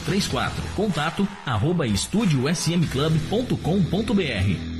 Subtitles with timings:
[0.00, 0.64] 3834.
[0.74, 4.74] Contato arroba estudiosmclub.com.br.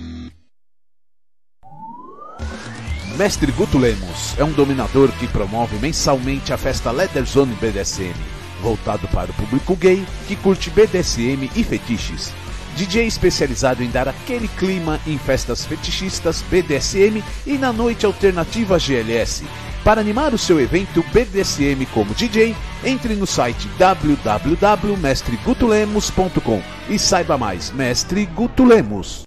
[3.17, 8.13] Mestre Guto Lemos é um dominador que promove mensalmente a festa Leather Zone BDSM,
[8.61, 12.33] voltado para o público gay que curte BDSM e fetiches.
[12.77, 19.45] DJ especializado em dar aquele clima em festas fetichistas BDSM e na noite alternativa GLS.
[19.85, 27.71] Para animar o seu evento BDSM como DJ, entre no site www.mestregutulemos.com e saiba mais.
[27.71, 29.25] Mestre Guto Lemos.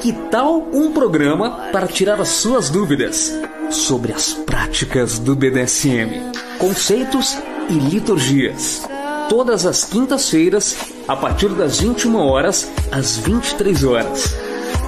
[0.00, 3.32] Que tal um programa para tirar as suas dúvidas
[3.70, 7.38] sobre as práticas do BDSM, conceitos
[7.70, 8.82] e liturgias?
[9.30, 10.76] Todas as quintas-feiras,
[11.06, 14.34] a partir das 21 horas às 23 horas.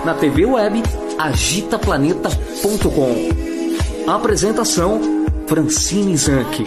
[0.04, 0.82] Na TV web
[1.16, 4.10] agitaplaneta.com.
[4.10, 5.00] Apresentação
[5.46, 6.64] Francine Zanck.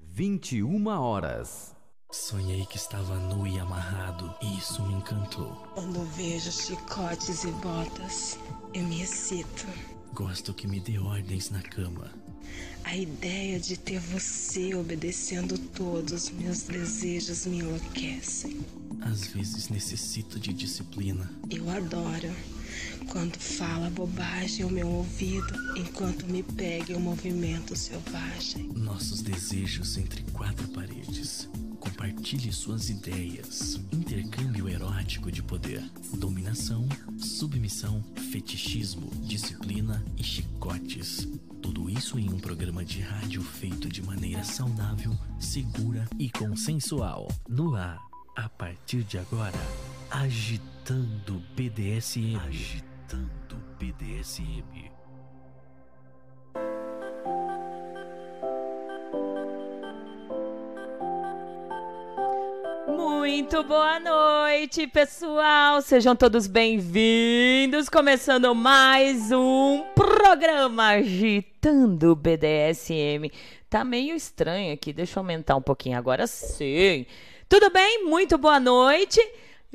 [0.00, 1.74] Vinte e uma horas.
[2.10, 5.54] Sonhei que estava nu e amarrado, e isso me encantou.
[5.74, 8.38] Quando vejo chicotes e botas,
[8.72, 9.66] eu me excito.
[10.14, 12.08] Gosto que me dê ordens na cama.
[12.84, 18.60] A ideia de ter você obedecendo todos meus desejos me enlouquecem.
[19.00, 21.28] Às vezes necessito de disciplina.
[21.50, 22.32] Eu adoro
[23.08, 28.68] quando fala bobagem ao meu ouvido enquanto me pega em um movimento selvagem.
[28.72, 31.48] Nossos desejos entre quatro paredes.
[31.84, 33.78] Compartilhe suas ideias.
[33.92, 35.82] Intercâmbio erótico de poder.
[36.14, 38.02] Dominação, submissão,
[38.32, 41.28] fetichismo, disciplina e chicotes.
[41.60, 47.28] Tudo isso em um programa de rádio feito de maneira saudável, segura e consensual.
[47.46, 48.00] No ar,
[48.34, 49.60] a partir de agora,
[50.10, 52.36] agitando BDSM.
[52.36, 54.93] Agitando BDSM.
[63.44, 65.82] Muito boa noite, pessoal.
[65.82, 67.90] Sejam todos bem-vindos.
[67.90, 73.30] Começando mais um programa Agitando BDSM.
[73.68, 75.98] Tá meio estranho aqui, deixa eu aumentar um pouquinho.
[75.98, 77.04] Agora sim.
[77.46, 78.06] Tudo bem?
[78.06, 79.20] Muito boa noite.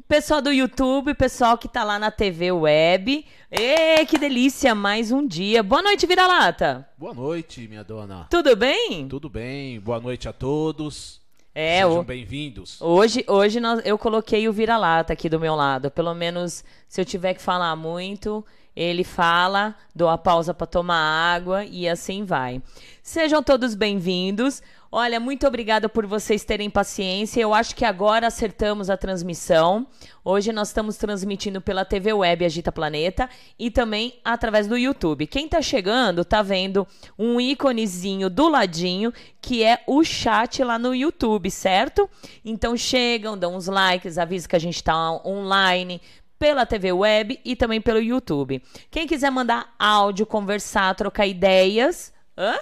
[0.07, 3.23] Pessoal do YouTube, pessoal que tá lá na TV web.
[3.51, 5.61] Ê, que delícia, mais um dia.
[5.61, 6.89] Boa noite, Vira-Lata.
[6.97, 8.25] Boa noite, minha dona.
[8.31, 9.07] Tudo bem?
[9.07, 9.79] Tudo bem?
[9.79, 11.18] Boa noite a todos.
[11.61, 12.81] É, Sejam bem-vindos.
[12.81, 15.91] Hoje, hoje nós- eu coloquei o vira-lata aqui do meu lado.
[15.91, 20.95] Pelo menos, se eu tiver que falar muito, ele fala, dou a pausa para tomar
[21.35, 22.61] água e assim vai.
[23.03, 24.63] Sejam todos bem-vindos.
[24.91, 27.39] Olha, muito obrigada por vocês terem paciência.
[27.39, 29.85] Eu acho que agora acertamos a transmissão.
[30.25, 35.27] Hoje nós estamos transmitindo pela TV Web Agita Planeta e também através do YouTube.
[35.27, 36.87] Quem tá chegando tá vendo
[37.19, 42.09] um íconezinho do ladinho que é o chat lá no YouTube, certo?
[42.43, 46.01] Então chegam, dão uns likes, avisam que a gente tá online
[46.39, 48.59] pela TV Web e também pelo YouTube.
[48.89, 52.57] Quem quiser mandar áudio, conversar, trocar ideias, hã?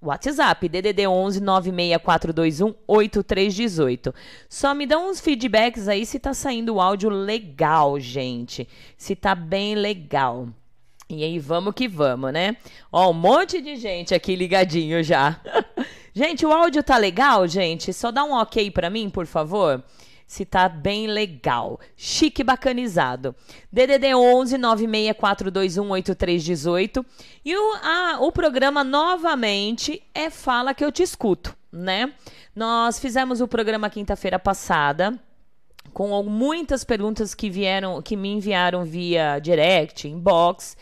[0.00, 4.14] WhatsApp, DDD 11 96421 8318.
[4.48, 8.68] Só me dão uns feedbacks aí se tá saindo o áudio legal, gente.
[8.96, 10.48] Se tá bem legal.
[11.10, 12.56] E aí, vamos que vamos, né?
[12.92, 15.40] Ó, um monte de gente aqui ligadinho já.
[16.14, 17.92] gente, o áudio tá legal, gente?
[17.92, 19.82] Só dá um ok pra mim, por favor
[20.28, 21.80] se tá bem legal.
[21.96, 23.34] Chique bacanizado.
[23.72, 27.06] DDD 11 96421 8318.
[27.42, 32.12] E o, o programa novamente é Fala que eu te escuto, né?
[32.54, 35.18] Nós fizemos o programa quinta-feira passada
[35.94, 40.76] com muitas perguntas que vieram, que me enviaram via direct, inbox.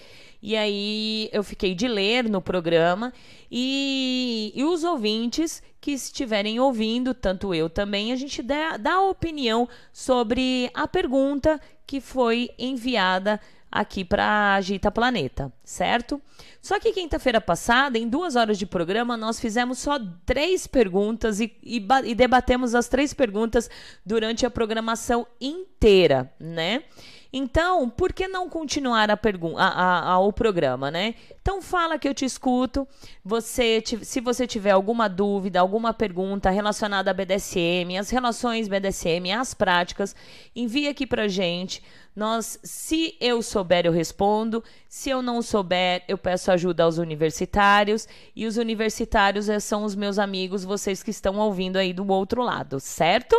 [0.47, 3.13] E aí eu fiquei de ler no programa
[3.51, 9.69] e, e os ouvintes que estiverem ouvindo, tanto eu também, a gente dá, dá opinião
[9.93, 13.41] sobre a pergunta que foi enviada
[13.73, 16.23] aqui para Agita Planeta, certo?
[16.63, 21.53] Só que quinta-feira passada, em duas horas de programa, nós fizemos só três perguntas e,
[21.61, 23.69] e, e debatemos as três perguntas
[24.05, 26.85] durante a programação inteira, né?
[27.33, 31.15] Então, por que não continuar a pergunta, a, a, o programa, né?
[31.41, 32.87] Então fala que eu te escuto.
[33.25, 39.55] Você, se você tiver alguma dúvida, alguma pergunta relacionada à BDSM, as relações BDSM, as
[39.55, 40.15] práticas,
[40.55, 41.83] envie aqui pra gente.
[42.17, 44.65] Nós, se eu souber, eu respondo.
[44.89, 48.09] Se eu não souber, eu peço ajuda aos universitários.
[48.35, 52.43] E os universitários eh, são os meus amigos, vocês que estão ouvindo aí do outro
[52.43, 53.37] lado, certo?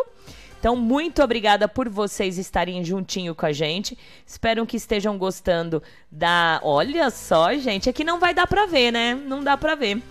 [0.60, 3.98] Então, muito obrigada por vocês estarem juntinho com a gente.
[4.26, 5.82] Espero que estejam gostando
[6.12, 6.60] da.
[6.64, 9.14] Olha só, gente, aqui não vai dar para ver, né?
[9.14, 10.02] Não dá para ver.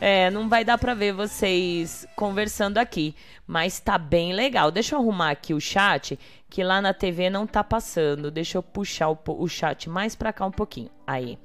[0.00, 3.14] É, não vai dar para ver vocês conversando aqui,
[3.46, 4.70] mas tá bem legal.
[4.70, 6.18] Deixa eu arrumar aqui o chat,
[6.50, 8.30] que lá na TV não tá passando.
[8.30, 10.90] Deixa eu puxar o, o chat mais para cá um pouquinho.
[11.06, 11.38] Aí.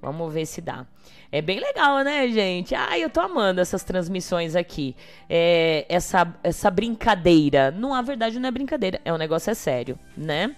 [0.00, 0.86] Vamos ver se dá.
[1.32, 2.74] É bem legal, né, gente?
[2.74, 4.94] Ai, eu tô amando essas transmissões aqui.
[5.28, 7.72] É, essa, essa brincadeira.
[7.72, 10.54] Não, a verdade não é brincadeira, é um negócio é sério, né?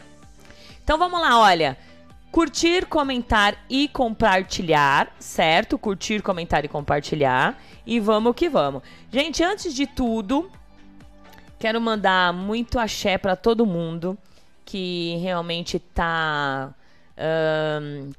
[0.84, 1.78] Então vamos lá, olha.
[2.30, 5.78] Curtir, comentar e compartilhar, certo?
[5.78, 7.58] Curtir, comentar e compartilhar.
[7.86, 8.82] E vamos que vamos.
[9.10, 10.50] Gente, antes de tudo,
[11.58, 14.16] quero mandar muito axé para todo mundo
[14.64, 16.74] que realmente tá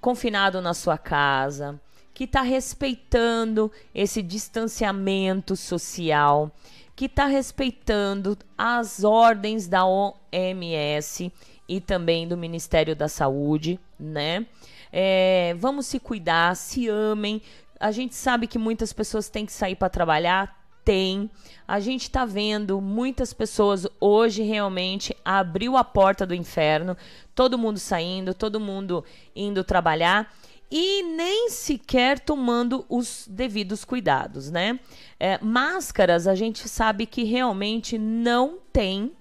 [0.01, 1.79] confinado na sua casa,
[2.13, 6.51] que está respeitando esse distanciamento social,
[6.95, 11.31] que está respeitando as ordens da OMS
[11.69, 14.45] e também do Ministério da Saúde, né?
[14.91, 17.41] É, vamos se cuidar, se amem.
[17.79, 21.29] A gente sabe que muitas pessoas têm que sair para trabalhar, tem.
[21.67, 26.97] A gente está vendo muitas pessoas hoje realmente abriu a porta do inferno,
[27.35, 29.05] todo mundo saindo, todo mundo
[29.35, 30.33] indo trabalhar
[30.71, 34.79] e nem sequer tomando os devidos cuidados, né?
[35.19, 39.11] É, máscaras a gente sabe que realmente não tem,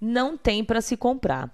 [0.00, 1.50] não tem para se comprar.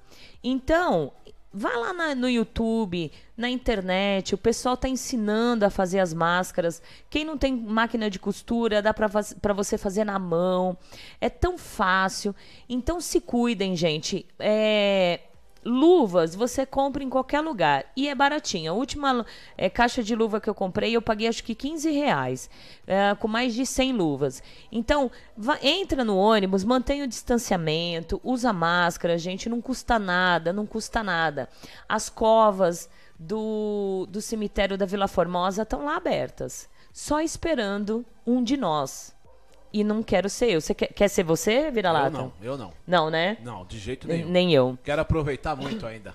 [0.48, 1.12] Então
[1.58, 6.82] Vá lá na, no YouTube, na internet, o pessoal está ensinando a fazer as máscaras.
[7.08, 10.76] Quem não tem máquina de costura, dá para você fazer na mão.
[11.19, 12.34] É tão fácil.
[12.69, 14.26] Então se cuidem, gente.
[14.38, 15.20] É,
[15.67, 18.70] Luvas você compra em qualquer lugar e é baratinha.
[18.70, 19.27] A última
[19.58, 22.49] é, caixa de luva que eu comprei eu paguei acho que 15 reais,
[22.87, 24.43] é, com mais de 100 luvas.
[24.70, 30.65] Então, vá, entra no ônibus, mantenha o distanciamento, usa máscara, gente, não custa nada, não
[30.65, 31.49] custa nada.
[31.89, 38.56] As covas do, do cemitério da Vila Formosa estão lá abertas, só esperando um de
[38.56, 39.16] nós
[39.77, 40.61] e não quero ser eu.
[40.61, 42.17] Você quer, quer ser você, Vira-Lata?
[42.17, 42.73] Eu não, eu não.
[42.87, 43.37] Não, né?
[43.43, 44.29] Não, de jeito nenhum.
[44.29, 44.79] Nem eu.
[44.83, 46.15] Quero aproveitar muito ainda.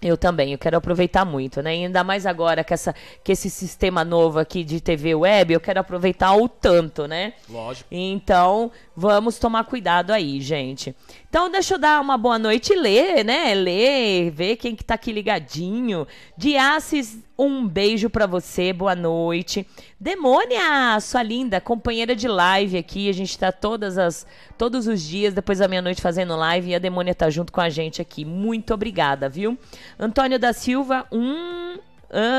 [0.00, 1.70] Eu também, eu quero aproveitar muito, né?
[1.70, 2.92] Ainda mais agora que, essa,
[3.22, 7.34] que esse sistema novo aqui de TV web, eu quero aproveitar o tanto, né?
[7.48, 7.86] Lógico.
[7.88, 10.92] Então, vamos tomar cuidado aí, gente.
[11.32, 13.54] Então, deixa eu dar uma boa noite e ler, né?
[13.54, 16.06] Ler, ver quem que tá aqui ligadinho.
[16.36, 19.66] Diaces, um beijo para você, boa noite.
[19.98, 23.08] Demônia, sua linda, companheira de live aqui.
[23.08, 24.26] A gente tá todas as,
[24.58, 26.68] todos os dias, depois da meia-noite, fazendo live.
[26.68, 28.26] E a Demônia tá junto com a gente aqui.
[28.26, 29.56] Muito obrigada, viu?
[29.98, 31.78] Antônio da Silva, um, um,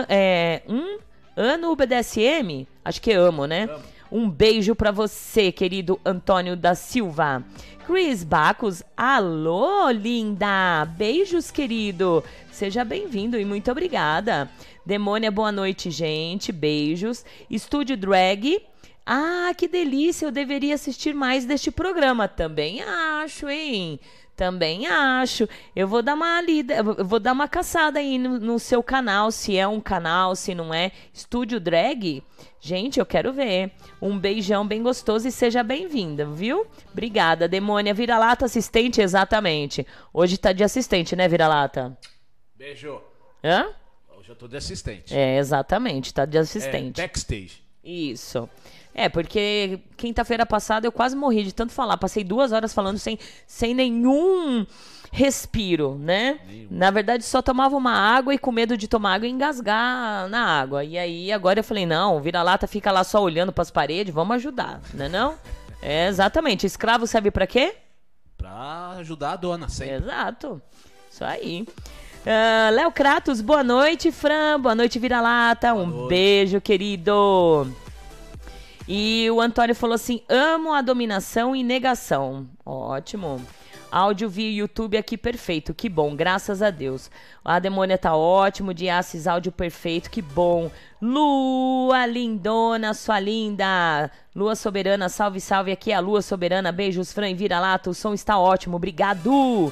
[0.07, 0.99] é, um
[1.35, 2.67] ano BDSM?
[2.85, 3.63] Acho que amo, né?
[3.63, 3.93] Amo.
[4.13, 7.43] Um beijo para você, querido Antônio da Silva.
[7.85, 10.85] Chris Bacos, alô, linda!
[10.97, 12.23] Beijos, querido!
[12.49, 14.49] Seja bem-vindo e muito obrigada.
[14.85, 16.53] Demônia, boa noite, gente.
[16.53, 17.25] Beijos.
[17.49, 18.61] Estúdio Drag.
[19.05, 20.25] Ah, que delícia!
[20.25, 22.25] Eu deveria assistir mais deste programa.
[22.25, 23.99] Também acho, hein?
[24.35, 25.47] Também acho.
[25.75, 29.31] Eu vou dar uma lida, eu vou dar uma caçada aí no, no seu canal,
[29.31, 30.91] se é um canal, se não é.
[31.13, 32.23] Estúdio Drag.
[32.59, 33.71] Gente, eu quero ver.
[34.01, 36.65] Um beijão bem gostoso e seja bem-vinda, viu?
[36.91, 37.93] Obrigada, Demônia.
[37.93, 39.85] Vira-lata assistente, exatamente.
[40.11, 41.95] Hoje tá de assistente, né, Vira-lata?
[42.55, 43.01] Beijo.
[43.43, 43.67] Hã?
[44.17, 45.15] Hoje eu tô de assistente.
[45.15, 46.99] É, exatamente, tá de assistente.
[46.99, 47.61] É, backstage.
[47.83, 48.49] Isso.
[48.95, 51.97] É, porque quinta-feira passada eu quase morri de tanto falar.
[51.97, 54.65] Passei duas horas falando sem, sem nenhum
[55.11, 56.39] respiro, né?
[56.71, 60.43] Na verdade, só tomava uma água e com medo de tomar água e engasgar na
[60.43, 60.83] água.
[60.83, 64.35] E aí, agora eu falei, não, vira-lata fica lá só olhando para as paredes, vamos
[64.35, 65.35] ajudar, né não?
[65.81, 66.65] É, exatamente.
[66.65, 67.75] Escravo serve para quê?
[68.37, 69.95] Pra ajudar a dona, sempre.
[69.95, 70.61] Exato.
[71.11, 71.67] Isso aí.
[72.25, 74.59] Uh, Léo Kratos, boa noite, Fran.
[74.59, 75.73] Boa noite, vira-lata.
[75.73, 76.09] Um noite.
[76.09, 77.67] beijo, querido.
[78.87, 82.47] E o Antônio falou assim: amo a dominação e negação.
[82.65, 83.41] Ótimo.
[83.93, 87.11] Áudio via YouTube aqui perfeito, que bom, graças a Deus.
[87.45, 90.71] A demônia tá ótimo, de Assis áudio perfeito, que bom.
[90.99, 94.09] Lua lindona, sua linda.
[94.35, 95.71] Lua soberana, salve, salve.
[95.71, 96.71] Aqui é a Lua soberana.
[96.71, 97.91] Beijos, Fran e vira-lata.
[97.91, 99.71] O som está ótimo, obrigado.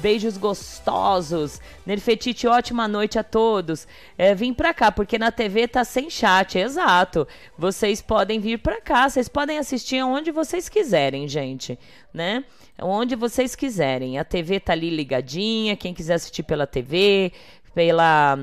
[0.00, 1.60] Beijos gostosos.
[1.84, 3.86] Nerfetite, ótima noite a todos.
[4.16, 7.28] É, vim pra cá, porque na TV tá sem chat, exato.
[7.56, 11.78] Vocês podem vir pra cá, vocês podem assistir onde vocês quiserem, gente,
[12.12, 12.44] né?
[12.80, 14.18] Onde vocês quiserem.
[14.18, 17.32] A TV tá ali ligadinha, quem quiser assistir pela TV,
[17.74, 18.38] pela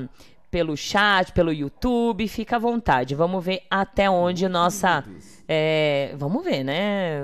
[0.50, 3.14] pelo chat, pelo YouTube, fica à vontade.
[3.14, 5.04] Vamos ver até onde nossa.
[5.46, 7.20] É, vamos ver, né?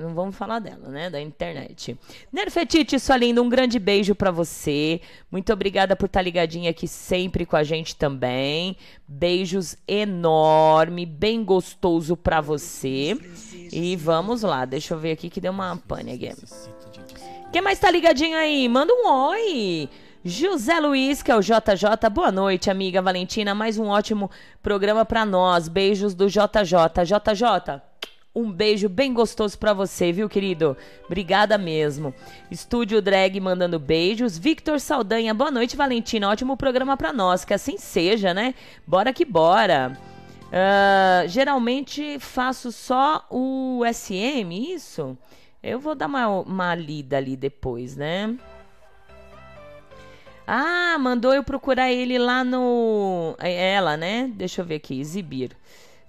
[0.00, 1.10] Não vamos falar dela, né?
[1.10, 1.96] Da internet.
[2.32, 5.00] Nerfetite, sua linda, um grande beijo pra você.
[5.30, 8.76] Muito obrigada por estar ligadinha aqui sempre com a gente também.
[9.06, 13.16] Beijos enorme, bem gostoso pra você.
[13.72, 16.32] E vamos lá, deixa eu ver aqui que deu uma pane aqui.
[17.52, 18.68] Quem mais tá ligadinho aí?
[18.68, 19.88] Manda um oi.
[20.24, 22.10] José Luiz, que é o JJ.
[22.12, 23.54] Boa noite, amiga Valentina.
[23.54, 24.28] Mais um ótimo
[24.60, 25.68] programa pra nós.
[25.68, 27.04] Beijos do JJ.
[27.04, 27.80] JJ,
[28.34, 30.76] um beijo bem gostoso pra você, viu, querido?
[31.06, 32.12] Obrigada mesmo.
[32.50, 34.36] Estúdio Drag mandando beijos.
[34.36, 36.28] Victor Saldanha, boa noite, Valentina.
[36.28, 37.44] Ótimo programa pra nós.
[37.44, 38.56] Que assim seja, né?
[38.84, 39.96] Bora que bora.
[40.52, 45.16] Ah, geralmente faço só o SM, isso?
[45.62, 48.36] Eu vou dar uma, uma lida ali depois, né?
[50.50, 53.36] Ah, mandou eu procurar ele lá no.
[53.38, 54.32] é Ela, né?
[54.34, 55.54] Deixa eu ver aqui, exibir.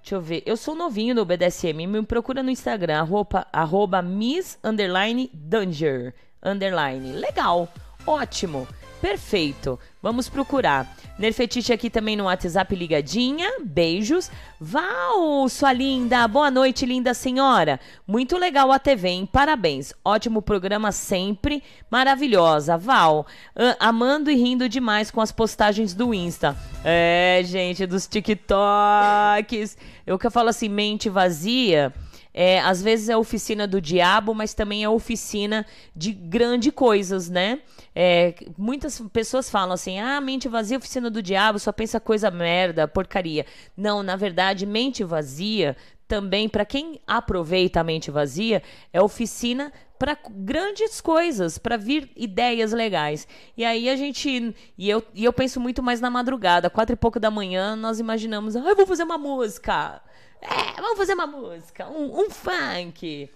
[0.01, 0.41] Deixa eu ver.
[0.45, 1.85] Eu sou novinho no BDSM.
[1.85, 6.13] Me procura no Instagram, arroba, arroba Miss Underline Danger.
[6.41, 7.11] Underline.
[7.11, 7.67] Legal.
[8.07, 8.65] Ótimo.
[9.01, 9.79] Perfeito.
[10.01, 10.95] Vamos procurar.
[11.17, 13.49] Nerfetite aqui também no WhatsApp ligadinha.
[13.63, 14.29] Beijos.
[14.59, 16.27] Val, sua linda.
[16.27, 17.79] Boa noite, linda senhora.
[18.05, 19.29] Muito legal a TV, hein?
[19.31, 19.93] Parabéns.
[20.03, 21.63] Ótimo programa sempre.
[21.89, 22.77] Maravilhosa.
[22.77, 23.25] Val,
[23.55, 26.57] ah, amando e rindo demais com as postagens do Insta.
[26.83, 29.77] É, gente, dos TikToks.
[30.05, 31.93] Eu que falo assim, mente vazia.
[32.33, 35.65] É, às vezes é oficina do diabo, mas também é oficina
[35.95, 37.59] de grande coisas, né?
[38.01, 42.87] É, muitas pessoas falam assim: ah, mente vazia, oficina do diabo, só pensa coisa merda,
[42.87, 43.45] porcaria.
[43.75, 45.75] Não, na verdade, mente vazia
[46.07, 48.63] também, para quem aproveita a mente vazia,
[48.93, 53.27] é oficina para grandes coisas, para vir ideias legais.
[53.57, 54.55] E aí a gente.
[54.77, 57.99] E eu, e eu penso muito mais na madrugada, quatro e pouco da manhã, nós
[57.99, 60.01] imaginamos: ah, eu vou fazer uma música.
[60.41, 63.29] É, vamos fazer uma música, um, um funk.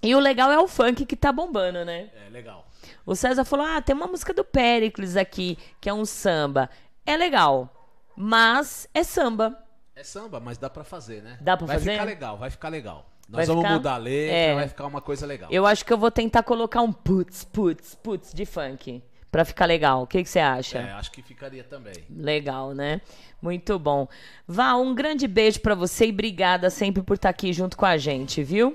[0.00, 2.10] E o legal é o funk que tá bombando, né?
[2.26, 2.64] É legal.
[3.06, 6.68] O César falou: ah, tem uma música do Pericles aqui, que é um samba.
[7.06, 9.58] É legal, mas é samba.
[9.96, 11.38] É samba, mas dá pra fazer, né?
[11.40, 11.86] Dá pra vai fazer?
[11.90, 13.06] Vai ficar legal, vai ficar legal.
[13.28, 14.54] Nós Vai vamos ficar- mudar a letra, É.
[14.54, 15.48] vai ficar uma coisa legal.
[15.50, 19.02] Eu acho que eu vou tentar colocar um putz, putz, putz de funk.
[19.30, 20.02] Pra ficar legal.
[20.02, 20.78] O que, você acha?
[20.78, 21.94] É, acho que ficaria também.
[22.08, 23.00] Legal, né?
[23.42, 24.06] Muito bom.
[24.46, 27.96] Vá, um grande beijo pra você e obrigada sempre por estar aqui junto com a
[27.96, 28.72] gente, viu?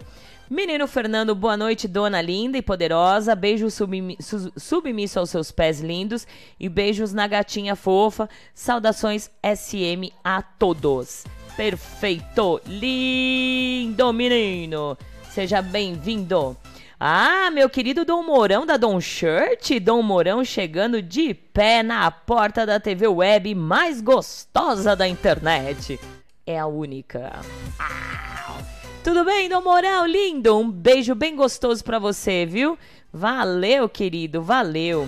[0.50, 3.36] Menino Fernando, boa noite, dona linda e poderosa.
[3.36, 6.26] Beijo submi- su- submisso aos seus pés lindos
[6.60, 8.28] e beijos na gatinha fofa.
[8.54, 11.24] Saudações SM a todos.
[11.56, 14.98] Perfeito, lindo menino.
[15.30, 16.58] Seja bem-vindo.
[17.00, 22.66] Ah, meu querido Dom Mourão da Dom Shirt, Dom Mourão chegando de pé na porta
[22.66, 26.00] da TV web mais gostosa da internet.
[26.46, 27.40] É a única.
[27.78, 28.58] Ah,
[29.04, 30.58] tudo bem, Dom Mourão, lindo?
[30.58, 32.78] Um beijo bem gostoso pra você, viu?
[33.12, 35.08] Valeu, querido, valeu.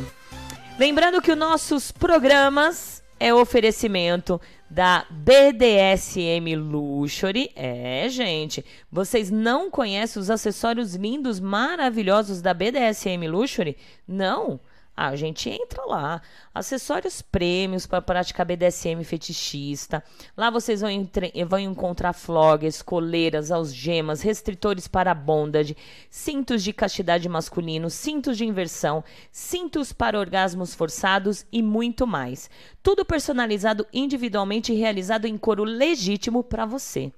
[0.80, 7.52] Lembrando que os nossos programas é oferecimento da BDSM Luxury.
[7.56, 13.78] É, gente, vocês não conhecem os acessórios lindos, maravilhosos da BDSM Luxury?
[14.08, 14.60] Não?
[14.96, 16.22] Ah, a gente entra lá.
[16.54, 20.04] Acessórios prêmios para praticar BDSM fetichista.
[20.36, 21.32] Lá vocês vão, entre...
[21.46, 25.78] vão encontrar floggers, coleiras, algemas, restritores para bondage,
[26.10, 32.50] cintos de castidade masculino, cintos de inversão, cintos para orgasmos forçados e muito mais.
[32.84, 37.12] Tudo personalizado individualmente e realizado em couro legítimo para você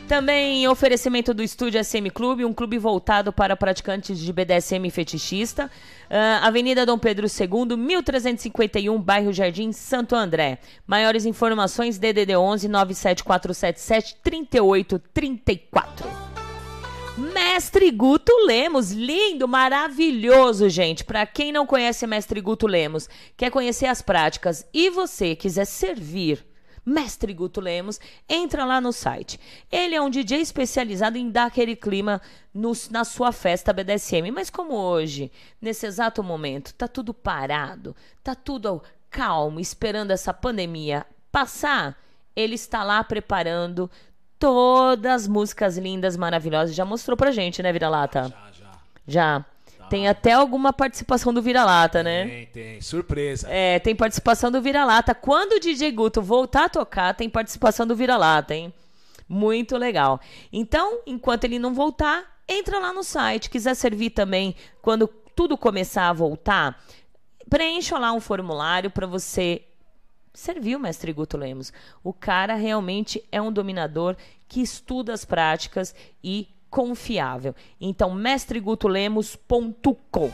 [0.08, 5.70] Também oferecimento do Estúdio SM Clube, um clube voltado para praticantes de BDSM fetichista.
[6.10, 10.60] Uh, Avenida Dom Pedro II, 1351, bairro Jardim, Santo André.
[10.86, 16.08] Maiores informações, DDD 11 97477 3834.
[17.18, 21.04] Mestre Guto Lemos, lindo, maravilhoso, gente.
[21.04, 26.47] Para quem não conhece Mestre Guto Lemos, quer conhecer as práticas e você quiser servir
[26.88, 29.38] Mestre Guto Lemos, entra lá no site.
[29.70, 32.20] Ele é um DJ especializado em dar aquele clima
[32.52, 34.30] no, na sua festa BDSM.
[34.32, 35.30] Mas como hoje,
[35.60, 41.96] nesse exato momento, tá tudo parado, tá tudo calmo, esperando essa pandemia passar,
[42.34, 43.90] ele está lá preparando
[44.38, 46.74] todas as músicas lindas, maravilhosas.
[46.74, 48.28] Já mostrou pra gente, né, Vira-Lata?
[48.28, 48.72] Já, já.
[49.06, 49.44] Já.
[49.88, 52.26] Tem até alguma participação do Vira-Lata, né?
[52.26, 52.80] Tem, tem.
[52.80, 53.48] Surpresa.
[53.50, 55.14] É, tem participação do Vira-Lata.
[55.14, 58.72] Quando o DJ Guto voltar a tocar, tem participação do Vira-Lata, hein?
[59.28, 60.20] Muito legal.
[60.52, 63.50] Então, enquanto ele não voltar, entra lá no site.
[63.50, 66.82] Quiser servir também quando tudo começar a voltar,
[67.48, 69.62] preencha lá um formulário para você
[70.34, 71.72] servir o mestre Guto Lemos.
[72.02, 74.16] O cara realmente é um dominador
[74.48, 77.54] que estuda as práticas e confiável.
[77.80, 80.30] Então, mestregutolemos.com.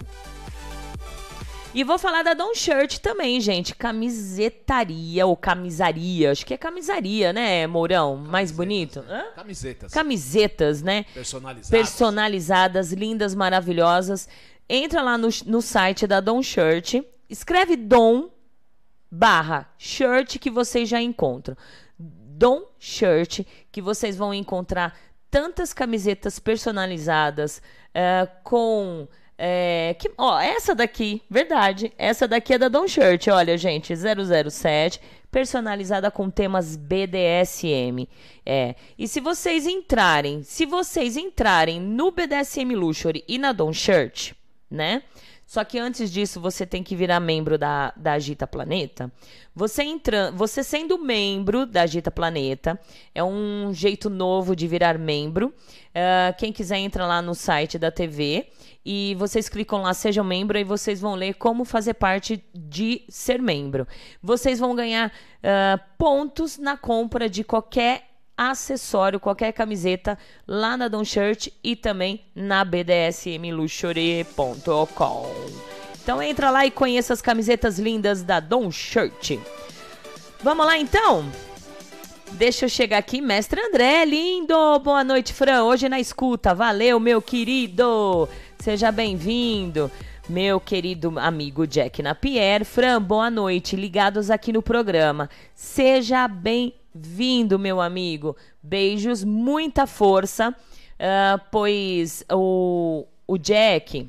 [1.75, 3.75] E vou falar da Don Shirt também, gente.
[3.75, 6.31] Camisetaria ou camisaria.
[6.31, 8.17] Acho que é camisaria, né, Mourão?
[8.17, 9.05] Mais bonito?
[9.09, 9.25] Hã?
[9.35, 9.93] Camisetas.
[9.93, 11.05] Camisetas, né?
[11.13, 11.71] Personalizadas.
[11.71, 14.29] Personalizadas, lindas, maravilhosas.
[14.69, 17.03] Entra lá no, no site da Don Shirt.
[17.29, 18.31] Escreve Dom
[19.11, 21.57] barra shirt que vocês já encontram.
[21.99, 24.97] Dom Shirt, que vocês vão encontrar
[25.35, 29.09] tantas camisetas personalizadas uh, com.
[29.37, 31.93] É, que, ó, essa daqui, verdade.
[31.99, 35.01] Essa daqui é da Don Shirt, olha, gente, 007,
[35.33, 38.09] personalizada com temas BDSM.
[38.47, 38.77] É.
[38.97, 44.35] E se vocês entrarem, se vocês entrarem no BDSM Luxury e na Don Shirt,
[44.71, 45.03] né?
[45.47, 49.13] Só que antes disso, você tem que virar membro da, da Agita Planeta.
[49.55, 52.81] Você entrando, você sendo membro da Agita Planeta,
[53.15, 55.49] é um jeito novo de virar membro.
[55.49, 58.49] Uh, quem quiser entra lá no site da TV
[58.85, 63.41] e vocês clicam lá seja membro e vocês vão ler como fazer parte de ser
[63.41, 63.87] membro.
[64.23, 71.05] Vocês vão ganhar uh, pontos na compra de qualquer acessório, qualquer camiseta lá na Don
[71.05, 75.33] Shirt e também na bdsmluxury.com.
[76.03, 79.39] Então entra lá e conheça as camisetas lindas da Don Shirt.
[80.43, 81.25] Vamos lá então?
[82.33, 84.79] Deixa eu chegar aqui, mestre André, lindo!
[84.81, 85.63] Boa noite, Fran.
[85.63, 86.55] Hoje na escuta.
[86.55, 88.29] Valeu, meu querido.
[88.59, 89.89] Seja bem-vindo.
[90.29, 92.65] Meu querido amigo Jack Napier.
[92.65, 93.77] Fran, boa noite.
[93.77, 95.31] Ligados aqui no programa.
[95.55, 98.37] Seja bem-vindo vindo, meu amigo.
[98.63, 104.09] Beijos, muita força, uh, pois o, o Jack,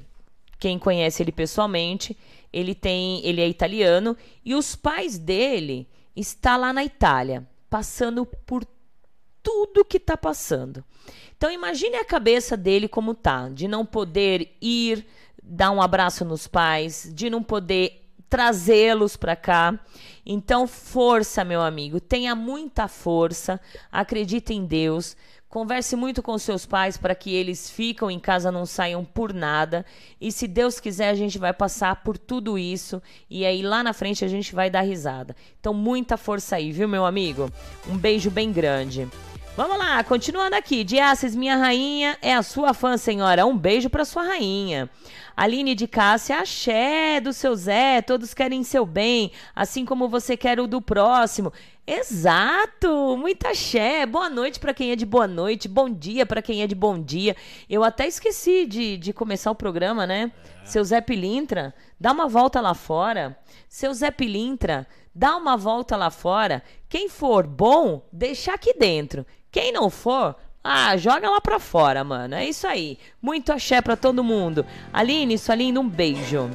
[0.59, 2.15] quem conhece ele pessoalmente,
[2.53, 8.65] ele tem, ele é italiano e os pais dele está lá na Itália, passando por
[9.43, 10.83] tudo que está passando.
[11.37, 15.05] Então imagine a cabeça dele como tá, de não poder ir
[15.43, 19.79] dar um abraço nos pais, de não poder trazê-los para cá.
[20.25, 23.61] Então, força, meu amigo, tenha muita força,
[23.91, 25.15] acredite em Deus,
[25.47, 29.85] converse muito com seus pais para que eles ficam em casa, não saiam por nada.
[30.19, 33.93] E se Deus quiser, a gente vai passar por tudo isso e aí lá na
[33.93, 35.35] frente a gente vai dar risada.
[35.59, 37.49] Então, muita força aí, viu, meu amigo?
[37.87, 39.07] Um beijo bem grande.
[39.57, 40.83] Vamos lá, continuando aqui.
[40.83, 43.45] Diaces, minha rainha, é a sua fã, senhora.
[43.45, 44.89] Um beijo para sua rainha.
[45.35, 50.59] Aline de Cássia, axé do seu Zé, todos querem seu bem, assim como você quer
[50.59, 51.53] o do próximo.
[51.87, 53.15] Exato!
[53.17, 54.05] Muita axé.
[54.05, 57.01] Boa noite para quem é de boa noite, bom dia para quem é de bom
[57.01, 57.33] dia.
[57.69, 60.33] Eu até esqueci de, de começar o programa, né?
[60.63, 60.65] É.
[60.65, 63.37] Seu Zé Pilintra, dá uma volta lá fora.
[63.69, 66.61] Seu Zé Pilintra, dá uma volta lá fora.
[66.89, 69.25] Quem for bom, deixa aqui dentro.
[69.55, 72.35] Quem não for, ah, joga lá pra fora, mano.
[72.35, 72.97] É isso aí.
[73.21, 74.65] Muito axé pra todo mundo.
[74.91, 76.51] Aline, sua linda, um beijo.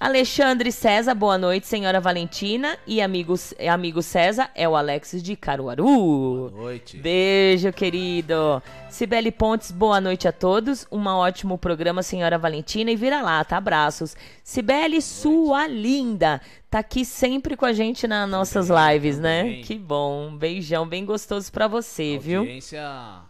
[0.00, 5.84] Alexandre César, boa noite, senhora Valentina e amigos, amigo César, é o Alex de Caruaru.
[5.84, 6.96] Boa noite.
[6.96, 8.62] Beijo, querido.
[8.88, 10.86] Cibele Pontes, boa noite a todos.
[10.90, 13.58] Um ótimo programa, senhora Valentina e vira-lata.
[13.58, 14.16] Abraços.
[14.42, 19.60] Cibele, sua linda, tá aqui sempre com a gente nas nossas lives, né?
[19.62, 20.28] Que bom.
[20.28, 22.22] Um beijão bem gostoso para você, Audiência...
[22.22, 22.40] viu?
[22.40, 23.29] Audiência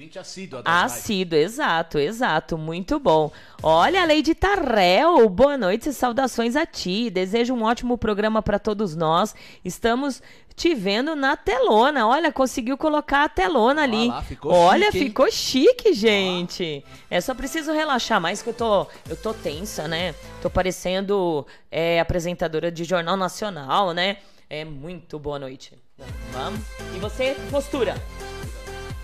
[0.00, 0.62] Ouvinte assíduo.
[0.64, 2.56] Assíduo, exato, exato.
[2.56, 3.30] Muito bom.
[3.62, 7.10] Olha, Lady Tarrel, boa noite e saudações a ti.
[7.10, 9.34] Desejo um ótimo programa para todos nós.
[9.62, 10.22] Estamos
[10.56, 12.08] te vendo na telona.
[12.08, 14.08] Olha, conseguiu colocar a telona ali.
[14.08, 16.82] lá, ficou Olha, chique, ficou chique, gente.
[17.10, 20.14] É só preciso relaxar mais que eu tô, eu tô tensa, né?
[20.40, 24.16] Tô parecendo é, apresentadora de jornal nacional, né?
[24.48, 25.74] É muito boa noite.
[26.32, 26.60] Vamos.
[26.96, 27.94] E você, postura.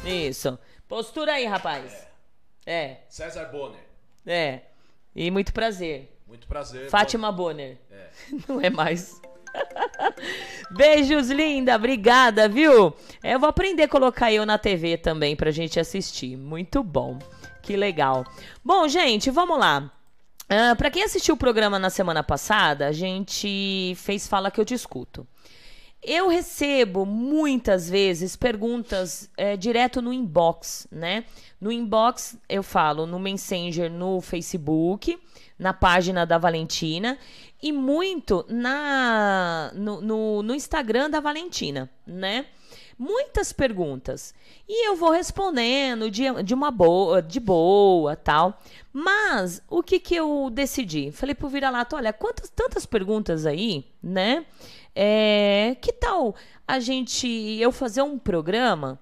[0.03, 0.59] Isso.
[0.89, 2.07] Postura aí, rapaz.
[2.65, 2.99] É.
[3.09, 3.81] César Bonner.
[4.27, 4.61] É.
[5.15, 6.17] E muito prazer.
[6.27, 6.91] Muito prazer.
[6.91, 7.79] Fátima Bonner.
[7.91, 8.09] É.
[8.49, 9.21] Não é mais.
[10.71, 11.77] Beijos, linda.
[11.77, 12.95] Obrigada, viu?
[13.23, 16.37] É, eu vou aprender a colocar eu na TV também pra gente assistir.
[16.37, 17.19] Muito bom.
[17.63, 18.25] Que legal.
[18.65, 19.91] Bom, gente, vamos lá.
[20.45, 24.65] Uh, para quem assistiu o programa na semana passada, a gente fez Fala que eu
[24.65, 25.27] te escuto.
[26.09, 31.25] Eu recebo muitas vezes perguntas é, direto no inbox, né?
[31.61, 35.19] No inbox eu falo no Messenger, no Facebook,
[35.59, 37.19] na página da Valentina
[37.61, 42.47] e muito na no, no, no Instagram da Valentina, né?
[42.97, 44.33] Muitas perguntas.
[44.69, 48.59] E eu vou respondendo de, de uma boa, de boa, tal.
[48.93, 51.11] Mas o que que eu decidi?
[51.11, 54.47] Falei pro vira-lata, olha, quantas tantas perguntas aí, né?
[54.99, 56.35] É, que tal
[56.67, 57.29] a gente
[57.61, 58.99] eu fazer um programa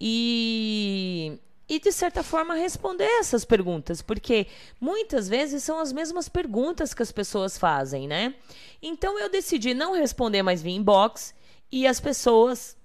[0.00, 4.46] e e de certa forma responder essas perguntas, porque
[4.80, 8.34] muitas vezes são as mesmas perguntas que as pessoas fazem, né?
[8.82, 11.34] Então eu decidi não responder mais via inbox
[11.72, 12.76] e as pessoas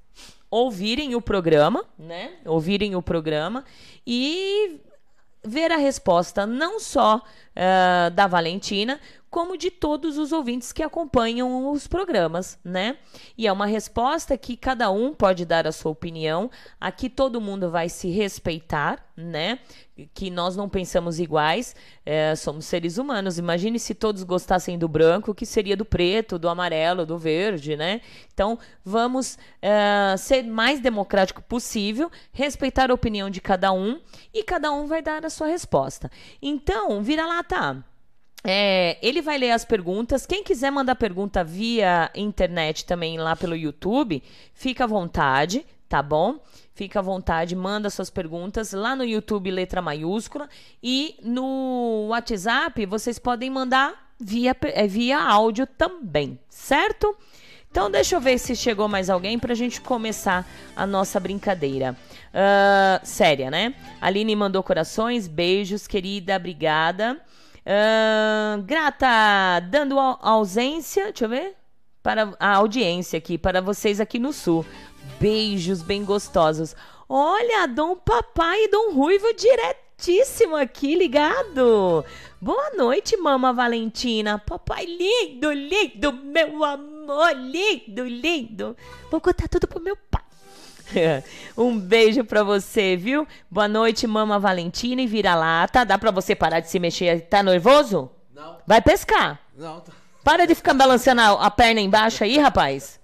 [0.49, 2.37] ouvirem o programa, né?
[2.45, 3.65] Ouvirem o programa
[4.07, 4.79] e
[5.43, 11.71] ver a resposta não só uh, da Valentina, como de todos os ouvintes que acompanham
[11.71, 12.97] os programas, né?
[13.37, 16.49] E é uma resposta que cada um pode dar a sua opinião.
[16.79, 19.59] Aqui todo mundo vai se respeitar, né?
[20.13, 23.37] Que nós não pensamos iguais, é, somos seres humanos.
[23.37, 28.01] Imagine se todos gostassem do branco, que seria do preto, do amarelo, do verde, né?
[28.33, 34.01] Então vamos é, ser mais democrático possível, respeitar a opinião de cada um
[34.33, 36.09] e cada um vai dar a sua resposta.
[36.41, 37.83] Então, vira lá, tá?
[38.43, 40.25] É, ele vai ler as perguntas.
[40.25, 44.23] Quem quiser mandar pergunta via internet também lá pelo YouTube,
[44.53, 46.39] fica à vontade, tá bom?
[46.73, 50.47] Fica à vontade, manda suas perguntas lá no YouTube, letra maiúscula.
[50.81, 57.15] E no WhatsApp, vocês podem mandar via, é, via áudio também, certo?
[57.71, 61.95] Então, deixa eu ver se chegou mais alguém para a gente começar a nossa brincadeira.
[62.29, 63.75] Uh, séria, né?
[64.01, 67.21] Aline mandou corações, beijos, querida, obrigada.
[67.65, 71.55] Uh, grata, dando ausência, deixa eu ver,
[72.01, 74.65] para a audiência aqui, para vocês aqui no Sul.
[75.19, 76.75] Beijos bem gostosos.
[77.07, 82.05] Olha, Dom Papai e Dom Ruivo diretíssimo aqui, ligado.
[82.39, 84.39] Boa noite, Mama Valentina.
[84.39, 88.77] Papai lindo, lindo, meu amor, lindo, lindo.
[89.11, 90.28] Vou contar tudo pro meu pai.
[91.57, 93.27] um beijo pra você, viu?
[93.49, 95.85] Boa noite, mama Valentina e vira-lata.
[95.85, 97.21] Dá pra você parar de se mexer?
[97.21, 98.09] Tá nervoso?
[98.33, 98.57] Não.
[98.65, 99.39] Vai pescar.
[99.57, 99.83] Não.
[100.23, 102.99] Para de ficar balançando a, a perna embaixo aí, rapaz.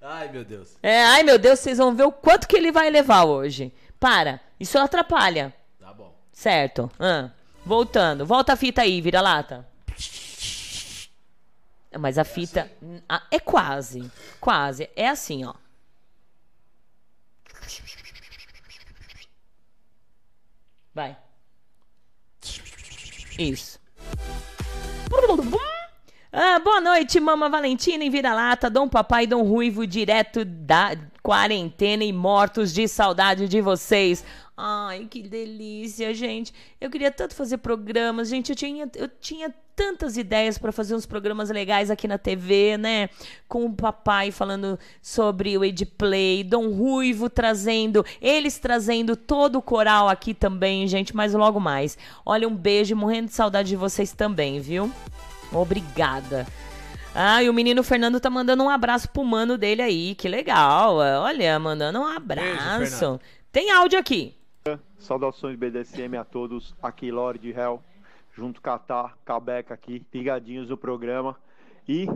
[0.00, 0.76] Ai, meu Deus.
[0.82, 3.72] É, ai, meu Deus, vocês vão ver o quanto que ele vai levar hoje.
[3.98, 4.40] Para.
[4.58, 5.54] Isso atrapalha.
[5.78, 6.14] Tá bom.
[6.32, 6.90] Certo.
[6.98, 7.30] Ah,
[7.64, 8.24] voltando.
[8.24, 9.66] Volta a fita aí, vira-lata.
[11.98, 12.70] Mas a fita.
[13.08, 14.10] Ah, é quase.
[14.40, 14.88] Quase.
[14.94, 15.54] É assim, ó.
[20.94, 21.16] Vai.
[23.38, 23.78] Isso.
[26.32, 32.04] Ah, boa noite, Mama Valentina em Vira-Lata, Dom Papai e Dom Ruivo, direto da quarentena
[32.04, 34.24] e mortos de saudade de vocês.
[34.62, 36.52] Ai, que delícia, gente.
[36.78, 38.50] Eu queria tanto fazer programas, gente.
[38.50, 43.08] Eu tinha, eu tinha tantas ideias para fazer uns programas legais aqui na TV, né?
[43.48, 50.10] Com o papai falando sobre o Edplay, Dom Ruivo trazendo, eles trazendo todo o coral
[50.10, 51.96] aqui também, gente, mas logo mais.
[52.26, 54.92] Olha, um beijo, morrendo de saudade de vocês também, viu?
[55.50, 56.46] Obrigada.
[57.14, 60.96] Ah, e o menino Fernando tá mandando um abraço pro mano dele aí, que legal.
[60.96, 63.12] Olha, mandando um abraço.
[63.12, 63.20] Beijo,
[63.50, 64.38] Tem áudio aqui.
[65.00, 67.82] Saudações BDSM a todos, aqui Lorde Hell,
[68.32, 71.36] junto Catar, Cabeca aqui, ligadinhos no programa.
[71.88, 72.06] E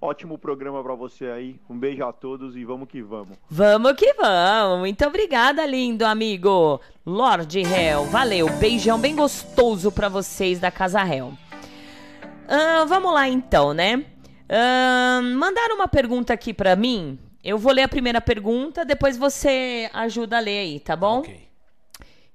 [0.00, 1.58] ótimo programa para você aí.
[1.68, 3.38] Um beijo a todos e vamos que vamos.
[3.48, 4.80] Vamos que vamos.
[4.80, 6.78] Muito obrigada, lindo amigo.
[7.06, 8.48] Lorde Hell, valeu.
[8.58, 11.28] Beijão bem gostoso para vocês da Casa Hell.
[11.28, 13.96] Uh, vamos lá então, né?
[13.96, 17.18] Uh, mandaram uma pergunta aqui para mim.
[17.42, 21.20] Eu vou ler a primeira pergunta, depois você ajuda a ler aí, tá bom?
[21.20, 21.49] Ok.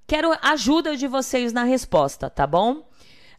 [0.07, 2.87] Quero ajuda de vocês na resposta, tá bom?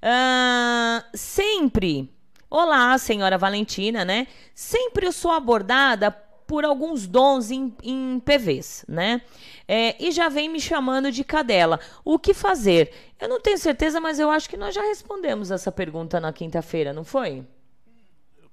[0.02, 2.12] Uh, sempre.
[2.50, 4.26] Olá, senhora Valentina, né?
[4.52, 9.22] Sempre eu sou abordada por alguns dons em, em PVs, né?
[9.68, 11.78] É, e já vem me chamando de cadela.
[12.04, 12.92] O que fazer?
[13.20, 16.92] Eu não tenho certeza, mas eu acho que nós já respondemos essa pergunta na quinta-feira,
[16.92, 17.44] não foi?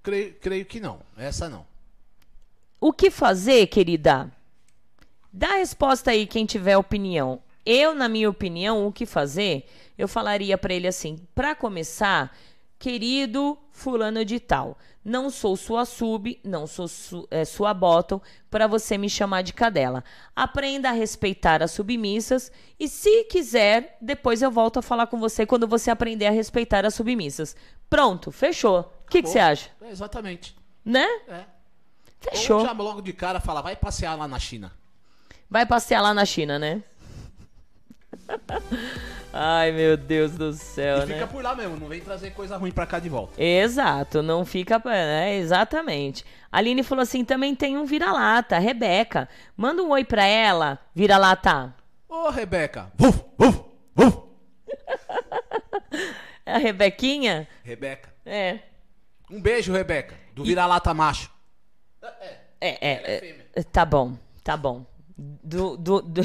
[0.03, 0.99] Creio, creio que não.
[1.17, 1.65] Essa não.
[2.79, 4.31] O que fazer, querida?
[5.31, 7.41] Dá a resposta aí, quem tiver opinião.
[7.65, 9.69] Eu, na minha opinião, o que fazer?
[9.97, 12.35] Eu falaria para ele assim: para começar,
[12.77, 18.67] querido fulano de tal, não sou sua sub, não sou su, é, sua bottom para
[18.67, 20.03] você me chamar de cadela.
[20.35, 25.45] Aprenda a respeitar as submissas e se quiser, depois eu volto a falar com você
[25.45, 27.55] quando você aprender a respeitar as submissas.
[27.89, 28.93] Pronto, fechou.
[29.05, 29.69] O que você acha?
[29.81, 30.55] É, exatamente.
[30.83, 31.05] Né?
[31.27, 31.45] É.
[32.19, 32.59] Fechou.
[32.59, 34.71] Ou já logo de cara fala, vai passear lá na China.
[35.49, 36.81] Vai passear lá na China, né?
[39.33, 41.13] Ai, meu Deus do céu, e né?
[41.15, 43.41] fica por lá mesmo, não vem trazer coisa ruim pra cá de volta.
[43.41, 44.81] Exato, não fica.
[44.85, 46.23] É, exatamente.
[46.51, 49.27] A Aline falou assim: também tem um vira-lata, Rebeca.
[49.57, 51.73] Manda um oi pra ela, vira-lata.
[52.07, 52.91] Ô, Rebeca.
[52.95, 53.63] Vuf, vuf,
[53.95, 54.23] vuf.
[56.45, 57.47] É a Rebequinha?
[57.63, 58.13] Rebeca.
[58.25, 58.59] É.
[59.31, 60.13] Um beijo, Rebeca.
[60.35, 61.31] Do vira-lata macho.
[62.01, 64.85] É, é, é, é, Tá bom, tá bom.
[65.17, 65.77] Do.
[65.77, 66.21] do, do...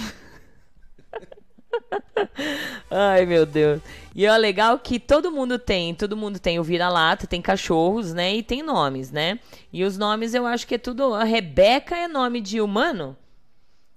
[2.90, 3.80] Ai, meu Deus.
[4.14, 8.34] E é legal que todo mundo tem, todo mundo tem o vira-lata, tem cachorros, né?
[8.34, 9.38] E tem nomes, né?
[9.72, 11.14] E os nomes eu acho que é tudo.
[11.14, 13.16] A Rebeca é nome de humano?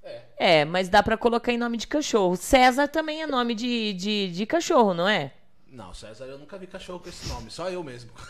[0.04, 0.22] É.
[0.38, 2.36] É, mas dá para colocar em nome de cachorro.
[2.36, 5.32] César também é nome de, de, de cachorro, não é?
[5.68, 8.12] Não, César eu nunca vi cachorro com esse nome, só eu mesmo.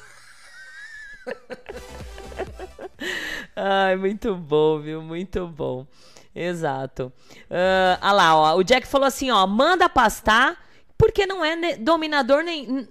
[3.56, 5.02] Ai, muito bom, viu?
[5.02, 5.88] Muito bom.
[6.34, 7.12] Exato.
[7.50, 8.58] Uh, ah lá, ó.
[8.58, 9.46] O Jack falou assim, ó.
[9.46, 10.58] Manda pastar,
[10.98, 12.88] porque não é dominador nem...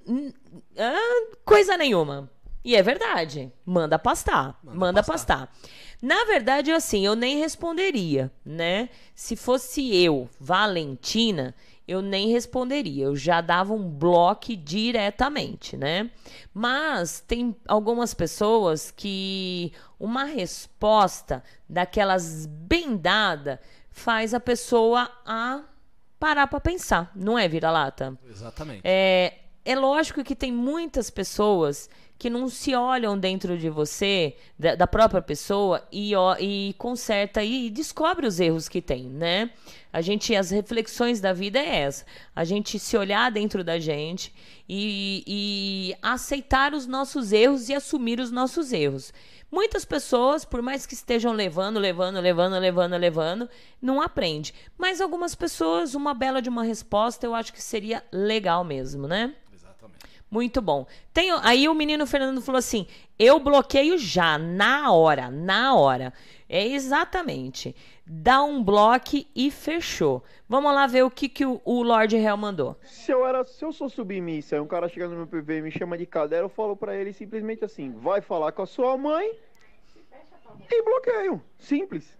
[1.44, 2.30] Coisa nenhuma.
[2.64, 3.52] E é verdade.
[3.64, 4.58] Manda pastar.
[4.62, 5.48] Manda, manda pastar.
[5.48, 5.80] pastar.
[6.02, 8.88] Na verdade, assim, eu nem responderia, né?
[9.14, 11.54] Se fosse eu, Valentina,
[11.90, 16.08] eu nem responderia, eu já dava um bloco diretamente, né?
[16.54, 25.64] Mas tem algumas pessoas que uma resposta daquelas bem dada faz a pessoa a
[26.16, 28.16] parar para pensar, não é, vira-lata?
[28.24, 28.82] Exatamente.
[28.84, 34.74] É, é lógico que tem muitas pessoas que não se olham dentro de você, da,
[34.74, 39.50] da própria pessoa, e, ó, e conserta e descobre os erros que tem, né?
[39.90, 42.04] A gente, as reflexões da vida é essa.
[42.36, 44.34] A gente se olhar dentro da gente
[44.68, 49.14] e, e aceitar os nossos erros e assumir os nossos erros.
[49.50, 53.48] Muitas pessoas, por mais que estejam levando, levando, levando, levando, levando,
[53.80, 54.52] não aprende.
[54.76, 59.34] Mas algumas pessoas, uma bela de uma resposta, eu acho que seria legal mesmo, né?
[60.30, 60.86] Muito bom.
[61.12, 62.86] Tem, aí o menino Fernando falou assim:
[63.18, 66.12] eu bloqueio já, na hora, na hora.
[66.48, 67.74] É exatamente.
[68.06, 70.22] Dá um bloco e fechou.
[70.48, 72.76] Vamos lá ver o que, que o, o Lord Hell mandou.
[72.82, 75.62] Se eu, era, se eu sou submissa e um cara chega no meu PV e
[75.62, 78.96] me chama de cadeira, eu falo para ele simplesmente assim: vai falar com a sua
[78.96, 79.32] mãe
[80.70, 81.42] e bloqueio.
[81.58, 82.18] Simples.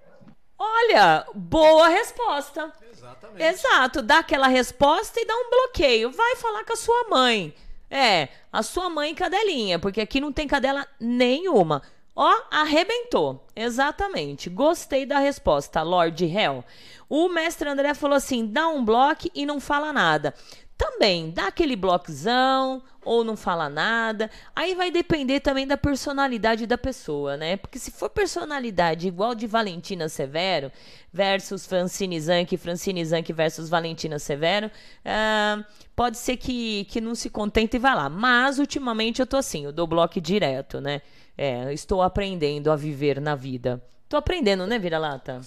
[0.59, 2.73] Olha, boa resposta.
[2.93, 3.43] Exatamente.
[3.43, 6.11] Exato, dá aquela resposta e dá um bloqueio.
[6.11, 7.55] Vai falar com a sua mãe.
[7.91, 11.83] É, a sua mãe cadelinha, porque aqui não tem cadela nenhuma.
[12.15, 13.47] Ó, arrebentou.
[13.57, 14.49] Exatamente.
[14.49, 16.65] Gostei da resposta, Lord Hell.
[17.09, 20.35] O mestre André falou assim: dá um bloco e não fala nada.
[20.77, 24.31] também dá aquele bloquezão ou não fala nada.
[24.55, 27.57] Aí vai depender também da personalidade da pessoa, né?
[27.57, 30.71] Porque se for personalidade igual de Valentina Severo
[31.13, 34.71] versus Francine Zanck, Francine Zanck versus Valentina Severo,
[35.05, 35.65] ah,
[35.97, 38.09] pode ser que, que não se contente e vá lá.
[38.09, 41.01] Mas ultimamente eu tô assim, eu dou bloco direto, né?
[41.37, 43.83] É, estou aprendendo a viver na vida.
[44.09, 45.41] Tô aprendendo, né, vira-lata?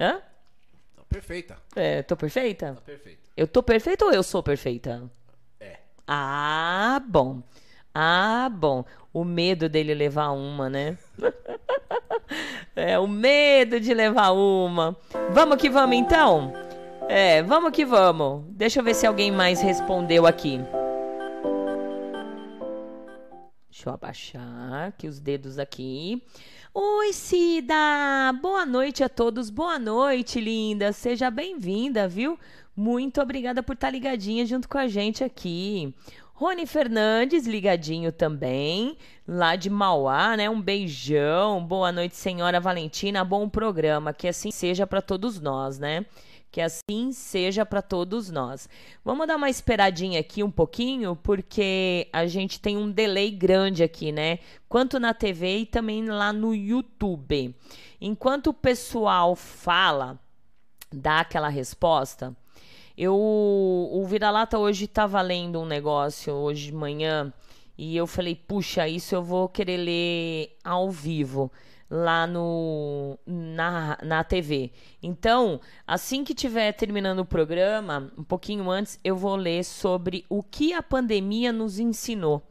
[0.00, 0.20] Hã?
[0.96, 1.56] Tá perfeita.
[1.76, 2.74] É, tô perfeita?
[2.74, 3.20] Tá perfeita.
[3.36, 5.08] Eu tô perfeita ou eu sou perfeita?
[6.12, 7.40] Ah, bom.
[7.94, 8.84] Ah, bom.
[9.12, 10.98] O medo dele levar uma, né?
[12.74, 14.96] é, o medo de levar uma.
[15.30, 16.52] Vamos que vamos então?
[17.08, 18.42] É, vamos que vamos.
[18.48, 20.60] Deixa eu ver se alguém mais respondeu aqui.
[23.70, 26.20] Deixa eu abaixar aqui os dedos aqui.
[26.74, 28.32] Oi, Cida!
[28.42, 29.48] Boa noite a todos.
[29.48, 30.92] Boa noite, linda.
[30.92, 32.36] Seja bem-vinda, viu?
[32.80, 35.94] Muito obrigada por estar ligadinha junto com a gente aqui.
[36.32, 38.96] Rony Fernandes, ligadinho também,
[39.28, 40.48] lá de Mauá, né?
[40.48, 41.62] Um beijão.
[41.62, 43.22] Boa noite, senhora Valentina.
[43.22, 44.14] Bom programa.
[44.14, 46.06] Que assim seja para todos nós, né?
[46.50, 48.66] Que assim seja para todos nós.
[49.04, 54.10] Vamos dar uma esperadinha aqui um pouquinho, porque a gente tem um delay grande aqui,
[54.10, 54.38] né?
[54.70, 57.54] Quanto na TV e também lá no YouTube.
[58.00, 60.18] Enquanto o pessoal fala,
[60.90, 62.34] dá aquela resposta.
[63.02, 67.32] Eu, o Vira-Lata hoje estava lendo um negócio hoje de manhã
[67.78, 71.50] e eu falei, puxa, isso eu vou querer ler ao vivo
[71.88, 74.70] lá no na, na TV.
[75.02, 80.42] Então, assim que tiver terminando o programa, um pouquinho antes, eu vou ler sobre o
[80.42, 82.46] que a pandemia nos ensinou.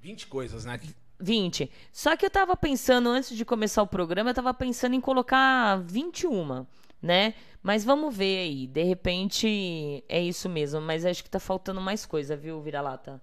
[0.00, 0.80] 20 coisas, né?
[1.20, 1.70] 20.
[1.92, 5.76] Só que eu tava pensando, antes de começar o programa, eu tava pensando em colocar
[5.82, 6.64] 21,
[7.02, 7.34] né?
[7.62, 8.66] Mas vamos ver aí.
[8.66, 10.80] De repente é isso mesmo.
[10.80, 13.22] Mas acho que tá faltando mais coisa, viu, Vira-Lata?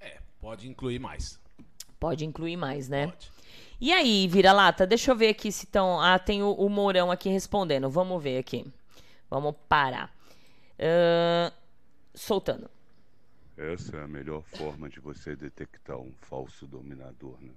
[0.00, 1.38] É, pode incluir mais.
[1.98, 3.06] Pode incluir mais, né?
[3.06, 3.30] Pode.
[3.80, 5.98] E aí, vira-lata, deixa eu ver aqui se estão.
[6.00, 7.88] Ah, tem o, o, Mourão aqui respondendo.
[7.88, 8.66] Vamos ver aqui.
[9.30, 10.14] Vamos parar.
[10.78, 11.52] Uh,
[12.14, 12.70] soltando.
[13.56, 17.52] Essa é a melhor forma de você detectar um falso dominador, né?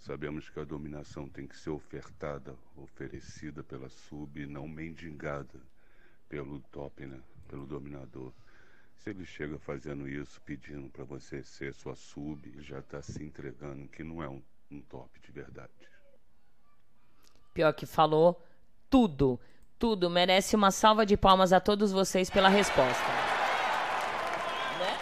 [0.00, 5.60] Sabemos que a dominação tem que ser ofertada, oferecida pela sub não mendigada
[6.28, 7.20] pelo top, né?
[7.48, 8.32] Pelo dominador.
[8.96, 13.88] Se ele chega fazendo isso, pedindo para você ser sua sub, já está se entregando
[13.88, 15.72] que não é um um top de verdade.
[17.52, 18.40] Pior que falou
[18.88, 19.40] tudo,
[19.78, 20.08] tudo.
[20.08, 23.08] Merece uma salva de palmas a todos vocês pela resposta.
[24.78, 24.96] Né?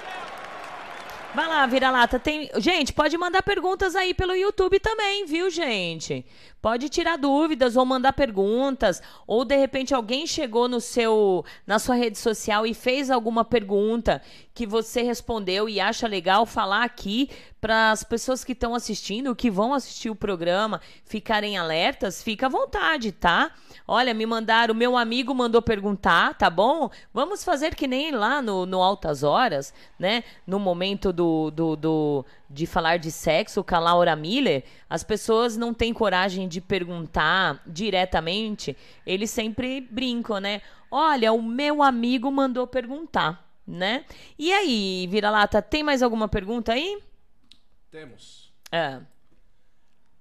[1.38, 2.18] Vai lá, vira-lata.
[2.18, 2.51] Tem...
[2.57, 6.27] Gente, pode mandar perguntas aí pelo YouTube também, viu, gente?
[6.61, 11.94] Pode tirar dúvidas ou mandar perguntas, ou de repente alguém chegou no seu na sua
[11.94, 14.20] rede social e fez alguma pergunta
[14.59, 19.53] que você respondeu e acha legal falar aqui para as pessoas que estão assistindo, que
[19.53, 23.53] vão assistir o programa, ficarem alertas, fica à vontade, tá?
[23.87, 26.90] Olha, me mandaram, meu amigo mandou perguntar, tá bom?
[27.14, 30.25] Vamos fazer que nem lá no, no Altas Horas, né?
[30.44, 35.57] No momento do, do, do de falar de sexo com a Laura Miller, as pessoas
[35.57, 40.62] não têm coragem de perguntar diretamente, eles sempre brincam, né?
[40.90, 44.07] Olha, o meu amigo mandou perguntar, né?
[44.38, 47.02] E aí, Vira-Lata, tem mais alguma pergunta aí?
[47.90, 48.50] Temos.
[48.72, 49.00] É.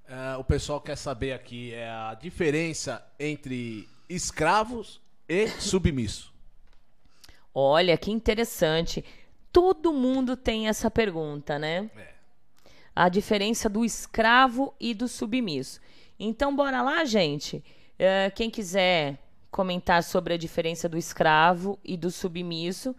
[0.06, 6.34] É, o pessoal quer saber aqui é a diferença entre escravos e submisso.
[7.54, 9.04] Olha, que interessante.
[9.52, 11.90] Todo mundo tem essa pergunta, né?
[11.96, 12.08] É.
[12.94, 15.80] A diferença do escravo e do submisso.
[16.20, 17.64] Então, bora lá, gente.
[17.98, 19.18] É, quem quiser
[19.50, 22.96] comentar sobre a diferença do escravo e do submisso,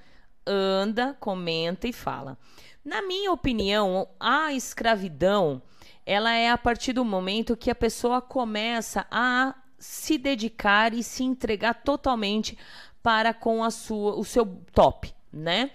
[0.48, 2.38] anda, comenta e fala.
[2.84, 5.62] Na minha opinião, a escravidão
[6.06, 11.22] ela é a partir do momento que a pessoa começa a se dedicar e se
[11.22, 12.56] entregar totalmente
[13.02, 15.70] para com a sua, o seu top, né?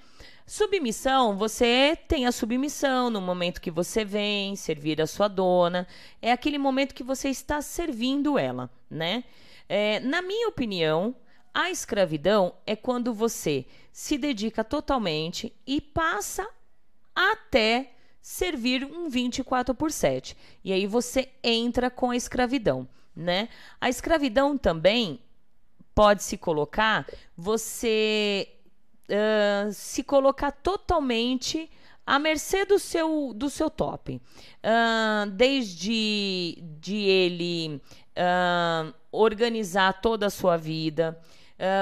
[0.45, 5.87] Submissão, você tem a submissão no momento que você vem servir a sua dona.
[6.21, 9.23] É aquele momento que você está servindo ela, né?
[9.69, 11.15] É, na minha opinião,
[11.53, 16.47] a escravidão é quando você se dedica totalmente e passa
[17.15, 20.35] até servir um 24 por 7.
[20.63, 23.49] E aí você entra com a escravidão, né?
[23.79, 25.19] A escravidão também
[25.93, 27.07] pode se colocar
[27.37, 28.49] você
[29.09, 31.69] uh, se colocar totalmente
[32.05, 34.15] à mercê do seu, do seu top.
[34.63, 37.81] Uh, desde de ele
[38.17, 41.19] uh, organizar toda a sua vida,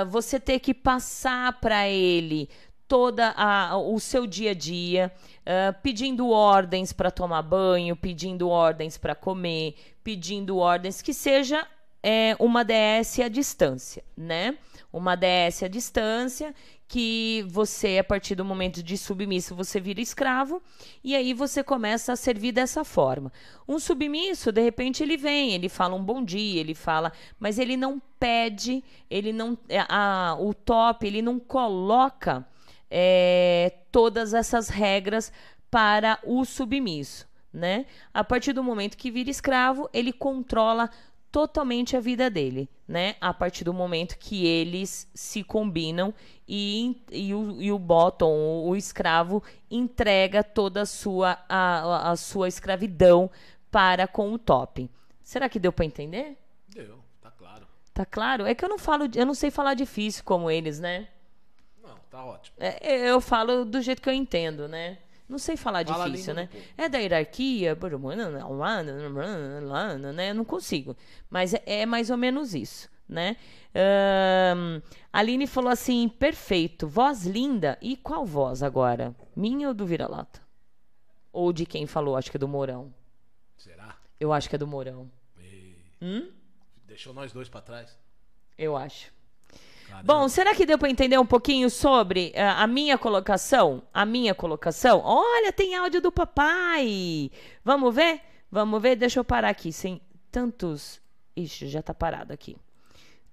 [0.10, 2.50] você ter que passar para ele
[2.92, 5.10] toda a, o seu dia a dia,
[5.42, 11.66] uh, pedindo ordens para tomar banho, pedindo ordens para comer, pedindo ordens que seja
[12.04, 14.58] é, uma DS à distância, né?
[14.92, 16.54] Uma DS à distância
[16.88, 20.62] que você, a partir do momento de submisso, você vira escravo
[21.02, 23.32] e aí você começa a servir dessa forma.
[23.66, 27.78] Um submisso, de repente, ele vem, ele fala um bom dia, ele fala, mas ele
[27.78, 32.46] não pede, ele não, é, a, o top, ele não coloca
[32.90, 35.32] é, todas essas regras
[35.72, 37.86] para o submisso, né?
[38.14, 40.90] A partir do momento que vira escravo, ele controla
[41.32, 43.16] totalmente a vida dele, né?
[43.22, 46.14] A partir do momento que eles se combinam
[46.48, 52.16] e, e, o, e o bottom, o, o, escravo, entrega toda a sua, a, a
[52.18, 53.32] sua escravidão
[53.72, 54.90] para com o top.
[55.24, 56.38] Será que deu para entender?
[56.68, 57.68] Deu, tá claro.
[57.94, 58.46] Tá claro?
[58.46, 61.08] É que eu não falo, eu não sei falar difícil como eles, né?
[61.82, 62.58] Não, tá ótimo.
[62.60, 64.98] É, eu falo do jeito que eu entendo, né?
[65.32, 66.50] Não sei falar Fala difícil, né?
[66.78, 67.74] É da hierarquia,
[70.12, 70.34] né?
[70.34, 70.94] Não consigo.
[71.30, 73.38] Mas é, é mais ou menos isso, né?
[73.74, 74.82] Um,
[75.14, 77.78] Aline falou assim: perfeito, voz linda.
[77.82, 79.16] E qual voz agora?
[79.34, 80.42] Minha ou do Vira-Lata?
[81.32, 82.18] Ou de quem falou?
[82.18, 82.94] Acho que é do Mourão.
[83.56, 83.96] Será?
[84.20, 85.10] Eu acho que é do Mourão.
[86.02, 86.30] Hum?
[86.84, 87.98] Deixou nós dois para trás?
[88.58, 89.14] Eu acho.
[89.92, 90.14] Caramba.
[90.14, 93.84] Bom, será que deu para entender um pouquinho sobre uh, a minha colocação?
[93.94, 95.02] A minha colocação?
[95.04, 97.30] Olha, tem áudio do papai.
[97.64, 98.22] Vamos ver?
[98.50, 98.96] Vamos ver?
[98.96, 101.02] Deixa eu parar aqui sem tantos.
[101.36, 102.56] Ixi, já tá parado aqui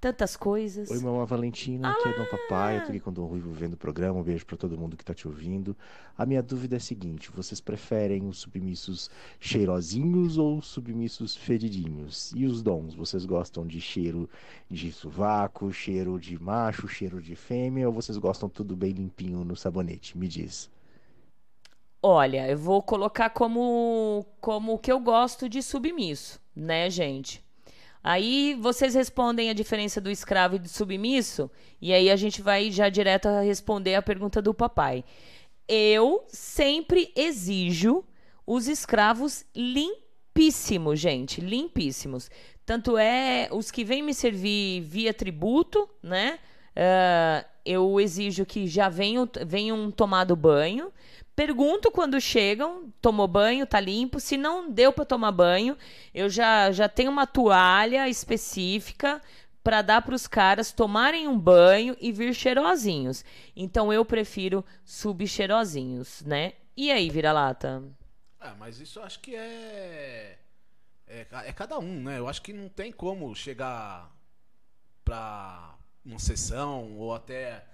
[0.00, 0.90] tantas coisas.
[0.90, 3.74] Oi, mamãe Valentina, aqui é Dom Papai, eu tô aqui com o Dom Ruivo vendo
[3.74, 5.76] o programa, um beijo para todo mundo que tá te ouvindo.
[6.16, 12.32] A minha dúvida é a seguinte, vocês preferem os submissos cheirosinhos ou submissos fedidinhos?
[12.34, 14.28] E os dons, vocês gostam de cheiro
[14.70, 19.56] de sovaco, cheiro de macho, cheiro de fêmea, ou vocês gostam tudo bem limpinho no
[19.56, 20.16] sabonete?
[20.16, 20.70] Me diz.
[22.00, 27.44] Olha, eu vou colocar como como o que eu gosto de submisso, né, gente?
[28.08, 32.70] Aí vocês respondem a diferença do escravo e do submisso, e aí a gente vai
[32.70, 35.04] já direto a responder a pergunta do papai.
[35.68, 38.02] Eu sempre exijo
[38.46, 42.30] os escravos limpíssimos, gente, limpíssimos.
[42.64, 46.38] Tanto é os que vêm me servir via tributo, né?
[46.74, 50.90] Uh, eu exijo que já venham, venham tomado banho.
[51.38, 54.18] Pergunto quando chegam, tomou banho, tá limpo.
[54.18, 55.78] Se não deu para tomar banho,
[56.12, 59.22] eu já, já tenho uma toalha específica
[59.62, 63.24] para dar para os caras tomarem um banho e vir cheirosinhos.
[63.54, 66.54] Então eu prefiro subcheirosinhos, né?
[66.76, 67.84] E aí, vira-lata?
[68.40, 70.40] Ah, mas isso eu acho que é...
[71.06, 71.24] é.
[71.30, 72.18] É cada um, né?
[72.18, 74.12] Eu acho que não tem como chegar
[75.04, 77.64] pra uma sessão ou até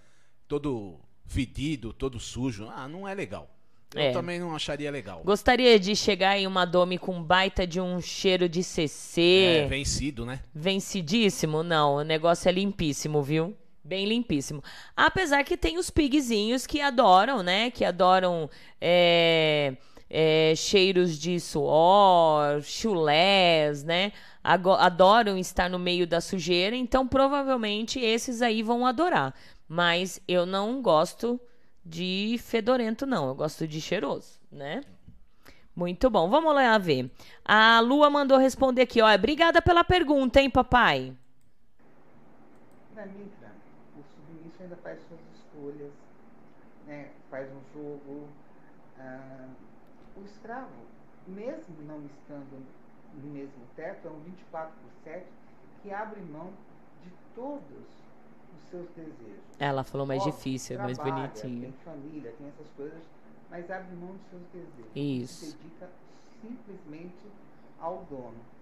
[0.46, 2.68] todo fedido, todo sujo.
[2.68, 3.53] Ah, não é legal.
[3.94, 4.10] Eu é.
[4.12, 5.22] também não acharia legal.
[5.24, 9.64] Gostaria de chegar em uma dome com baita de um cheiro de CC.
[9.64, 10.40] É, vencido, né?
[10.52, 11.62] Vencidíssimo?
[11.62, 13.56] Não, o negócio é limpíssimo, viu?
[13.84, 14.62] Bem limpíssimo.
[14.96, 17.70] Apesar que tem os pigzinhos que adoram, né?
[17.70, 19.76] Que adoram é,
[20.10, 24.12] é, cheiros de suor, chulés, né?
[24.42, 26.74] Adoram estar no meio da sujeira.
[26.74, 29.34] Então, provavelmente, esses aí vão adorar.
[29.68, 31.40] Mas eu não gosto
[31.84, 33.28] de fedorento, não.
[33.28, 34.82] Eu gosto de cheiroso, né?
[35.76, 36.30] Muito bom.
[36.30, 37.10] Vamos lá ver.
[37.44, 39.12] A Lua mandou responder aqui, ó.
[39.12, 41.16] Obrigada pela pergunta, hein, papai?
[42.94, 43.52] Na Mitra,
[43.98, 45.92] o submisso ainda faz suas escolhas,
[46.86, 47.10] né?
[47.30, 48.28] Faz um jogo.
[48.98, 49.48] Ah,
[50.16, 50.70] o escravo,
[51.26, 52.64] mesmo não estando
[53.14, 55.26] no mesmo teto, é um 24 por 7
[55.82, 56.52] que abre mão
[57.02, 58.03] de todos
[58.70, 59.42] seus desejos.
[59.58, 61.72] Ela falou mais difícil, trabalha, mais bonitinho.
[61.72, 63.02] Tem família, tem essas coisas,
[63.50, 64.90] mas abre mão dos seus desejos.
[64.94, 65.46] Isso.
[65.46, 65.88] Se dedica
[66.40, 67.26] simplesmente
[67.80, 68.54] ao dono.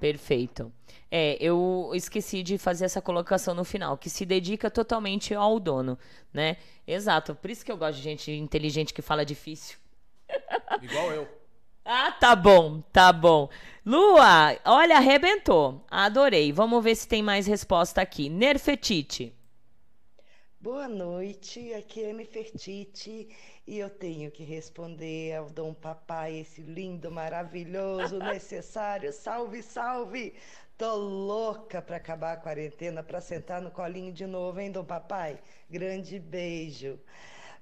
[0.00, 0.72] Perfeito.
[1.10, 5.98] É, eu esqueci de fazer essa colocação no final, que se dedica totalmente ao dono,
[6.32, 6.56] né?
[6.86, 7.34] Exato.
[7.34, 9.78] Por isso que eu gosto de gente inteligente que fala difícil.
[10.82, 11.43] Igual eu.
[11.84, 13.48] Ah, tá bom, tá bom.
[13.84, 15.84] Lua, olha, arrebentou.
[15.90, 16.50] Adorei.
[16.52, 18.30] Vamos ver se tem mais resposta aqui.
[18.30, 19.34] Nerfetite.
[20.58, 23.28] Boa noite, aqui é Nefertiti
[23.66, 29.12] e eu tenho que responder ao Dom Papai, esse lindo, maravilhoso, necessário.
[29.12, 30.34] Salve, salve!
[30.78, 35.38] Tô louca para acabar a quarentena, para sentar no colinho de novo, hein, Dom Papai?
[35.68, 36.98] Grande beijo.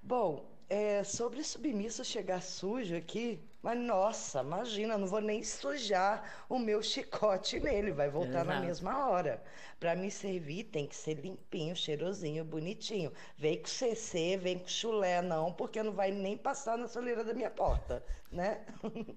[0.01, 6.59] Bom, é, sobre submisso chegar sujo aqui, Mas nossa, imagina, não vou nem sujar o
[6.59, 8.67] meu chicote nele, vai voltar na Exato.
[8.67, 9.43] mesma hora.
[9.79, 13.13] Para me servir tem que ser limpinho, cheirosinho, bonitinho.
[13.39, 17.33] Vem com CC, vem com chulé não, porque não vai nem passar na soleira da
[17.33, 18.61] minha porta, né?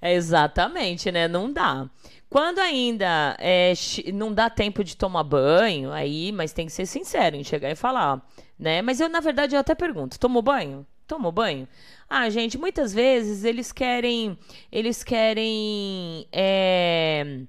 [0.00, 1.28] É exatamente, né?
[1.28, 1.86] Não dá.
[2.30, 3.74] Quando ainda é,
[4.14, 7.74] não dá tempo de tomar banho, aí, mas tem que ser sincero em chegar e
[7.74, 8.24] falar,
[8.58, 8.80] né?
[8.80, 10.86] Mas eu, na verdade, eu até pergunto: tomou banho?
[11.10, 11.66] Tomou banho?
[12.08, 14.38] Ah, gente, muitas vezes eles querem.
[14.70, 16.24] Eles querem.
[16.30, 17.40] é,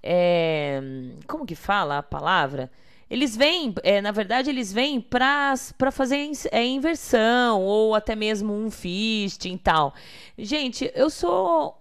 [0.00, 0.80] é,
[1.26, 2.70] como que fala a palavra?
[3.10, 5.56] Eles vêm, é, na verdade, eles vêm para
[5.90, 9.92] fazer é, inversão ou até mesmo um fisting e tal.
[10.38, 11.76] Gente, eu sou.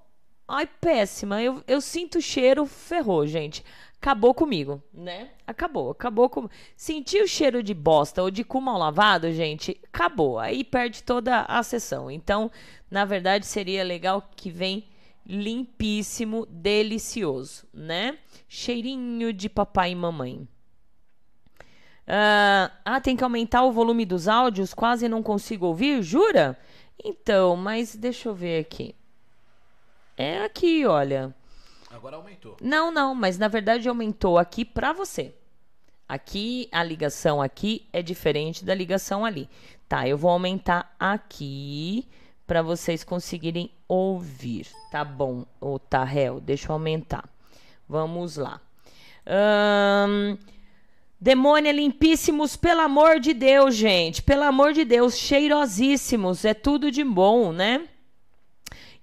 [0.47, 1.39] Ai, péssima.
[1.39, 3.63] Eu, eu sinto cheiro, ferrou, gente.
[3.99, 5.31] Acabou comigo, né?
[5.45, 6.47] Acabou, acabou com.
[6.75, 10.39] Senti o cheiro de bosta ou de cu mal lavado, gente, acabou.
[10.39, 12.09] Aí perde toda a sessão.
[12.09, 12.51] Então,
[12.91, 14.85] na verdade, seria legal que vem
[15.25, 18.17] limpíssimo, delicioso, né?
[18.47, 20.47] Cheirinho de papai e mamãe.
[22.07, 26.57] Ah, ah, tem que aumentar o volume dos áudios, quase não consigo ouvir, jura?
[27.03, 28.95] Então, mas deixa eu ver aqui.
[30.15, 31.35] É aqui, olha.
[31.97, 32.55] Agora aumentou.
[32.61, 35.33] Não, não, mas na verdade aumentou aqui pra você.
[36.07, 39.49] Aqui, a ligação aqui é diferente da ligação ali.
[39.89, 42.07] Tá, eu vou aumentar aqui
[42.45, 44.67] pra vocês conseguirem ouvir.
[44.91, 47.27] Tá bom, ô réu, deixa eu aumentar.
[47.89, 48.61] Vamos lá.
[49.25, 50.37] Ahn,
[51.19, 54.21] Demônia limpíssimos, pelo amor de Deus, gente.
[54.21, 56.45] Pelo amor de Deus, cheirosíssimos.
[56.45, 57.87] É tudo de bom, né?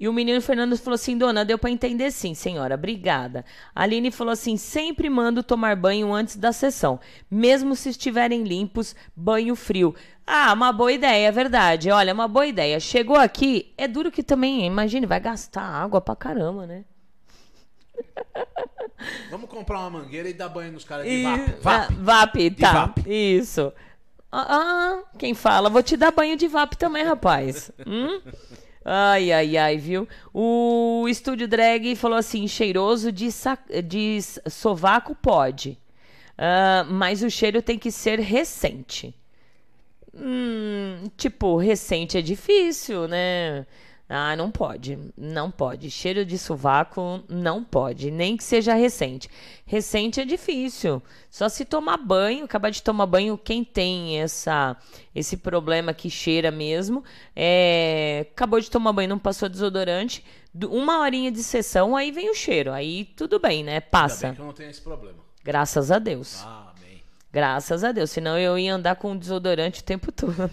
[0.04, 3.42] E o menino Fernando falou assim: Dona, deu pra entender sim, senhora, obrigada.
[3.74, 7.00] A Aline falou assim: sempre mando tomar banho antes da sessão,
[7.30, 9.94] mesmo se estiverem limpos, banho frio.
[10.26, 11.90] Ah, uma boa ideia, é verdade.
[11.90, 12.78] Olha, uma boa ideia.
[12.78, 16.84] Chegou aqui, é duro que também, imagine, vai gastar água pra caramba, né?
[19.30, 21.40] Vamos comprar uma mangueira e dar banho nos caras de VAP.
[21.64, 21.94] ah, VAP.
[21.94, 22.72] VAP, De tá.
[22.72, 22.98] VAP.
[23.06, 23.72] Isso.
[24.30, 25.70] Ah, ah, quem fala?
[25.70, 27.70] Vou te dar banho de VAP também, rapaz.
[27.86, 28.20] Hum?
[28.84, 30.06] Ai, ai, ai, viu?
[30.32, 33.28] O estúdio drag falou assim: cheiroso de,
[33.86, 34.18] de
[34.50, 35.78] sovaco pode.
[36.36, 39.14] Ah, mas o cheiro tem que ser recente.
[40.14, 43.66] Hum, tipo, recente é difícil, né?
[44.16, 44.96] Ah, não pode.
[45.18, 45.90] Não pode.
[45.90, 48.12] Cheiro de sovaco não pode.
[48.12, 49.28] Nem que seja recente.
[49.66, 51.02] Recente é difícil.
[51.28, 54.76] Só se tomar banho, acabar de tomar banho, quem tem essa
[55.12, 57.02] esse problema que cheira mesmo,
[57.34, 60.24] é, acabou de tomar banho, não passou desodorante,
[60.68, 62.72] uma horinha de sessão, aí vem o cheiro.
[62.72, 63.74] Aí tudo bem, né?
[63.74, 64.28] Ainda Passa.
[64.28, 65.18] bem que eu não tenho esse problema.
[65.42, 66.40] Graças a Deus.
[66.44, 67.02] Ah, amém.
[67.32, 68.12] Graças a Deus.
[68.12, 70.48] Senão eu ia andar com desodorante o tempo todo.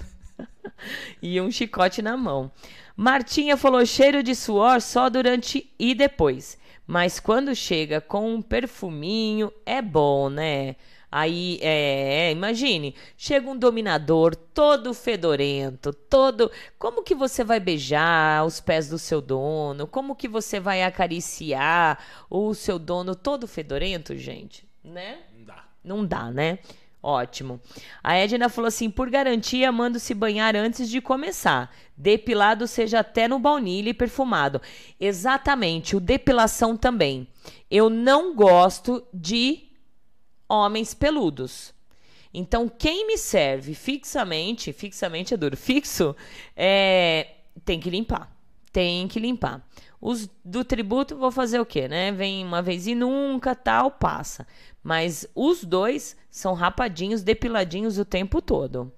[1.21, 2.51] e um chicote na mão.
[2.95, 6.57] Martinha falou cheiro de suor só durante e depois.
[6.85, 10.75] Mas quando chega com um perfuminho, é bom, né?
[11.11, 16.49] Aí, é, imagine, chega um dominador todo fedorento, todo.
[16.79, 19.85] Como que você vai beijar os pés do seu dono?
[19.87, 24.65] Como que você vai acariciar o seu dono todo fedorento, gente?
[24.81, 25.19] Né?
[25.33, 25.65] Não dá.
[25.83, 26.59] Não dá, né?
[27.03, 27.59] Ótimo.
[28.03, 31.73] A Edna falou assim: por garantia, mando se banhar antes de começar.
[31.97, 34.61] Depilado seja até no baunilha e perfumado.
[34.99, 37.27] Exatamente, o depilação também.
[37.69, 39.69] Eu não gosto de
[40.47, 41.73] homens peludos.
[42.33, 46.15] Então, quem me serve fixamente, fixamente é duro, fixo,
[46.55, 47.27] é,
[47.65, 48.31] tem que limpar.
[48.71, 49.67] Tem que limpar.
[50.01, 52.11] Os do tributo, vou fazer o quê, né?
[52.11, 54.47] Vem uma vez e nunca, tal, passa.
[54.83, 58.91] Mas os dois são rapadinhos, depiladinhos o tempo todo,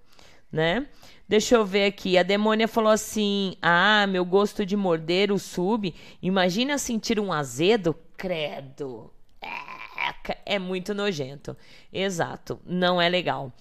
[0.49, 0.87] né?
[1.27, 2.17] Deixa eu ver aqui.
[2.17, 5.93] A demônia falou assim: Ah, meu gosto de morder o sub.
[6.21, 7.95] Imagina sentir um azedo?
[8.15, 9.11] Credo.
[10.45, 11.55] É muito nojento.
[11.91, 13.51] Exato, não é legal.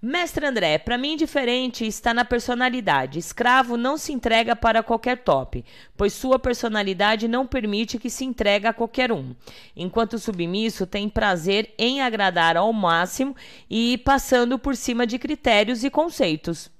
[0.00, 3.18] Mestre André, pra mim diferente está na personalidade.
[3.18, 5.64] Escravo não se entrega para qualquer top,
[5.96, 9.34] pois sua personalidade não permite que se entregue a qualquer um.
[9.76, 13.36] Enquanto submisso tem prazer em agradar ao máximo
[13.68, 16.70] e passando por cima de critérios e conceitos.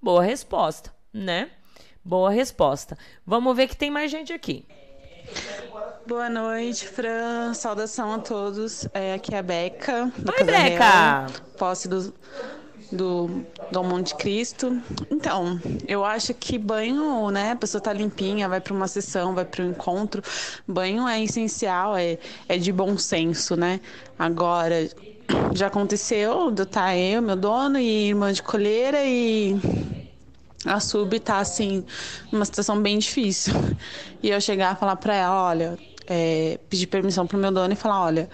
[0.00, 1.50] Boa resposta, né?
[2.04, 2.98] Boa resposta.
[3.26, 4.66] Vamos ver que tem mais gente aqui.
[6.06, 7.54] Boa noite, Fran.
[7.54, 8.86] Saudação a todos.
[8.92, 10.12] É, aqui é a Beca.
[10.18, 11.26] do Oi, Beca.
[11.56, 12.12] Posse do,
[12.92, 13.42] do
[13.72, 14.82] Dom Monte Cristo.
[15.10, 17.52] Então, eu acho que banho, né?
[17.52, 20.22] A pessoa tá limpinha, vai para uma sessão, vai para um encontro.
[20.68, 22.18] Banho é essencial, é,
[22.50, 23.80] é de bom senso, né?
[24.18, 24.86] Agora,
[25.54, 29.56] já aconteceu eu estar eu, meu dono e irmã de colheira e
[30.66, 31.82] a sub tá assim,
[32.30, 33.54] numa situação bem difícil.
[34.22, 37.76] E eu chegar e falar pra ela, olha, é, pedir permissão pro meu dono e
[37.76, 38.28] falar, olha,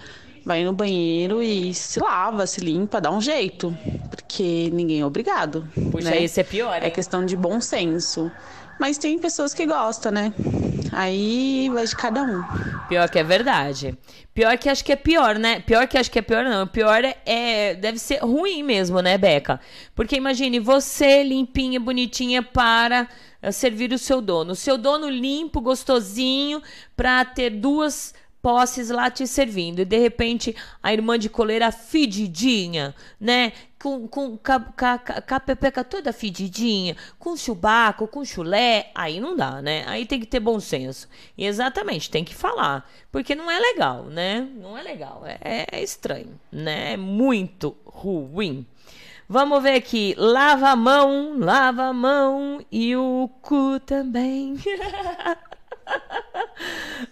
[0.44, 3.76] vai no banheiro e se lava, se limpa, dá um jeito.
[4.10, 5.68] Porque ninguém é obrigado.
[5.90, 6.22] Puxa, né?
[6.22, 6.90] esse é pior, É hein?
[6.92, 8.30] questão de bom senso.
[8.78, 10.32] Mas tem pessoas que gostam, né?
[10.90, 12.42] Aí vai de cada um.
[12.88, 13.96] Pior que é verdade.
[14.32, 15.60] Pior que acho que é pior, né?
[15.60, 16.66] Pior que acho que é pior, não.
[16.66, 19.60] Pior é, é- deve ser ruim mesmo, né, Beca?
[19.94, 23.06] Porque imagine você limpinha, bonitinha para
[23.53, 24.53] servir o seu dono.
[24.53, 26.62] O seu dono limpo, gostosinho,
[26.97, 29.80] para ter duas posses lá te servindo.
[29.80, 33.53] E de repente a irmã de coleira fedidinha, né?
[33.82, 38.91] Com, com, com, a- com, a- com a pepeca toda fedidinha, com chubaco, com chulé,
[38.95, 39.84] aí não dá, né?
[39.86, 41.09] Aí tem que ter bom senso.
[41.36, 42.91] E exatamente, tem que falar.
[43.11, 44.47] Porque não é legal, né?
[44.57, 45.22] Não é legal.
[45.26, 46.93] É, é estranho, né?
[46.93, 48.66] É muito ruim.
[49.33, 50.12] Vamos ver aqui.
[50.18, 54.57] Lava a mão, lava a mão e o cu também.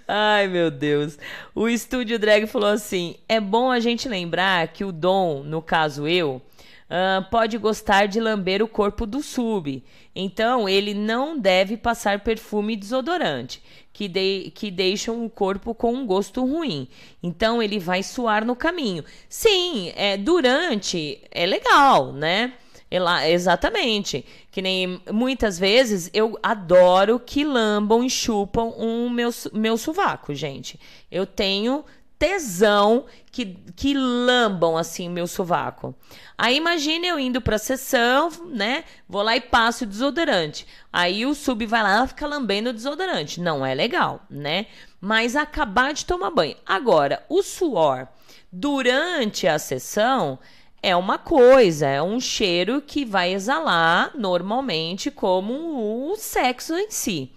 [0.09, 1.17] Ai, meu Deus.
[1.55, 6.09] O Estúdio Drag falou assim: é bom a gente lembrar que o Dom, no caso
[6.09, 6.43] eu,
[6.91, 9.81] ah, pode gostar de lamber o corpo do sub.
[10.21, 13.63] Então, ele não deve passar perfume e desodorante,
[13.93, 16.89] que, de- que deixam o corpo com um gosto ruim.
[17.23, 19.05] Então, ele vai suar no caminho.
[19.29, 22.55] Sim, é, durante é legal, né?
[22.91, 24.25] Ela- exatamente.
[24.51, 30.35] Que nem muitas vezes eu adoro que lambam e chupam o meu, su- meu sovaco,
[30.35, 30.81] gente.
[31.13, 31.85] Eu tenho
[32.19, 35.95] tesão que, que lambam assim meu sovaco.
[36.37, 38.85] Aí imagine eu indo pra sessão, né?
[39.09, 40.67] Vou lá e passo o desodorante.
[40.93, 43.41] Aí o sub vai lá e fica lambendo o desodorante.
[43.41, 44.67] Não é legal, né?
[45.01, 46.57] Mas acabar de tomar banho.
[46.67, 48.09] Agora, o suor
[48.51, 50.39] durante a sessão
[50.83, 57.33] é uma coisa, é um cheiro que vai exalar normalmente como o sexo em si.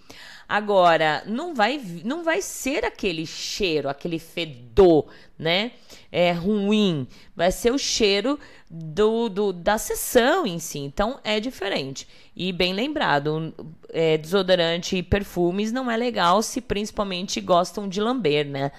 [0.48, 5.06] Agora, não vai, não vai ser aquele cheiro, aquele fedor,
[5.38, 5.72] né?
[6.10, 7.06] É ruim.
[7.34, 8.38] Vai ser o cheiro
[8.70, 10.78] do, do- da sessão em si.
[10.78, 12.06] Então, é diferente.
[12.36, 13.54] E bem lembrado,
[13.90, 18.72] é, desodorante e perfumes não é legal se principalmente gostam de lamber, né?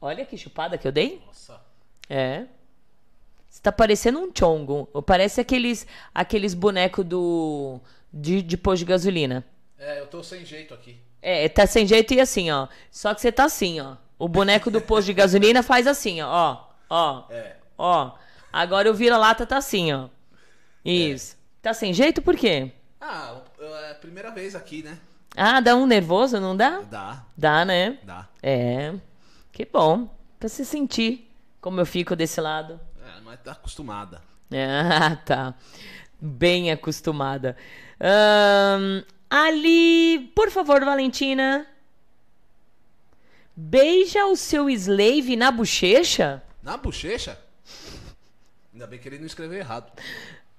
[0.00, 1.20] Olha que chupada que eu dei.
[1.26, 1.60] Nossa.
[2.08, 2.44] É.
[3.48, 4.88] Você tá parecendo um chongo.
[4.92, 7.80] Ou Parece aqueles, aqueles bonecos do.
[8.18, 9.44] De, de posto de gasolina.
[9.78, 10.98] É, eu tô sem jeito aqui.
[11.20, 12.66] É, tá sem jeito e assim, ó.
[12.90, 13.96] Só que você tá assim, ó.
[14.18, 16.28] O boneco do posto de gasolina faz assim, ó.
[16.28, 16.64] Ó.
[16.88, 17.24] Ó.
[17.30, 17.56] É.
[17.76, 18.12] Ó.
[18.52, 20.08] Agora o vira-lata tá assim, ó.
[20.84, 21.36] Isso.
[21.60, 22.72] Tá sem jeito por quê?
[23.00, 24.98] Ah, é a primeira vez aqui, né?
[25.36, 26.80] Ah, dá um nervoso, não dá?
[26.80, 27.24] Dá.
[27.36, 27.98] Dá, né?
[28.02, 28.26] Dá.
[28.42, 28.94] É.
[29.52, 30.08] Que bom.
[30.38, 32.80] Pra se sentir como eu fico desse lado.
[33.04, 34.22] É, mas tá acostumada.
[34.48, 35.54] Ah, tá.
[36.20, 37.56] Bem acostumada.
[38.00, 41.66] Ahn, ali, por favor, Valentina.
[43.56, 46.42] Beija o seu slave na bochecha?
[46.62, 47.38] Na bochecha?
[48.72, 49.90] Ainda bem que ele não escreveu errado.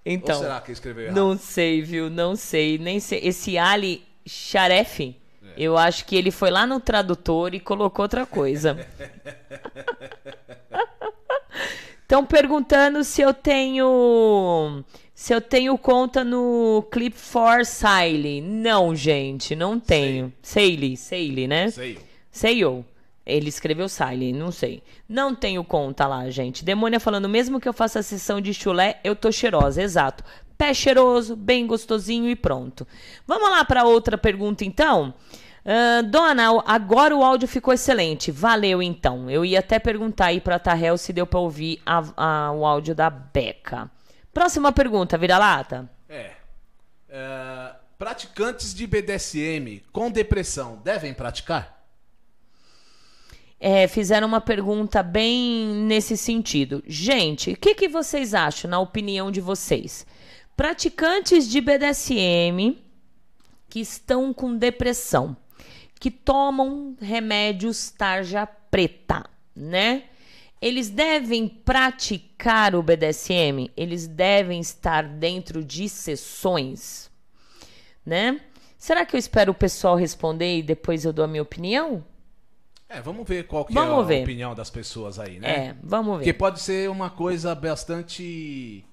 [0.04, 0.36] Então.
[0.38, 1.16] Ou será que escreveu errado?
[1.16, 2.10] Não sei, viu?
[2.10, 2.78] Não sei.
[2.80, 3.20] Nem sei.
[3.24, 5.16] Esse Ali Sharef, É.
[5.58, 8.76] eu acho que ele foi lá no tradutor e colocou outra coisa.
[12.02, 14.84] Estão perguntando se eu tenho.
[15.20, 18.39] Se eu tenho conta no Clip for Sile.
[18.39, 20.32] Não, gente, não tenho.
[20.43, 21.72] Seile, Seile, né?
[21.72, 21.97] Sei.
[22.30, 22.86] Seio.
[23.26, 24.84] Ele escreveu Sile, não sei.
[25.09, 26.63] Não tenho conta lá, gente.
[26.63, 29.82] Demônia falando, mesmo que eu faça a sessão de chulé, eu tô cheirosa.
[29.82, 30.24] Exato.
[30.55, 32.88] Pé cheiroso, bem gostosinho e pronto.
[33.26, 35.15] Vamos lá para outra pergunta, então?
[35.65, 38.30] Ah, dona, agora o áudio ficou excelente.
[38.30, 39.28] Valeu, então.
[39.32, 42.93] Eu ia até perguntar aí pra Tarrel se deu pra ouvir a- a- o áudio
[42.93, 43.89] da Beca.
[44.38, 45.90] Próxima pergunta, vira-lata.
[46.08, 46.34] É.
[47.10, 51.84] É, Praticantes de BDSM com depressão devem praticar?
[53.60, 56.84] É, fizeram uma pergunta bem nesse sentido.
[56.86, 60.06] Gente, o que, que vocês acham, na opinião de vocês?
[60.56, 62.78] Praticantes de BDSM
[63.68, 65.36] que estão com depressão,
[66.00, 70.04] que tomam remédios tarja preta, né?
[70.62, 73.70] Eles devem praticar o BDSM?
[73.78, 77.12] Eles devem estar dentro de sessões,
[78.05, 78.41] né?
[78.78, 82.03] Será que eu espero o pessoal responder e depois eu dou a minha opinião?
[82.89, 84.24] É, vamos ver qual que Vamos é a ver.
[84.24, 85.49] opinião das pessoas aí, né?
[85.49, 86.24] É, vamos ver.
[86.24, 88.86] Porque pode ser uma coisa bastante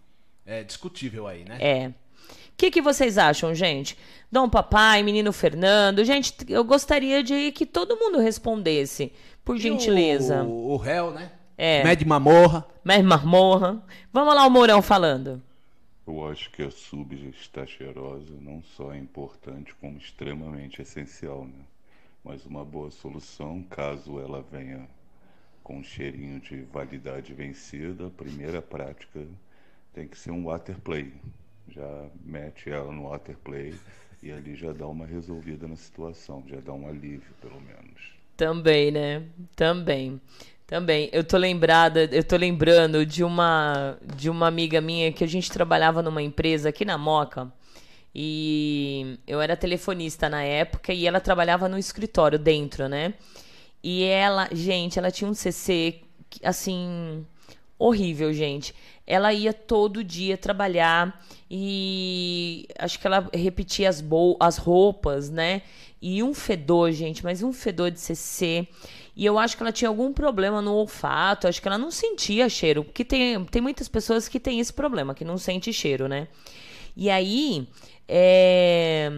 [0.44, 1.58] é, discutível aí, né?
[1.60, 1.88] É.
[1.88, 3.96] O que, que vocês acham, gente?
[4.30, 6.04] Dom Papai, Menino Fernando.
[6.04, 9.12] Gente, eu gostaria de que todo mundo respondesse,
[9.44, 10.42] por gentileza.
[10.42, 11.30] O, o réu, né?
[11.56, 11.84] É.
[11.84, 12.66] Med Mamorra.
[12.82, 13.82] Mas Marmorra.
[14.12, 15.42] Vamos lá, o Mourão falando.
[16.06, 21.64] Eu acho que a sub está cheirosa não só é importante, como extremamente essencial, né?
[22.22, 24.86] Mas uma boa solução, caso ela venha
[25.62, 29.26] com um cheirinho de validade vencida, a primeira prática
[29.94, 31.12] tem que ser um waterplay.
[31.68, 33.74] Já mete ela no waterplay
[34.22, 38.14] e ali já dá uma resolvida na situação, já dá um alívio, pelo menos.
[38.36, 39.22] Também, né?
[39.56, 40.20] Também.
[40.66, 41.10] Também.
[41.12, 45.50] Eu tô lembrada, eu tô lembrando de uma de uma amiga minha que a gente
[45.50, 47.52] trabalhava numa empresa aqui na Moca.
[48.14, 53.14] E eu era telefonista na época e ela trabalhava no escritório dentro, né?
[53.82, 56.00] E ela, gente, ela tinha um CC
[56.42, 57.26] assim
[57.78, 58.74] horrível, gente.
[59.06, 64.02] Ela ia todo dia trabalhar e acho que ela repetia as,
[64.40, 65.62] as roupas, né?
[66.00, 68.66] E um fedor, gente, mas um fedor de CC.
[69.16, 72.48] E eu acho que ela tinha algum problema no olfato, acho que ela não sentia
[72.48, 76.26] cheiro, porque tem, tem muitas pessoas que têm esse problema, que não sente cheiro, né?
[76.96, 77.68] E aí,
[78.08, 79.10] é...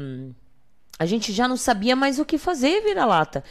[0.98, 3.42] a gente já não sabia mais o que fazer, vira-lata.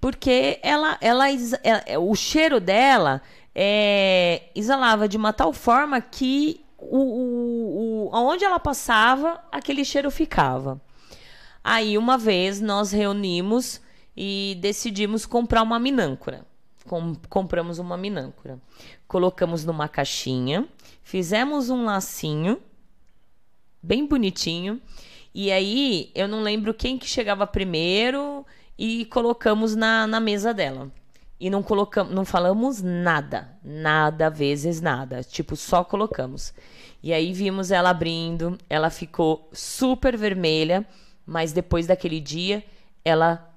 [0.00, 3.20] Porque ela, ela, ela, o cheiro dela
[3.52, 10.12] é, exalava de uma tal forma que o, o, o, onde ela passava, aquele cheiro
[10.12, 10.80] ficava.
[11.62, 13.80] Aí, uma vez, nós reunimos
[14.20, 16.44] e decidimos comprar uma minâncora.
[16.88, 18.58] Com, compramos uma minâncora.
[19.06, 20.66] Colocamos numa caixinha,
[21.04, 22.60] fizemos um lacinho,
[23.80, 24.82] bem bonitinho.
[25.32, 28.44] E aí, eu não lembro quem que chegava primeiro
[28.76, 30.90] e colocamos na, na mesa dela.
[31.38, 36.52] E não colocamos, não falamos nada, nada vezes nada, tipo só colocamos.
[37.00, 40.84] E aí vimos ela abrindo, ela ficou super vermelha,
[41.24, 42.64] mas depois daquele dia
[43.04, 43.47] ela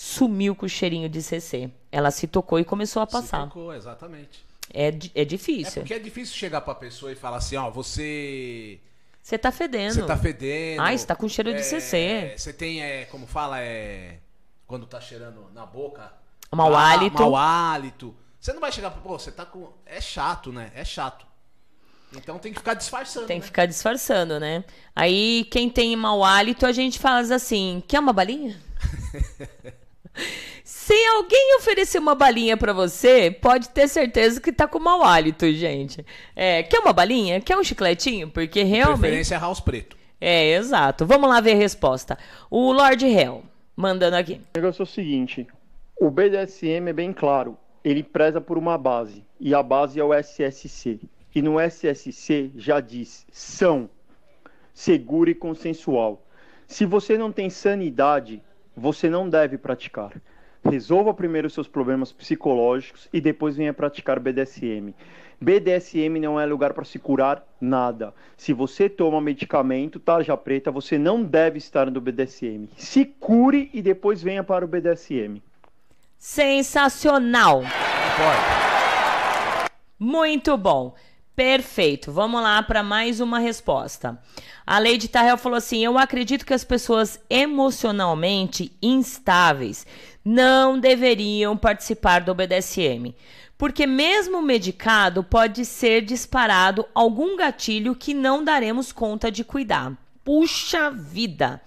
[0.00, 1.70] sumiu com o cheirinho de CC.
[1.92, 3.42] Ela se tocou e começou a passar.
[3.42, 4.46] Se tocou, exatamente.
[4.72, 5.80] É, é difícil.
[5.80, 8.80] É porque é difícil chegar pra pessoa e falar assim, ó, você
[9.22, 9.94] você tá fedendo.
[9.94, 10.80] Você tá fedendo.
[10.80, 12.34] Ai, você tá com cheiro é, de CC.
[12.36, 14.18] Você tem, é, como fala, é.
[14.66, 16.10] Quando tá cheirando na boca,
[16.50, 17.22] Mau ah, hálito.
[17.22, 18.16] Mau hálito.
[18.40, 19.68] Você não vai chegar, pô, você tá com.
[19.84, 20.72] É chato, né?
[20.74, 21.26] É chato.
[22.16, 23.26] Então tem que ficar disfarçando.
[23.26, 23.46] Tem que né?
[23.46, 24.64] ficar disfarçando, né?
[24.96, 28.60] Aí quem tem mau hálito, a gente fala assim: quer uma balinha?
[30.64, 35.50] Se alguém oferecer uma balinha para você, pode ter certeza que tá com mau hálito,
[35.52, 36.04] gente.
[36.34, 37.40] É, quer uma balinha?
[37.40, 38.28] Quer um chicletinho?
[38.28, 39.00] Porque realmente.
[39.00, 39.96] Preferência é house preto.
[40.20, 41.06] É, exato.
[41.06, 42.18] Vamos lá ver a resposta.
[42.50, 43.42] O Lord Hell,
[43.74, 44.40] mandando aqui.
[44.54, 45.46] O negócio é o seguinte:
[46.00, 50.14] o BDSM é bem claro, ele preza por uma base, e a base é o
[50.14, 51.00] SSC.
[51.34, 53.88] E no SSC já diz são,
[54.72, 56.26] seguro e consensual.
[56.66, 58.42] Se você não tem sanidade,
[58.76, 60.12] você não deve praticar.
[60.64, 64.94] Resolva primeiro seus problemas psicológicos e depois venha praticar BDSM.
[65.40, 68.12] BDSM não é lugar para se curar nada.
[68.36, 72.68] Se você toma medicamento, tarja preta, você não deve estar no BDSM.
[72.76, 75.42] Se cure e depois venha para o BDSM.
[76.18, 77.62] Sensacional.
[79.98, 80.94] Muito bom.
[81.40, 82.12] Perfeito.
[82.12, 84.20] Vamos lá para mais uma resposta.
[84.66, 89.86] A Lady Tarrell falou assim: Eu acredito que as pessoas emocionalmente instáveis
[90.22, 93.14] não deveriam participar do BDSM.
[93.56, 99.96] Porque, mesmo medicado, pode ser disparado algum gatilho que não daremos conta de cuidar.
[100.22, 101.62] Puxa vida!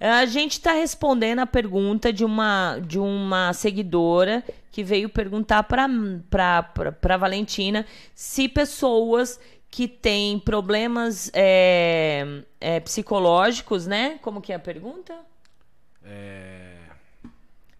[0.00, 7.16] A gente está respondendo a pergunta de uma, de uma seguidora que veio perguntar para
[7.18, 7.84] Valentina
[8.14, 9.40] se pessoas
[9.70, 14.18] que têm problemas é, é, psicológicos, né?
[14.22, 15.14] Como que é a pergunta?
[16.04, 16.76] É...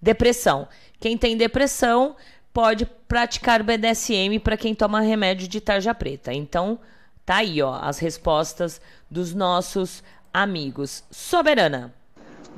[0.03, 0.69] Depressão.
[1.01, 2.17] Quem tem depressão
[2.53, 6.33] pode praticar BDSM para quem toma remédio de tarja preta.
[6.33, 6.81] Então,
[7.25, 10.03] tá aí, ó, as respostas dos nossos
[10.33, 11.05] amigos.
[11.11, 11.95] Soberana.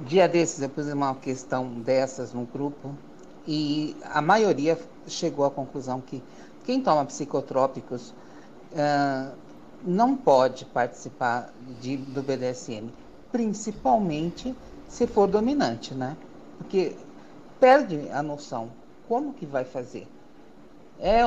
[0.07, 2.95] Dia desses eu pus uma questão dessas no grupo
[3.47, 6.23] e a maioria chegou à conclusão que
[6.65, 8.15] quem toma psicotrópicos
[8.73, 9.37] uh,
[9.85, 12.89] não pode participar de, do BDSM,
[13.31, 14.57] principalmente
[14.89, 16.17] se for dominante, né?
[16.57, 16.97] Porque
[17.59, 18.71] perde a noção.
[19.07, 20.09] Como que vai fazer?
[20.99, 21.21] É,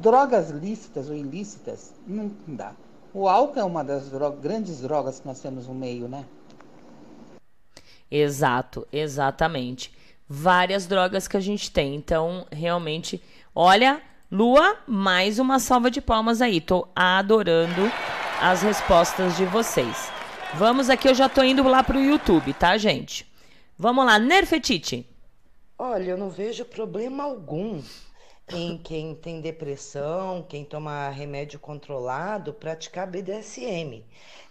[0.00, 2.74] drogas lícitas ou ilícitas, não dá.
[3.12, 4.04] O álcool é uma das
[4.40, 6.24] grandes drogas que nós temos no meio, né?
[8.10, 9.92] Exato, exatamente.
[10.28, 11.94] Várias drogas que a gente tem.
[11.94, 13.22] Então, realmente,
[13.54, 16.60] olha, Lua, mais uma salva de palmas aí.
[16.60, 17.90] Tô adorando
[18.40, 20.10] as respostas de vocês.
[20.54, 23.30] Vamos aqui, eu já tô indo lá pro YouTube, tá, gente?
[23.78, 25.06] Vamos lá, Nerfetite.
[25.78, 27.80] Olha, eu não vejo problema algum
[28.52, 34.04] em quem tem depressão, quem toma remédio controlado, praticar BDSM,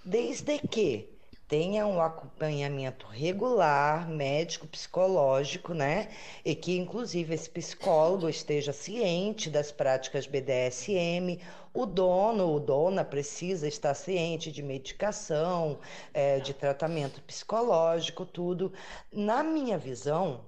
[0.04, 1.10] desde que
[1.50, 6.10] tenha um acompanhamento regular, médico, psicológico, né?
[6.46, 11.42] E que, inclusive, esse psicólogo esteja ciente das práticas BDSM.
[11.74, 15.80] O dono ou dona precisa estar ciente de medicação,
[16.14, 18.72] é, de tratamento psicológico, tudo.
[19.12, 20.46] Na minha visão,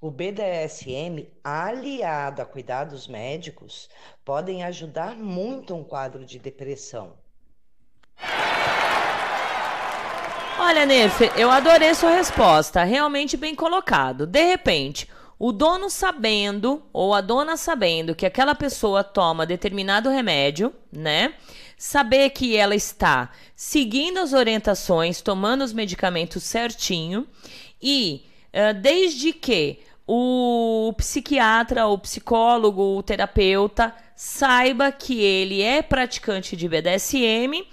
[0.00, 3.88] o BDSM, aliado a cuidados médicos,
[4.24, 7.12] podem ajudar muito um quadro de depressão.
[10.64, 12.84] Olha, Nerf, eu adorei sua resposta.
[12.84, 14.28] Realmente bem colocado.
[14.28, 20.72] De repente, o dono sabendo, ou a dona sabendo, que aquela pessoa toma determinado remédio,
[20.92, 21.34] né?
[21.76, 27.26] Saber que ela está seguindo as orientações, tomando os medicamentos certinho
[27.82, 36.54] e uh, desde que o psiquiatra, o psicólogo, o terapeuta saiba que ele é praticante
[36.56, 37.66] de BDSM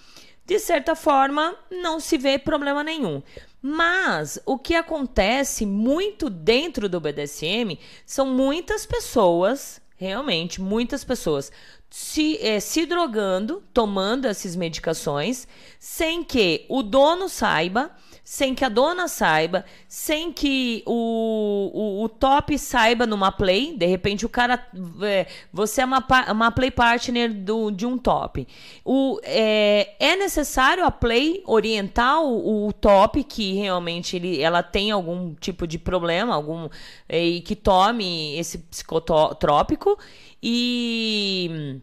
[0.50, 3.22] de certa forma, não se vê problema nenhum.
[3.62, 11.52] Mas o que acontece muito dentro do BDSM são muitas pessoas, realmente, muitas pessoas
[11.88, 15.48] se, é, se drogando, tomando essas medicações,
[15.80, 17.96] sem que o dono saiba
[18.30, 23.76] sem que a dona saiba, sem que o, o, o, top saiba numa play.
[23.76, 24.64] De repente, o cara.
[25.02, 28.48] É, você é uma, uma play partner do, de um top.
[28.86, 34.92] O, é, é necessário a play orientar o, o, top que realmente ele, ela tem
[34.92, 36.70] algum tipo de problema, algum.
[37.10, 39.98] É, e que tome esse psicotrópico
[40.42, 41.82] e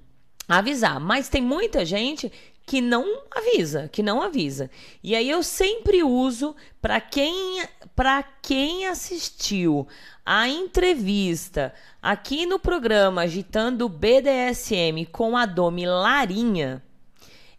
[0.49, 1.01] avisar.
[1.01, 2.31] Mas tem muita gente
[2.67, 4.69] que não avisa, que não avisa.
[5.03, 7.63] E aí eu sempre uso para quem
[7.95, 9.87] para quem assistiu
[10.25, 16.83] a entrevista aqui no programa agitando BDSM com a Domi Larinha,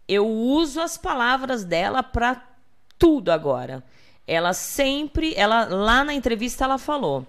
[0.08, 2.46] eu uso as palavras dela para
[3.00, 3.84] tudo agora.
[4.28, 7.26] Ela sempre, ela lá na entrevista ela falou: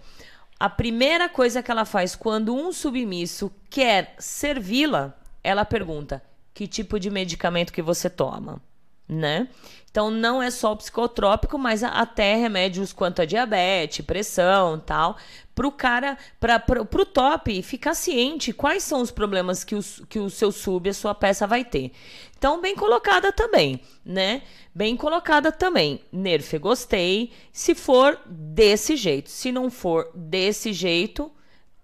[0.59, 6.23] a primeira coisa que ela faz quando um submisso quer servi-la, ela pergunta:
[6.59, 8.61] que tipo de medicamento que você toma,
[9.09, 9.47] né?
[9.89, 15.17] Então não é só psicotrópico, mas até remédios quanto a diabetes, pressão, tal,
[15.55, 20.19] para o cara, para o top ficar ciente quais são os problemas que o, que
[20.19, 21.93] o seu sub, a sua peça vai ter.
[22.37, 24.43] Então bem colocada também, né?
[24.75, 26.01] Bem colocada também.
[26.11, 27.31] Nerf, gostei.
[27.53, 31.31] Se for desse jeito, se não for desse jeito,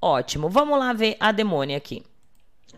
[0.03, 0.49] ótimo.
[0.49, 2.03] Vamos lá ver a demônia aqui.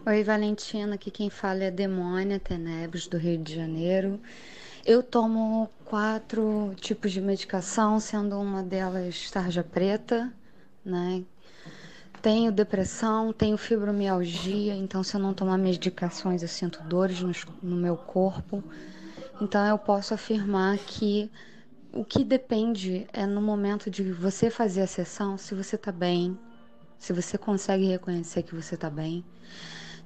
[0.08, 0.94] Oi, Valentina.
[0.94, 4.20] Aqui quem fala é Demônia Tenebres, do Rio de Janeiro.
[4.84, 10.32] Eu tomo quatro tipos de medicação, sendo uma delas tarja preta,
[10.84, 11.24] né?
[12.22, 17.74] Tenho depressão, tenho fibromialgia, então se eu não tomar medicações eu sinto dores no, no
[17.74, 18.62] meu corpo.
[19.40, 21.28] Então eu posso afirmar que
[21.92, 26.38] o que depende é no momento de você fazer a sessão, se você está bem,
[26.96, 29.24] se você consegue reconhecer que você está bem.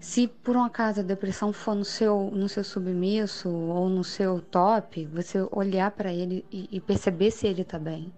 [0.01, 4.41] Se por um acaso a depressão for no seu, no seu submisso ou no seu
[4.41, 8.11] top, você olhar para ele e, e, perceber se ele tá bem,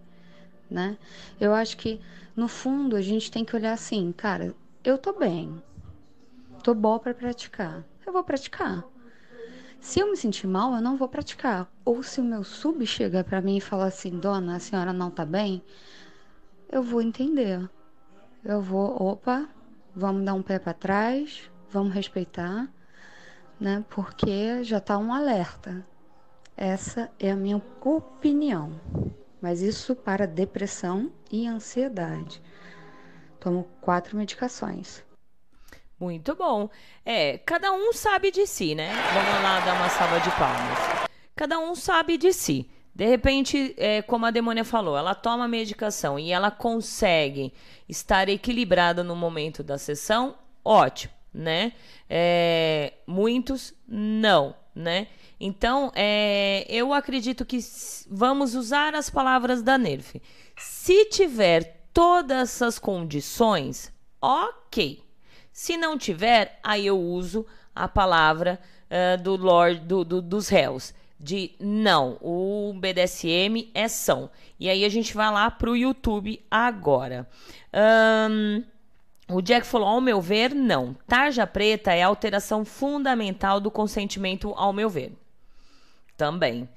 [0.70, 0.96] né?
[1.40, 2.00] Eu acho que
[2.36, 4.54] no fundo a gente tem que olhar assim, cara,
[4.84, 5.60] eu tô bem,
[6.62, 8.84] tô boa para praticar, eu vou praticar.
[9.80, 11.68] Se eu me sentir mal, eu não vou praticar.
[11.84, 15.10] Ou se o meu sub chega para mim e fala assim, dona, a senhora não
[15.10, 15.60] tá bem,
[16.70, 17.68] eu vou entender.
[18.44, 19.48] Eu vou, opa,
[19.92, 22.68] vamos dar um pé para trás, vamos respeitar,
[23.58, 23.84] né?
[23.88, 25.84] Porque já está um alerta.
[26.56, 28.78] Essa é a minha opinião.
[29.40, 32.40] Mas isso para depressão e ansiedade.
[33.40, 35.02] Tomo quatro medicações.
[35.98, 36.68] Muito bom.
[37.04, 38.92] É, cada um sabe de si, né?
[39.14, 41.08] Vamos lá dar uma salva de palmas.
[41.34, 42.70] Cada um sabe de si.
[42.94, 47.52] De repente, é, como a demônia falou, ela toma medicação e ela consegue
[47.88, 51.72] estar equilibrada no momento da sessão, ótimo né?
[52.08, 55.08] É, muitos não, né?
[55.40, 57.58] Então, é, eu acredito que
[58.08, 60.20] vamos usar as palavras da Nerf.
[60.56, 65.02] Se tiver todas essas condições, ok.
[65.52, 68.58] Se não tiver, aí eu uso a palavra
[68.88, 70.94] uh, do Lord do, do, dos réus.
[71.18, 74.28] De não, o BDSM é são.
[74.58, 77.28] E aí a gente vai lá para o YouTube agora.
[78.28, 78.64] Um,
[79.32, 80.94] o Jack falou: ao meu ver, não.
[81.06, 85.12] Tarja preta é alteração fundamental do consentimento, ao meu ver.
[86.16, 86.68] Também.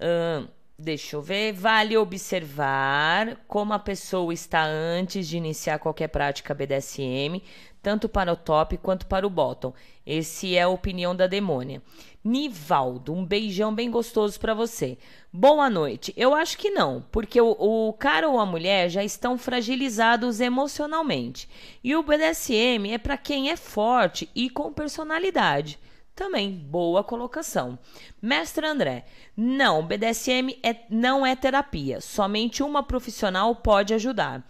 [0.00, 0.48] Uh,
[0.78, 1.52] deixa eu ver.
[1.52, 7.42] Vale observar como a pessoa está antes de iniciar qualquer prática BDSM.
[7.82, 9.72] Tanto para o top quanto para o bottom.
[10.06, 11.82] Esse é a opinião da demônia.
[12.22, 14.98] Nivaldo, um beijão bem gostoso para você.
[15.32, 16.12] Boa noite.
[16.16, 21.48] Eu acho que não, porque o, o, cara ou a mulher já estão fragilizados emocionalmente.
[21.82, 25.78] E o BDSM é para quem é forte e com personalidade.
[26.20, 27.78] Também, boa colocação.
[28.20, 34.46] Mestre André, não, BDSM é, não é terapia, somente uma profissional pode ajudar.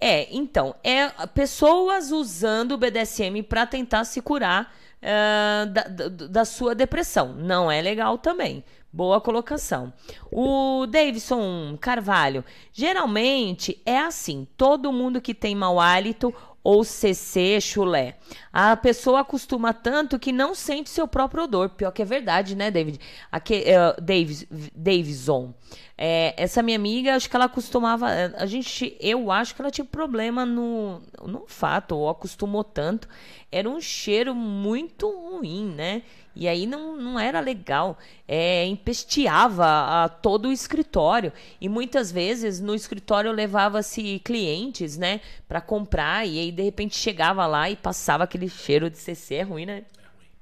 [0.00, 6.44] É, então, é pessoas usando o BDSM para tentar se curar uh, da, da, da
[6.44, 7.32] sua depressão.
[7.34, 8.64] Não é legal também.
[8.92, 9.92] Boa colocação.
[10.30, 18.16] O Davidson Carvalho, geralmente é assim: todo mundo que tem mau hálito ou CC, chulé.
[18.52, 21.70] A pessoa acostuma tanto que não sente seu próprio odor.
[21.70, 23.00] Pior que é verdade, né, David?
[23.30, 25.52] Aqui, uh, Davis, Davison.
[25.98, 28.06] É, essa minha amiga, acho que ela costumava.
[28.36, 33.08] A gente, eu acho que ela tinha problema no, no fato, ou acostumou tanto.
[33.50, 36.02] Era um cheiro muito ruim, né?
[36.34, 37.98] E aí não, não era legal.
[38.26, 41.32] É, empesteava a, todo o escritório.
[41.60, 46.26] E muitas vezes no escritório levava-se clientes, né, para comprar.
[46.26, 49.36] E aí de repente chegava lá e passava aquele cheiro de CC.
[49.36, 49.82] É ruim, né?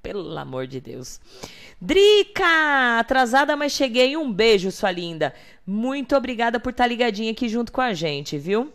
[0.02, 1.20] Pelo amor de Deus.
[1.80, 2.98] Drica!
[2.98, 4.16] Atrasada, mas cheguei.
[4.16, 5.34] Um beijo, sua linda.
[5.66, 8.72] Muito obrigada por estar tá ligadinha aqui junto com a gente, viu?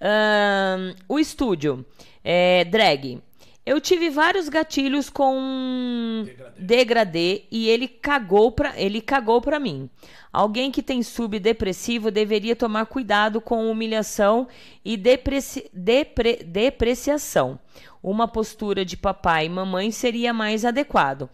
[0.00, 1.84] Um, o estúdio.
[2.24, 3.20] É, drag.
[3.64, 9.88] Eu tive vários gatilhos com degradê, degradê e ele cagou para ele cagou para mim.
[10.32, 14.48] Alguém que tem subdepressivo deveria tomar cuidado com humilhação
[14.84, 17.58] e depreci, depre, depreciação.
[18.02, 21.30] Uma postura de papai e mamãe seria mais adequado.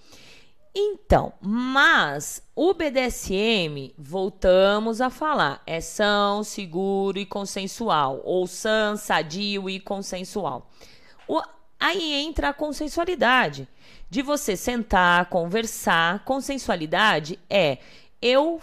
[0.74, 9.68] Então, mas o BDSM, voltamos a falar, é são, seguro e consensual, ou sã, sadio
[9.70, 10.68] e consensual.
[11.26, 11.40] O,
[11.78, 13.68] Aí entra a consensualidade.
[14.10, 16.24] De você sentar, conversar.
[16.24, 17.78] Consensualidade é
[18.20, 18.60] eu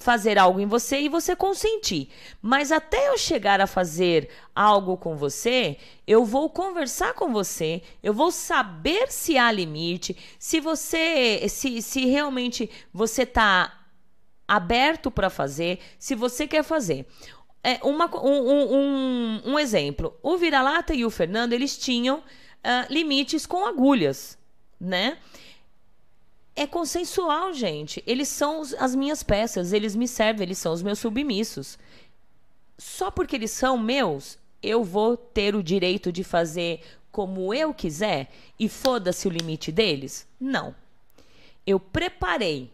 [0.00, 2.08] fazer algo em você e você consentir.
[2.40, 5.76] Mas até eu chegar a fazer algo com você,
[6.06, 12.06] eu vou conversar com você, eu vou saber se há limite, se você se, se
[12.06, 13.78] realmente você está
[14.48, 17.06] aberto para fazer, se você quer fazer.
[17.62, 20.16] É uma, um, um, um exemplo.
[20.22, 24.38] O Vira-Lata e o Fernando, eles tinham uh, limites com agulhas,
[24.80, 25.18] né?
[26.56, 28.02] É consensual, gente.
[28.06, 31.78] Eles são os, as minhas peças, eles me servem, eles são os meus submissos.
[32.78, 36.80] Só porque eles são meus, eu vou ter o direito de fazer
[37.10, 40.26] como eu quiser e foda-se o limite deles?
[40.38, 40.74] Não.
[41.66, 42.70] Eu preparei.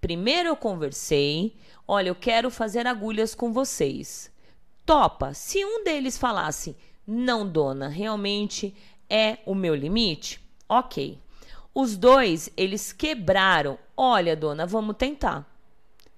[0.00, 1.54] Primeiro eu conversei.
[1.88, 4.32] Olha, eu quero fazer agulhas com vocês.
[4.84, 5.32] Topa.
[5.34, 6.76] Se um deles falasse,
[7.06, 8.74] não, dona, realmente
[9.08, 10.40] é o meu limite?
[10.68, 11.20] Ok.
[11.74, 13.78] Os dois, eles quebraram.
[13.96, 15.46] Olha, dona, vamos tentar.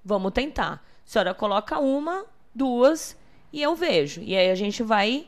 [0.04, 0.74] Vamos tentar.
[0.74, 3.16] A senhora coloca uma, duas
[3.52, 4.22] e eu vejo.
[4.22, 5.26] E aí a gente vai,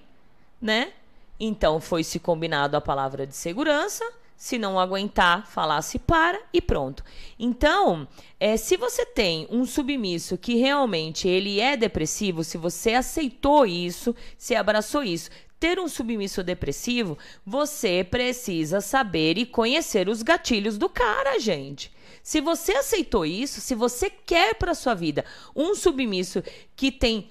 [0.61, 0.93] né?
[1.39, 4.05] Então foi se combinado a palavra de segurança.
[4.41, 7.05] Se não aguentar, falasse para e pronto.
[7.39, 8.09] Então,
[8.41, 14.17] é, se você tem um submisso que realmente ele é depressivo, se você aceitou isso,
[14.39, 15.29] se abraçou isso,
[15.59, 21.93] ter um submisso depressivo, você precisa saber e conhecer os gatilhos do cara, gente.
[22.23, 25.23] Se você aceitou isso, se você quer para sua vida
[25.55, 26.43] um submisso
[26.75, 27.29] que tem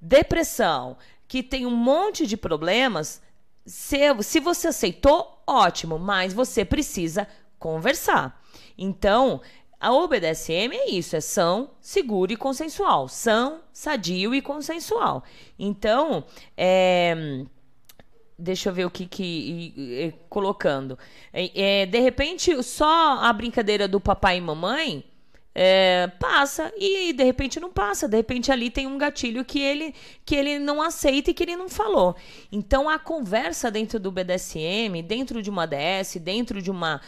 [0.00, 0.96] depressão,
[1.26, 3.20] que tem um monte de problemas,
[3.66, 7.26] se, se você aceitou, ótimo, mas você precisa
[7.58, 8.40] conversar.
[8.76, 9.40] Então,
[9.80, 13.08] a BDSM é isso, é são, seguro e consensual.
[13.08, 15.24] São, sadio e consensual.
[15.58, 16.24] Então,
[16.56, 17.44] é
[18.42, 20.98] deixa eu ver o que que colocando.
[21.32, 25.04] É, é, de repente, só a brincadeira do papai e mamãe
[25.54, 28.08] é, passa e de repente não passa.
[28.08, 29.94] De repente ali tem um gatilho que ele
[30.24, 32.16] que ele não aceita e que ele não falou.
[32.50, 37.00] Então a conversa dentro do BDSM, dentro de uma DS, dentro de uma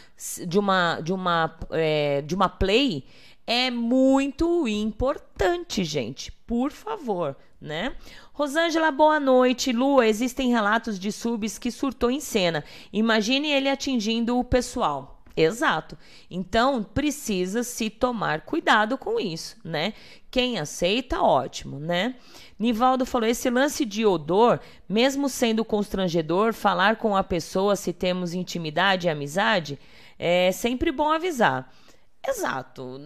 [0.47, 3.05] de uma de uma é, de uma play
[3.47, 6.31] é muito importante, gente.
[6.31, 7.95] Por favor, né?
[8.33, 9.71] Rosângela, boa noite.
[9.71, 12.63] Lua, existem relatos de subs que surtou em cena.
[12.91, 15.14] Imagine ele atingindo o pessoal.
[15.37, 15.97] Exato.
[16.31, 19.93] Então, precisa se tomar cuidado com isso, né?
[20.31, 22.15] Quem aceita, ótimo, né?
[22.57, 28.33] Nivaldo falou: esse lance de odor, mesmo sendo constrangedor, falar com a pessoa se temos
[28.33, 29.77] intimidade e amizade,
[30.17, 31.69] é sempre bom avisar.
[32.27, 32.99] Exato.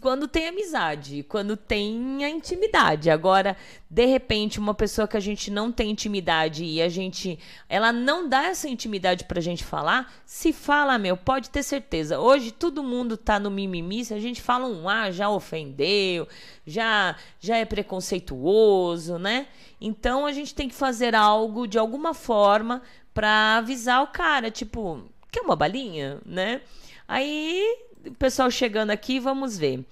[0.00, 3.08] Quando tem amizade, quando tem a intimidade.
[3.08, 3.56] Agora,
[3.88, 7.38] de repente, uma pessoa que a gente não tem intimidade e a gente.
[7.68, 10.12] Ela não dá essa intimidade pra gente falar.
[10.26, 12.18] Se fala, meu, pode ter certeza.
[12.18, 14.04] Hoje todo mundo tá no mimimi.
[14.04, 16.26] Se a gente fala um ah, já ofendeu,
[16.66, 19.46] já, já é preconceituoso, né?
[19.80, 24.50] Então a gente tem que fazer algo de alguma forma pra avisar o cara.
[24.50, 26.60] Tipo, quer uma balinha, né?
[27.06, 27.62] Aí
[28.06, 29.84] o pessoal chegando aqui, vamos ver.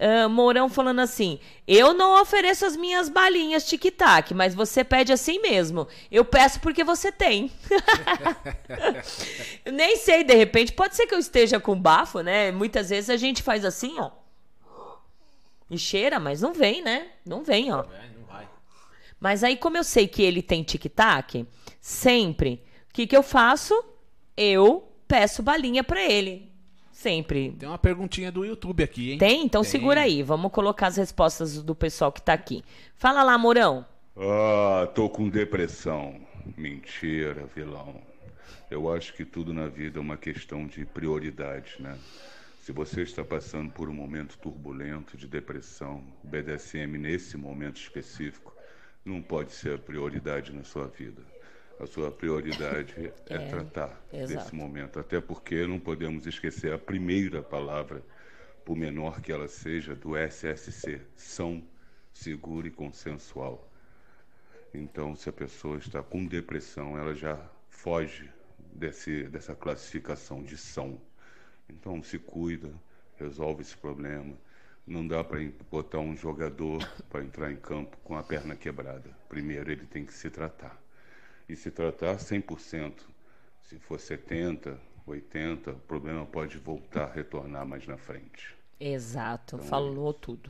[0.00, 5.38] Ah, Mourão falando assim: Eu não ofereço as minhas balinhas tic-tac, mas você pede assim
[5.40, 5.86] mesmo.
[6.10, 7.52] Eu peço porque você tem.
[9.70, 12.50] Nem sei, de repente, pode ser que eu esteja com bafo, né?
[12.50, 14.10] Muitas vezes a gente faz assim, ó.
[15.70, 17.08] E cheira, mas não vem, né?
[17.24, 17.84] Não vem, ó.
[19.20, 21.46] Mas aí, como eu sei que ele tem tic-tac,
[21.78, 23.84] sempre, o que, que eu faço?
[24.34, 26.49] Eu peço balinha pra ele.
[27.00, 27.52] Sempre.
[27.58, 29.18] Tem uma perguntinha do YouTube aqui, hein?
[29.18, 29.42] Tem?
[29.42, 29.70] Então Tem.
[29.70, 30.22] segura aí.
[30.22, 32.62] Vamos colocar as respostas do pessoal que tá aqui.
[32.94, 33.86] Fala lá, Mourão.
[34.14, 36.20] Ah, tô com depressão.
[36.58, 38.02] Mentira, vilão.
[38.70, 41.96] Eu acho que tudo na vida é uma questão de prioridade, né?
[42.60, 48.54] Se você está passando por um momento turbulento de depressão, o BDSM nesse momento específico
[49.02, 51.22] não pode ser a prioridade na sua vida.
[51.80, 52.94] A sua prioridade
[53.28, 54.28] é, É, tratar exato.
[54.28, 58.04] desse momento, até porque não podemos esquecer a primeira palavra,
[58.64, 61.62] por menor que ela seja, do SSC, são,
[62.12, 63.68] seguro e consensual.
[64.74, 68.30] Então, se a pessoa está com depressão, ela já foge
[68.72, 71.00] desse, dessa classificação de são.
[71.68, 72.72] Então, se cuida,
[73.16, 74.36] resolve esse problema.
[74.86, 79.16] Não dá para botar um jogador para entrar em campo com a perna quebrada.
[79.28, 80.80] Primeiro, ele tem que se tratar.
[81.50, 82.92] E se tratar 100%.
[83.60, 88.54] Se for 70%, 80%, o problema pode voltar, retornar mais na frente.
[88.78, 89.56] Exato.
[89.56, 90.48] Então, Falou tudo.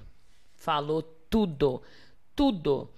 [0.55, 1.81] Falou tudo.
[2.37, 2.91] Tudo.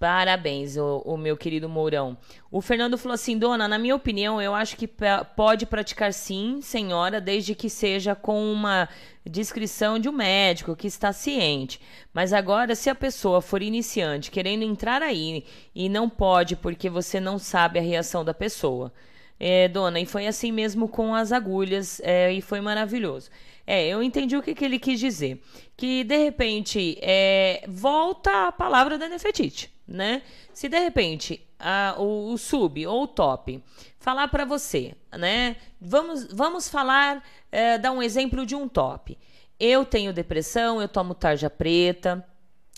[0.00, 2.16] Parabéns, o, o meu querido Mourão.
[2.50, 4.88] O Fernando falou assim: Dona, na minha opinião, eu acho que
[5.36, 8.88] pode praticar sim, senhora, desde que seja com uma
[9.26, 11.78] descrição de um médico que está ciente.
[12.14, 15.44] Mas agora, se a pessoa for iniciante, querendo entrar aí
[15.74, 18.90] e não pode porque você não sabe a reação da pessoa.
[19.38, 23.30] É, dona, e foi assim mesmo com as agulhas, é, e foi maravilhoso.
[23.66, 25.40] É, eu entendi o que, que ele quis dizer.
[25.76, 30.22] Que, de repente, é, volta a palavra da Nefetite, né?
[30.54, 33.62] Se, de repente, a- o, o sub ou o top
[33.98, 35.56] falar para você, né?
[35.80, 37.22] Vamos, vamos falar,
[37.52, 39.18] é, dar um exemplo de um top.
[39.58, 42.26] Eu tenho depressão, eu tomo tarja preta,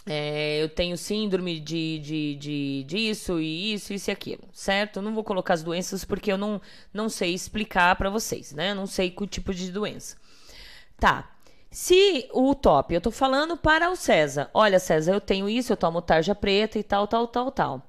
[0.05, 2.85] é, eu tenho síndrome de, de, de
[3.41, 5.01] e isso, isso e aquilo, certo?
[5.01, 6.61] Não vou colocar as doenças porque eu não,
[6.93, 8.75] não sei explicar pra vocês, né?
[8.75, 10.17] Não sei que tipo de doença.
[10.99, 11.31] Tá.
[11.73, 14.51] Se o top, eu tô falando para o César.
[14.53, 17.83] Olha, César, eu tenho isso, eu tomo tarja preta e tal, tal, tal, tal.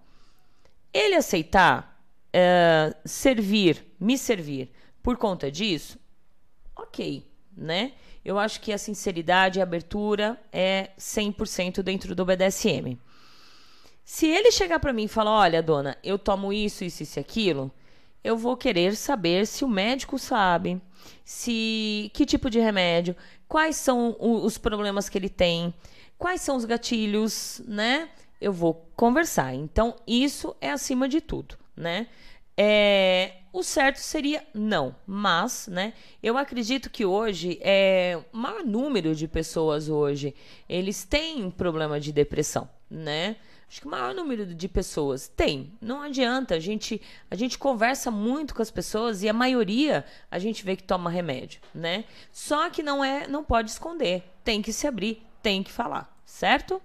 [0.94, 4.72] Ele aceitar é, servir, me servir
[5.04, 6.00] por conta disso,
[6.74, 7.92] ok, né?
[8.24, 12.98] Eu acho que a sinceridade e a abertura é 100% dentro do BDSM.
[14.06, 17.70] Se ele chegar pra mim e falar, olha, dona, eu tomo isso, isso e aquilo,
[18.24, 20.82] eu vou querer saber se o médico sabe,
[21.26, 23.16] se que tipo de remédio,
[23.48, 25.74] quais são os problemas que ele tem,
[26.18, 28.10] quais são os gatilhos, né?
[28.40, 29.54] Eu vou conversar.
[29.54, 32.08] Então, isso é acima de tudo, né?
[32.56, 35.94] É, o certo seria não, mas, né?
[36.22, 40.36] Eu acredito que hoje é o maior número de pessoas hoje
[40.70, 43.36] eles têm problema de depressão, né?
[43.74, 45.72] Acho que o maior número de pessoas tem.
[45.82, 47.02] Não adianta, a gente
[47.32, 51.10] a gente conversa muito com as pessoas e a maioria a gente vê que toma
[51.10, 52.06] remédio, né?
[52.32, 56.80] Só que não é, não pode esconder, tem que se abrir, tem que falar, certo?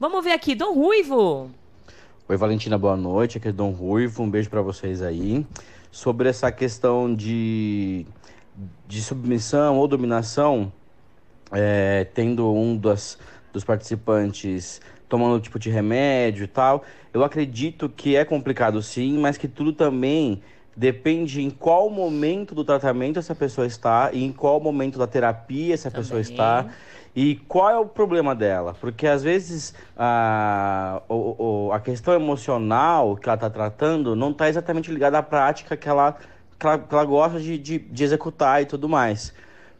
[0.00, 1.48] Vamos ver aqui, Dom Ruivo.
[2.28, 3.38] Oi, Valentina, boa noite.
[3.38, 5.46] Aqui é Dom Ruivo, um beijo pra vocês aí.
[5.92, 8.04] Sobre essa questão de,
[8.88, 10.72] de submissão ou dominação,
[11.52, 13.16] é, tendo um das,
[13.52, 14.80] dos participantes
[15.12, 19.70] tomando tipo de remédio e tal, eu acredito que é complicado sim, mas que tudo
[19.70, 20.40] também
[20.74, 25.74] depende em qual momento do tratamento essa pessoa está e em qual momento da terapia
[25.74, 26.64] essa pessoa está.
[27.14, 28.74] E qual é o problema dela?
[28.80, 31.02] Porque às vezes a,
[31.74, 36.16] a questão emocional que ela está tratando não está exatamente ligada à prática que ela,
[36.58, 39.34] que ela, que ela gosta de, de, de executar e tudo mais.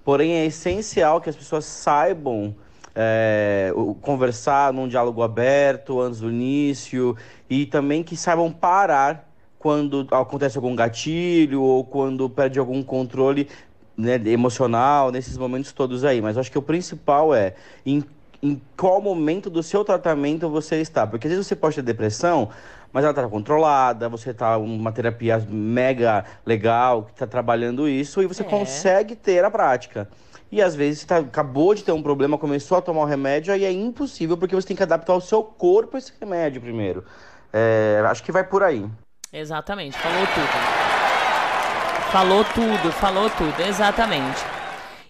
[0.04, 2.54] Porém, é essencial que as pessoas saibam
[2.94, 7.16] é, conversar num diálogo aberto antes do início
[7.48, 9.28] e também que saibam parar
[9.59, 13.48] quando acontece algum gatilho ou quando perde algum controle
[13.97, 16.20] né, emocional nesses momentos todos aí.
[16.20, 17.55] Mas eu acho que o principal é
[17.86, 18.02] em,
[18.43, 21.06] em qual momento do seu tratamento você está.
[21.06, 22.48] Porque às vezes você pode ter depressão,
[22.93, 28.27] mas ela está controlada, você está uma terapia mega legal, que está trabalhando isso, e
[28.27, 28.44] você É.
[28.44, 30.09] consegue ter a prática.
[30.52, 33.64] E às vezes tá- acabou de ter um problema, começou a tomar o remédio, aí
[33.64, 37.06] é impossível, porque você tem que adaptar o seu corpo a esse remédio primeiro.
[37.50, 38.84] É, acho que vai por aí.
[39.32, 42.12] Exatamente, falou tudo.
[42.12, 44.44] Falou tudo, falou tudo, exatamente.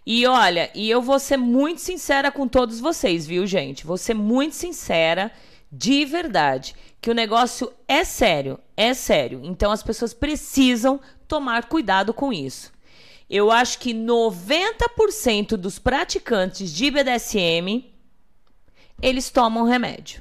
[0.06, 3.84] E olha, e eu vou ser muito sincera com todos vocês, viu, gente?
[3.84, 5.32] Vou ser muito sincera,
[5.70, 9.40] de verdade, que o negócio é sério, é sério.
[9.42, 12.70] Então as pessoas precisam tomar cuidado com isso.
[13.32, 17.90] Eu acho que 90% dos praticantes de BDSM
[19.00, 20.20] eles tomam remédio.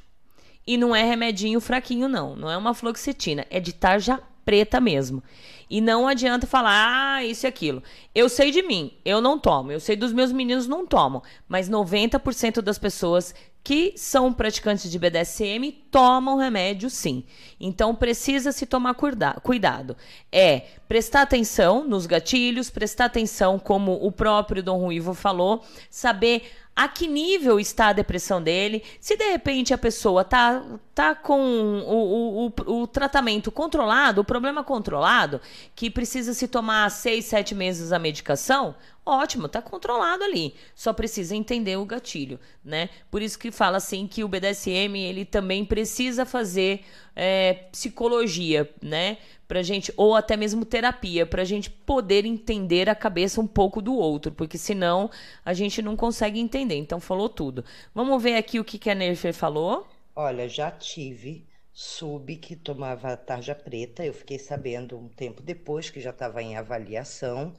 [0.66, 2.34] E não é remedinho fraquinho, não.
[2.34, 3.44] Não é uma fluoxetina.
[3.50, 5.22] É de tarja preta mesmo.
[5.68, 7.82] E não adianta falar, ah, isso e aquilo.
[8.14, 9.70] Eu sei de mim, eu não tomo.
[9.70, 11.22] Eu sei dos meus meninos, não tomam.
[11.46, 13.34] Mas 90% das pessoas
[13.64, 17.24] que são praticantes de BDSM tomam remédio sim.
[17.60, 19.96] Então precisa se tomar cuida- cuidado.
[20.32, 26.88] É prestar atenção nos gatilhos, prestar atenção, como o próprio Dom Ruivo falou, saber a
[26.88, 28.82] que nível está a depressão dele.
[28.98, 30.62] Se de repente a pessoa tá,
[30.94, 35.40] tá com o, o, o, o tratamento controlado, o problema controlado,
[35.76, 40.54] que precisa se tomar seis, sete meses a medicação, ótimo, tá controlado ali.
[40.74, 42.88] Só precisa entender o gatilho, né?
[43.10, 46.84] Por isso que fala assim que o BDSM ele também precisa fazer
[47.14, 49.18] é, psicologia, né?
[49.46, 53.94] Pra gente, ou até mesmo terapia, pra gente poder entender a cabeça um pouco do
[53.94, 55.10] outro, porque senão
[55.44, 56.76] a gente não consegue entender.
[56.76, 57.64] Então falou tudo.
[57.94, 59.86] Vamos ver aqui o que, que a Nerfer falou.
[60.16, 66.00] Olha, já tive sub que tomava tarja preta, eu fiquei sabendo um tempo depois que
[66.00, 67.54] já estava em avaliação.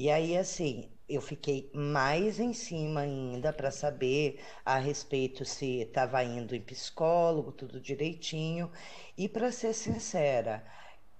[0.00, 6.22] E aí, assim, eu fiquei mais em cima ainda para saber a respeito se estava
[6.22, 8.70] indo em psicólogo, tudo direitinho.
[9.16, 10.64] E para ser sincera,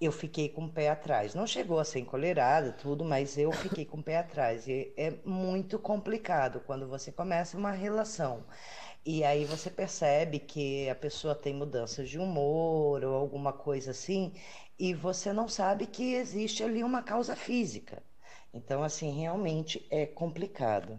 [0.00, 1.34] eu fiquei com o pé atrás.
[1.34, 4.68] Não chegou a ser encolerada, tudo, mas eu fiquei com o pé atrás.
[4.68, 8.44] E é muito complicado quando você começa uma relação.
[9.04, 14.32] E aí você percebe que a pessoa tem mudanças de humor ou alguma coisa assim,
[14.78, 18.02] e você não sabe que existe ali uma causa física.
[18.52, 20.98] Então, assim, realmente é complicado.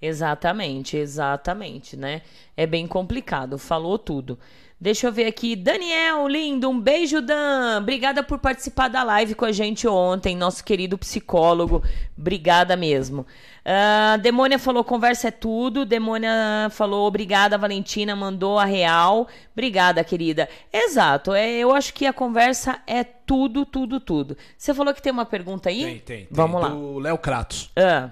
[0.00, 2.22] Exatamente, exatamente, né?
[2.56, 4.38] É bem complicado, falou tudo.
[4.82, 7.78] Deixa eu ver aqui, Daniel, lindo, um beijo, Dan.
[7.78, 11.84] Obrigada por participar da live com a gente ontem, nosso querido psicólogo.
[12.18, 13.24] Obrigada mesmo.
[13.64, 15.84] Ah, Demônia falou, conversa é tudo.
[15.84, 19.28] Demônia falou, obrigada, Valentina, mandou a real.
[19.52, 20.48] Obrigada, querida.
[20.72, 24.36] Exato, é, eu acho que a conversa é tudo, tudo, tudo.
[24.58, 25.84] Você falou que tem uma pergunta aí?
[25.84, 26.16] Tem, tem.
[26.24, 26.28] tem.
[26.28, 26.70] Vamos lá.
[26.70, 27.70] Do Léo Kratos.
[27.76, 28.10] Ah.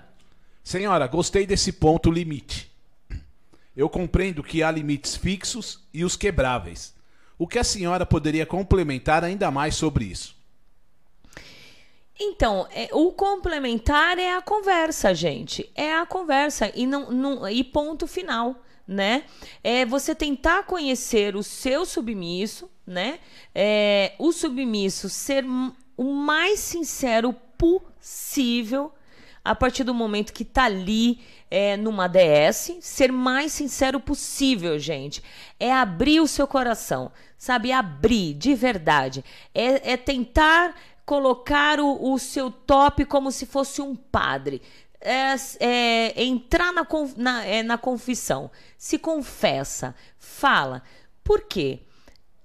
[0.63, 2.71] Senhora, gostei desse ponto limite.
[3.77, 6.95] Eu compreendo que há limites fixos e os quebráveis.
[7.39, 10.37] O que a senhora poderia complementar ainda mais sobre isso?
[12.19, 15.71] Então, é, o complementar é a conversa, gente.
[15.75, 19.25] É a conversa e, não, não- e ponto final, né?
[19.65, 23.21] É você tentar conhecer o seu submisso, né?
[23.55, 25.47] É, o submisso ser
[25.97, 28.93] o mais sincero possível
[29.45, 35.23] a partir do momento que tá ali é, numa DS, ser mais sincero possível, gente.
[35.59, 37.73] É abrir o seu coração, sabe?
[37.73, 39.25] Abrir de verdade.
[39.55, 44.63] É, é tentar colocar o, o seu top como se fosse um padre.
[45.01, 46.87] É, é, entrar na,
[47.17, 48.51] na, é, na confissão.
[48.77, 49.95] Se confessa.
[50.19, 50.83] Fala.
[51.25, 51.81] Por quê?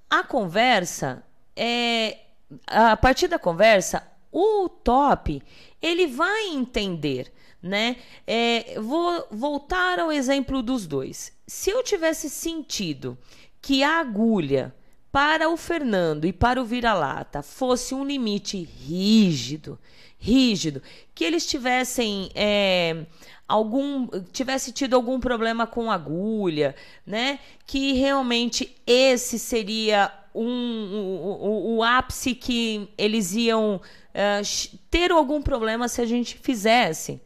[0.09, 1.23] A conversa
[1.55, 2.19] é.
[2.67, 5.41] A partir da conversa, o top
[5.87, 7.31] ele vai entender,
[7.61, 7.97] né?
[8.25, 11.31] É, vou voltar ao exemplo dos dois.
[11.47, 13.17] Se eu tivesse sentido
[13.61, 14.73] que a agulha
[15.11, 19.79] para o Fernando e para o vira-lata fosse um limite rígido,
[20.17, 20.81] rígido,
[21.13, 23.05] que eles tivessem é,
[23.47, 26.75] algum tivesse tido algum problema com agulha,
[27.05, 27.39] né?
[27.65, 33.79] Que realmente esse seria um, o, o- o ápice que eles iam
[34.15, 37.21] eh, ch- ter algum problema se a gente fizesse.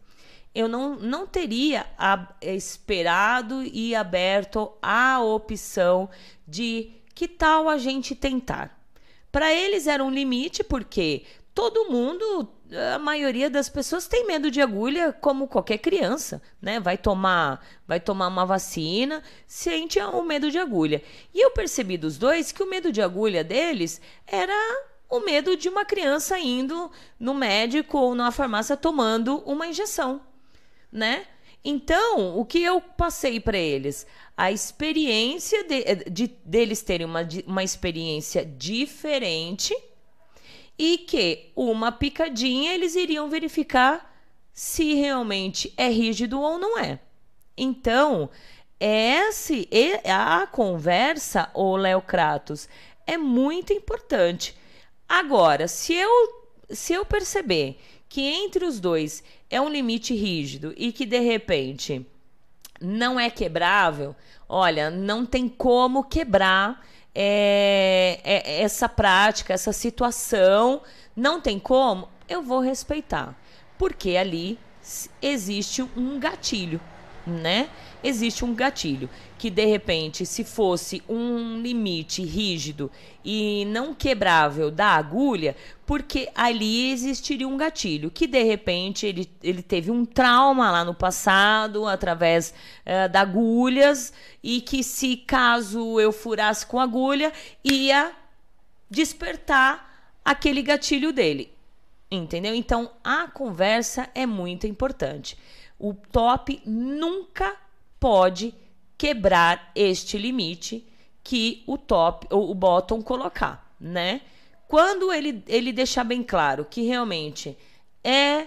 [0.53, 6.09] Eu não, não teria a- esperado e aberto a opção
[6.47, 8.75] de que tal a gente tentar.
[9.31, 12.49] Para eles era um limite, porque todo mundo,
[12.95, 16.79] a maioria das pessoas tem medo de agulha, como qualquer criança, né?
[16.79, 21.03] Vai tomar, vai tomar uma vacina, sente o medo de agulha.
[21.33, 24.53] E eu percebi dos dois que o medo de agulha deles era
[25.10, 30.22] o medo de uma criança indo no médico ou na farmácia tomando uma injeção,
[30.91, 31.26] né?
[31.64, 34.07] Então, o que eu passei para eles?
[34.38, 39.76] A experiência de, de, deles terem uma, uma experiência diferente
[40.77, 44.10] e que uma picadinha eles iriam verificar
[44.53, 46.99] se realmente é rígido ou não é.
[47.57, 48.30] Então,
[48.80, 49.68] esse,
[50.06, 52.69] a conversa, o Léo Kratos,
[53.06, 54.56] é muito importante.
[55.10, 60.91] Agora, se eu, se eu perceber que entre os dois é um limite rígido e
[60.91, 62.06] que de repente
[62.80, 64.15] não é quebrável,
[64.48, 70.84] olha, não tem como quebrar é, é, essa prática, essa situação,
[71.15, 73.36] não tem como, eu vou respeitar,
[73.80, 74.60] porque ali
[75.22, 76.80] existe um gatilho,
[77.26, 77.68] né?
[78.03, 82.91] existe um gatilho que de repente se fosse um limite rígido
[83.23, 85.55] e não quebrável da agulha,
[85.85, 90.93] porque ali existiria um gatilho que de repente ele, ele teve um trauma lá no
[90.93, 92.53] passado através
[92.85, 94.11] uh, da agulhas
[94.43, 97.31] e que se caso eu furasse com agulha
[97.63, 98.11] ia
[98.89, 101.53] despertar aquele gatilho dele.
[102.11, 102.53] Entendeu?
[102.53, 105.37] Então a conversa é muito importante.
[105.79, 107.55] O top nunca
[107.99, 108.53] pode
[108.99, 110.85] quebrar este limite
[111.23, 114.21] que o top o bottom colocar, né?
[114.67, 117.57] Quando ele, ele deixar bem claro que realmente
[118.03, 118.45] é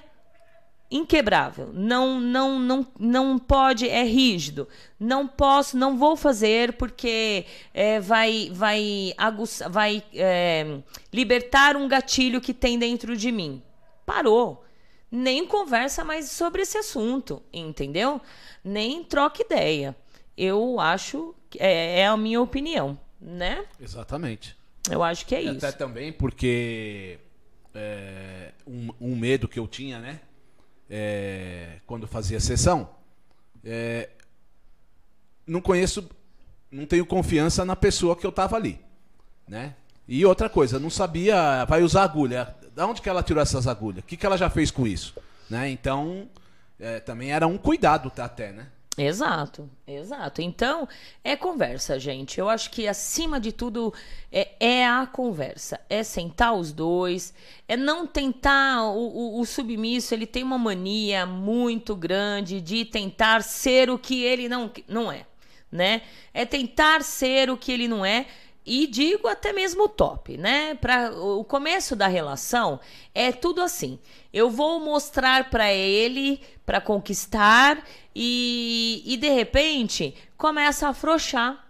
[0.90, 4.68] inquebrável, não não não não pode, é rígido,
[5.00, 10.80] não posso, não vou fazer porque é, vai vai aguçar, vai é,
[11.12, 13.62] libertar um gatilho que tem dentro de mim.
[14.04, 14.64] Parou,
[15.10, 18.20] nem conversa mais sobre esse assunto, entendeu?
[18.64, 19.96] nem troca ideia.
[20.36, 23.64] Eu acho, é, é a minha opinião, né?
[23.80, 24.56] Exatamente.
[24.90, 25.64] Eu acho que é e isso.
[25.64, 27.18] Até também porque
[27.74, 30.20] é, um, um, medo que eu tinha, né?
[30.90, 32.90] É, quando fazia sessão,
[33.64, 34.10] é,
[35.46, 36.08] não conheço,
[36.70, 38.78] não tenho confiança na pessoa que eu tava ali,
[39.46, 39.74] né?
[40.06, 42.54] E outra coisa, não sabia, vai usar agulha.
[42.74, 44.02] Da onde que ela tirou essas agulhas?
[44.02, 45.14] O que, que ela já fez com isso?
[45.48, 45.70] Né?
[45.70, 46.28] Então,
[46.78, 48.66] é, também era um cuidado até, né?
[48.98, 50.42] Exato, exato.
[50.42, 50.86] Então,
[51.24, 52.38] é conversa, gente.
[52.38, 53.92] Eu acho que acima de tudo
[54.30, 55.80] é, é a conversa.
[55.88, 57.32] É sentar os dois,
[57.66, 58.82] é não tentar.
[58.84, 64.22] O, o, o, submisso ele tem uma mania muito grande de tentar ser o que
[64.22, 65.24] ele não, não é,
[65.70, 66.02] né?
[66.34, 68.26] É tentar ser o que ele não é.
[68.64, 70.74] E digo até mesmo top, né?
[70.76, 72.78] Para o começo da relação
[73.14, 73.98] é tudo assim.
[74.32, 77.84] Eu vou mostrar para ele para conquistar
[78.14, 81.61] e, e de repente começa a afrouxar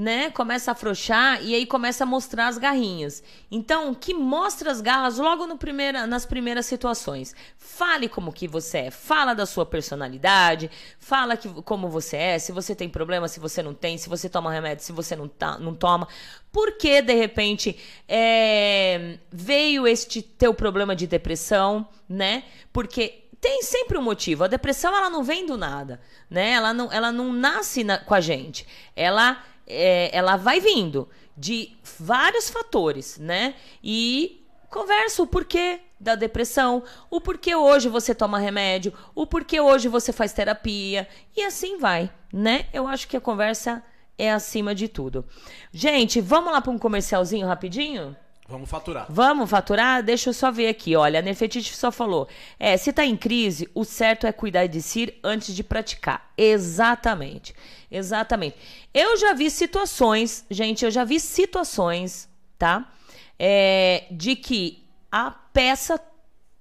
[0.00, 0.30] né?
[0.30, 3.22] Começa a afrouxar e aí começa a mostrar as garrinhas.
[3.50, 7.34] Então, que mostra as garras logo no primeira, nas primeiras situações.
[7.58, 12.50] Fale como que você é, fala da sua personalidade, fala que, como você é, se
[12.50, 15.58] você tem problema, se você não tem, se você toma remédio, se você não, tá,
[15.58, 16.08] não toma.
[16.50, 17.78] Por que, de repente,
[18.08, 22.44] é, veio este teu problema de depressão, né?
[22.72, 24.44] Porque tem sempre um motivo.
[24.44, 26.52] A depressão ela não vem do nada, né?
[26.52, 28.66] Ela não, ela não nasce na, com a gente.
[28.96, 33.54] Ela é, ela vai vindo de vários fatores, né?
[33.82, 39.88] E conversa o porquê da depressão, o porquê hoje você toma remédio, o porquê hoje
[39.88, 41.06] você faz terapia
[41.36, 42.66] e assim vai, né?
[42.72, 43.82] Eu acho que a conversa
[44.18, 45.24] é acima de tudo.
[45.72, 48.16] Gente, vamos lá para um comercialzinho rapidinho?
[48.50, 49.06] Vamos faturar.
[49.08, 50.02] Vamos faturar?
[50.02, 50.96] Deixa eu só ver aqui.
[50.96, 52.26] Olha, a Nefetite só falou.
[52.58, 56.32] É, se tá em crise, o certo é cuidar de si antes de praticar.
[56.36, 57.54] Exatamente.
[57.88, 58.56] Exatamente.
[58.92, 62.28] Eu já vi situações, gente, eu já vi situações,
[62.58, 62.92] tá?
[63.38, 66.00] É, de que a peça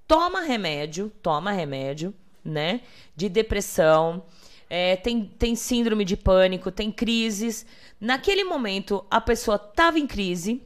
[0.08, 2.14] toma remédio, toma remédio,
[2.46, 2.82] né?
[3.16, 4.24] De depressão,
[4.70, 7.66] é, tem, tem síndrome de pânico, tem crises.
[8.00, 10.62] Naquele momento, a pessoa estava em crise,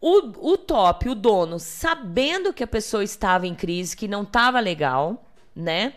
[0.00, 4.60] o, o top, o dono, sabendo que a pessoa estava em crise, que não estava
[4.60, 5.94] legal, né?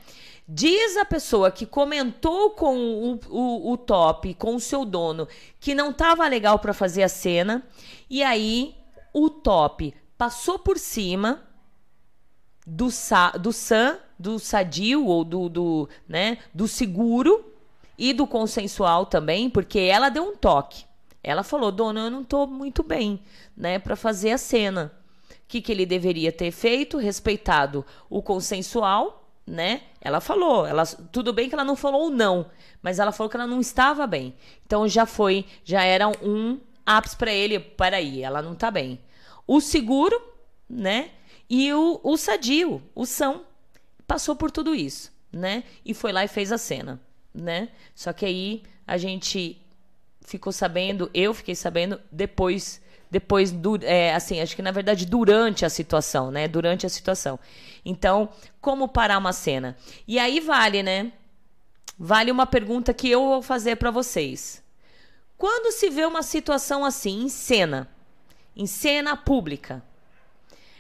[0.47, 5.27] Diz a pessoa que comentou com o, o, o top, com o seu dono,
[5.59, 7.63] que não estava legal para fazer a cena.
[8.09, 8.75] E aí
[9.13, 11.43] o top passou por cima
[12.65, 17.53] do, sa, do Sam, do sadio ou do, do, né, do seguro
[17.97, 20.85] e do consensual também, porque ela deu um toque.
[21.23, 23.21] Ela falou: "Dona, eu não estou muito bem,
[23.55, 24.91] né, para fazer a cena".
[25.29, 26.97] O que, que ele deveria ter feito?
[26.97, 29.81] Respeitado o consensual, né?
[29.99, 32.49] Ela falou, ela tudo bem que ela não falou não,
[32.81, 34.33] mas ela falou que ela não estava bem.
[34.65, 38.99] Então já foi, já era um ápice para ele, para aí, ela não tá bem.
[39.45, 40.19] o seguro,
[40.69, 41.11] né?
[41.49, 43.41] E o, o sadio, o são,
[44.07, 45.63] passou por tudo isso, né?
[45.85, 47.01] E foi lá e fez a cena,
[47.33, 47.69] né?
[47.93, 49.61] Só que aí a gente
[50.21, 55.65] ficou sabendo, eu fiquei sabendo depois depois do, é, assim, acho que na verdade durante
[55.65, 56.47] a situação, né?
[56.47, 57.37] Durante a situação.
[57.83, 58.29] Então,
[58.61, 59.75] como parar uma cena?
[60.07, 61.11] E aí vale, né?
[61.99, 64.63] Vale uma pergunta que eu vou fazer para vocês.
[65.37, 67.89] Quando se vê uma situação assim em cena,
[68.55, 69.83] em cena pública,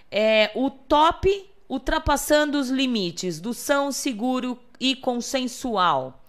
[0.09, 6.20] é o top ultrapassando os limites do são seguro e consensual.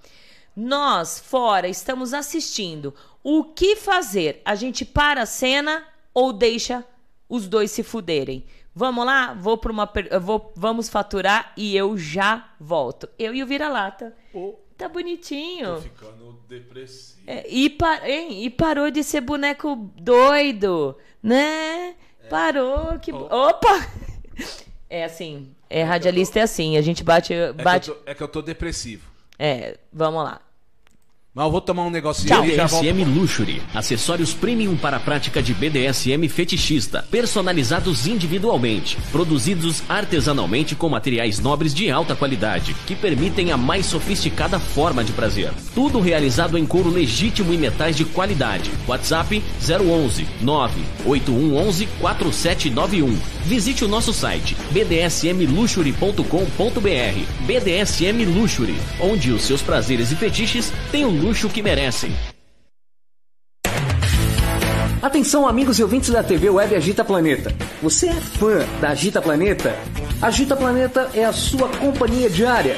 [0.54, 2.94] Nós fora estamos assistindo.
[3.22, 4.42] O que fazer?
[4.44, 6.84] A gente para a cena ou deixa
[7.28, 8.44] os dois se fuderem.
[8.74, 9.34] Vamos lá?
[9.34, 13.08] Vou para uma vou vamos faturar e eu já volto.
[13.18, 14.14] Eu e o vira-lata.
[14.32, 15.74] Oh, tá bonitinho.
[15.74, 17.22] Tô ficando depressivo.
[17.26, 21.90] É, e, par, hein, e parou de ser boneco doido, né?
[22.22, 22.28] É.
[22.28, 23.28] Parou, que oh.
[23.30, 23.86] opa.
[24.92, 26.40] É assim, é, é radialista tô...
[26.40, 27.32] é assim, a gente bate
[27.64, 29.11] bate é que, tô, é que eu tô depressivo.
[29.42, 30.40] É, vamos lá.
[31.34, 32.84] Mas eu vou tomar um negocinho ali já volto.
[32.84, 33.62] BDSM Luxury.
[33.72, 37.06] Acessórios premium para a prática de BDSM fetichista.
[37.10, 38.98] Personalizados individualmente.
[39.10, 42.74] Produzidos artesanalmente com materiais nobres de alta qualidade.
[42.86, 45.50] Que permitem a mais sofisticada forma de prazer.
[45.74, 48.70] Tudo realizado em couro legítimo e metais de qualidade.
[48.86, 53.18] WhatsApp 011 98111 4791.
[53.46, 57.46] Visite o nosso site bdsmluxury.com.br.
[57.46, 58.76] BDSM Luxury.
[59.00, 62.10] Onde os seus prazeres e fetiches têm o luxo que merecem.
[65.00, 67.54] Atenção, amigos e ouvintes da TV Web Agita Planeta.
[67.80, 69.76] Você é fã da Agita Planeta?
[70.20, 72.76] Agita Planeta é a sua companhia diária.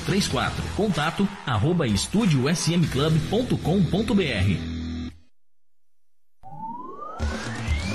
[0.05, 0.63] 3834.
[0.75, 4.81] Contato arroba estudiosmclub.com.br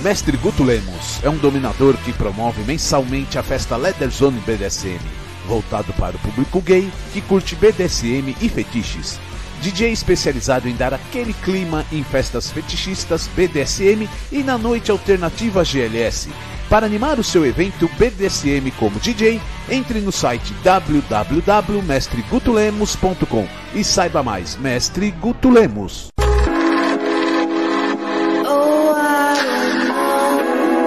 [0.03, 5.01] Mestre Guto Lemos é um dominador que promove mensalmente a festa Leather Zone BDSM,
[5.47, 9.19] voltado para o público gay que curte BDSM e fetiches.
[9.63, 16.29] DJ especializado em dar aquele clima em festas fetichistas BDSM e na noite alternativa GLS
[16.69, 19.39] para animar o seu evento BDSM como DJ,
[19.69, 26.09] entre no site www.mestregutulemos.com e saiba mais, Mestre Guto Lemos.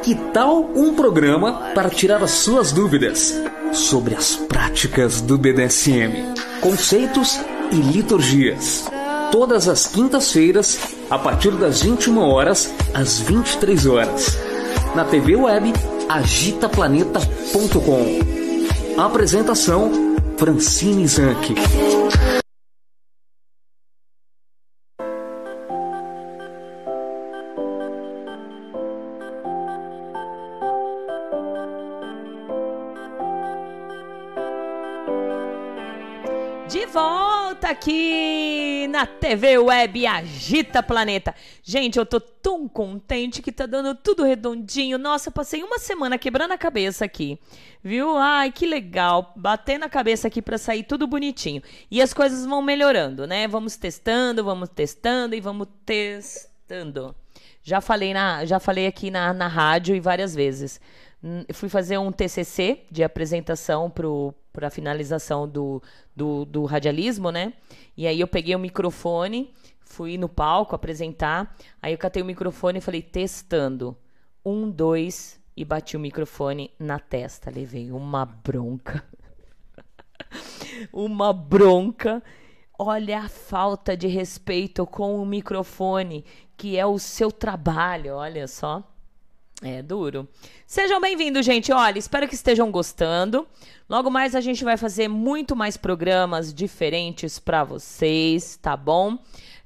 [0.03, 3.35] Que tal um programa para tirar as suas dúvidas
[3.72, 7.39] sobre as práticas do BDSM, conceitos
[7.72, 8.85] e liturgias?
[9.31, 14.49] Todas as quintas-feiras, a partir das 21 horas às 23 horas
[14.95, 15.74] na TV web
[16.07, 19.02] agitaplaneta.com.
[19.02, 19.91] Apresentação
[20.38, 21.56] Francine Zanck.
[36.68, 38.19] De volta aqui
[39.00, 41.34] na TV Web Agita Planeta.
[41.64, 44.98] Gente, eu tô tão contente que tá dando tudo redondinho.
[44.98, 47.40] Nossa, eu passei uma semana quebrando a cabeça aqui.
[47.82, 48.18] Viu?
[48.18, 49.32] Ai, que legal.
[49.38, 51.62] Batendo a cabeça aqui para sair tudo bonitinho.
[51.90, 53.48] E as coisas vão melhorando, né?
[53.48, 57.16] Vamos testando, vamos testando e vamos testando.
[57.64, 60.82] Já falei na, já falei aqui na, na rádio e várias vezes.
[61.54, 63.91] Fui fazer um TCC de apresentação
[64.54, 65.82] para a finalização do,
[66.16, 67.54] do, do radialismo, né?
[67.98, 72.80] E aí eu peguei o microfone, fui no palco apresentar, aí eu catei o microfone
[72.80, 73.98] e falei, testando.
[74.46, 77.52] Um, dois, e bati o microfone na testa.
[77.52, 79.04] Levei uma bronca.
[80.94, 82.24] uma bronca.
[82.78, 86.24] Olha a falta de respeito com o microfone,
[86.56, 88.89] que é o seu trabalho, olha só.
[89.61, 90.26] É duro.
[90.65, 91.69] Sejam bem-vindos, gente.
[91.73, 93.45] Olha, espero que estejam gostando.
[93.90, 99.18] Logo mais a gente vai fazer muito mais programas diferentes para vocês, tá bom?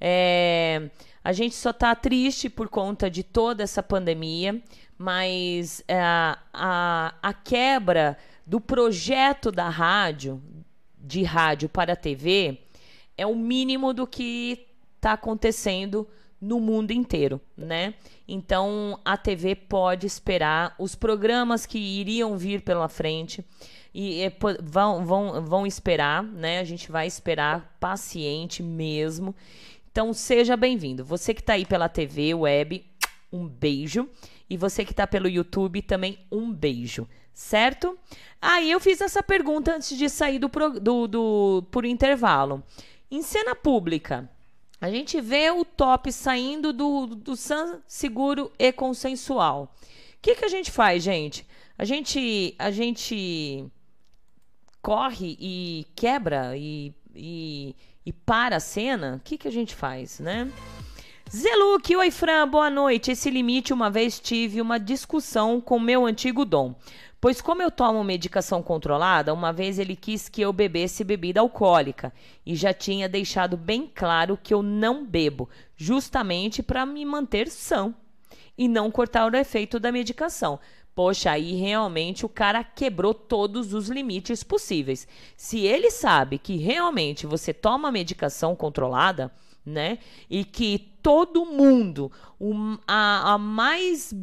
[0.01, 0.89] É,
[1.23, 4.59] a gente só tá triste por conta de toda essa pandemia,
[4.97, 8.17] mas é, a, a quebra
[8.47, 10.41] do projeto da rádio,
[10.97, 12.61] de rádio para TV,
[13.15, 14.65] é o mínimo do que
[14.95, 16.07] está acontecendo
[16.41, 17.93] no mundo inteiro, né?
[18.27, 23.43] Então a TV pode esperar os programas que iriam vir pela frente
[23.93, 24.31] e é,
[24.61, 26.59] vão, vão, vão esperar, né?
[26.59, 29.35] A gente vai esperar paciente mesmo.
[29.91, 31.05] Então seja bem-vindo.
[31.05, 32.83] Você que está aí pela TV, web,
[33.31, 34.09] um beijo.
[34.49, 37.07] E você que está pelo YouTube também, um beijo.
[37.33, 37.97] Certo?
[38.41, 42.63] Aí eu fiz essa pergunta antes de sair do, do, do por intervalo.
[43.09, 44.29] Em cena pública,
[44.83, 49.73] a gente vê o top saindo do, do San seguro e consensual.
[49.73, 51.47] O que, que a gente faz, gente?
[51.77, 53.65] A gente, a gente
[54.81, 57.73] corre e quebra e, e,
[58.05, 59.15] e para a cena?
[59.15, 60.51] O que, que a gente faz, né?
[61.33, 63.09] Zeluk, oi Fran, boa noite.
[63.09, 66.75] Esse limite, uma vez tive uma discussão com meu antigo dom.
[67.23, 72.11] Pois, como eu tomo medicação controlada, uma vez ele quis que eu bebesse bebida alcoólica
[72.45, 75.47] e já tinha deixado bem claro que eu não bebo,
[75.77, 77.95] justamente para me manter são
[78.57, 80.59] e não cortar o efeito da medicação.
[80.93, 85.07] Poxa, aí realmente o cara quebrou todos os limites possíveis.
[85.37, 89.31] Se ele sabe que realmente você toma medicação controlada,
[89.65, 89.97] né?
[90.29, 94.15] E que todo mundo, um, a, a mais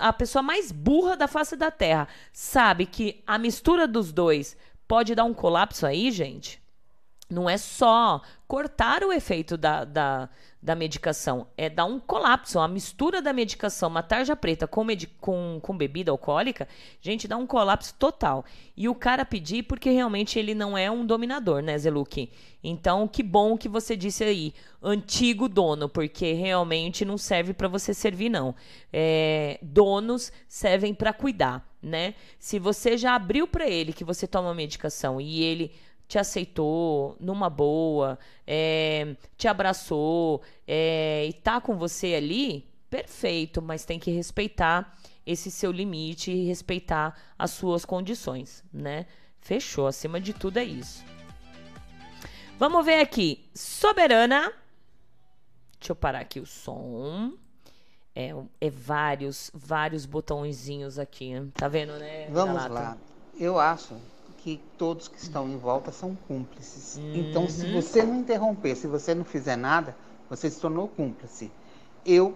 [0.00, 4.56] a pessoa mais burra da face da Terra sabe que a mistura dos dois
[4.88, 6.62] pode dar um colapso aí, gente.
[7.28, 10.28] Não é só cortar o efeito da, da,
[10.62, 12.60] da medicação, é dar um colapso.
[12.60, 14.86] A mistura da medicação, uma tarja preta com,
[15.20, 16.68] com, com bebida alcoólica,
[17.00, 18.44] gente, dá um colapso total.
[18.76, 22.30] E o cara pedir porque realmente ele não é um dominador, né, Zeluk?
[22.62, 27.92] Então, que bom que você disse aí, antigo dono, porque realmente não serve para você
[27.92, 28.54] servir, não.
[28.92, 32.14] É, donos servem para cuidar, né?
[32.38, 35.72] Se você já abriu para ele que você toma medicação e ele
[36.08, 43.84] te aceitou numa boa, é, te abraçou é, e tá com você ali, perfeito, mas
[43.84, 49.06] tem que respeitar esse seu limite e respeitar as suas condições, né?
[49.40, 51.04] Fechou, acima de tudo é isso.
[52.58, 53.48] Vamos ver aqui.
[53.54, 54.52] Soberana.
[55.78, 57.34] Deixa eu parar aqui o som.
[58.14, 58.30] É,
[58.60, 61.32] é vários, vários botõezinhos aqui.
[61.52, 62.28] Tá vendo, né?
[62.30, 62.96] Vamos lá.
[63.38, 63.94] Eu acho
[64.46, 66.98] que todos que estão em volta são cúmplices.
[66.98, 67.16] Uhum.
[67.16, 67.82] Então, se uhum.
[67.82, 69.96] você não interromper, se você não fizer nada,
[70.30, 71.50] você se tornou cúmplice.
[72.04, 72.32] Eu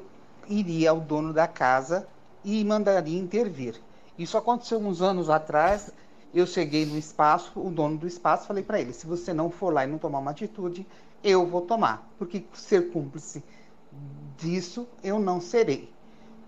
[0.48, 2.08] iria ao dono da casa
[2.44, 3.80] e mandaria intervir.
[4.18, 5.92] Isso aconteceu uns anos atrás.
[6.34, 9.72] Eu cheguei no espaço, o dono do espaço, falei para ele: se você não for
[9.72, 10.84] lá e não tomar uma atitude,
[11.22, 12.10] eu vou tomar.
[12.18, 13.40] Porque ser cúmplice
[14.36, 15.88] disso eu não serei.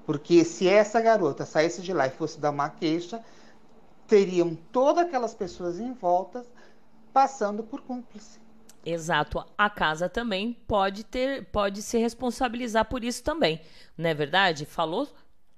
[0.05, 3.22] Porque se essa garota saísse de lá e fosse dar uma queixa,
[4.12, 6.44] teriam todas aquelas pessoas em volta
[7.14, 8.39] passando por cúmplice.
[8.84, 9.43] Exato.
[9.56, 13.59] A casa também pode ter, pode se responsabilizar por isso também,
[13.97, 14.66] não é verdade?
[14.66, 15.09] Falou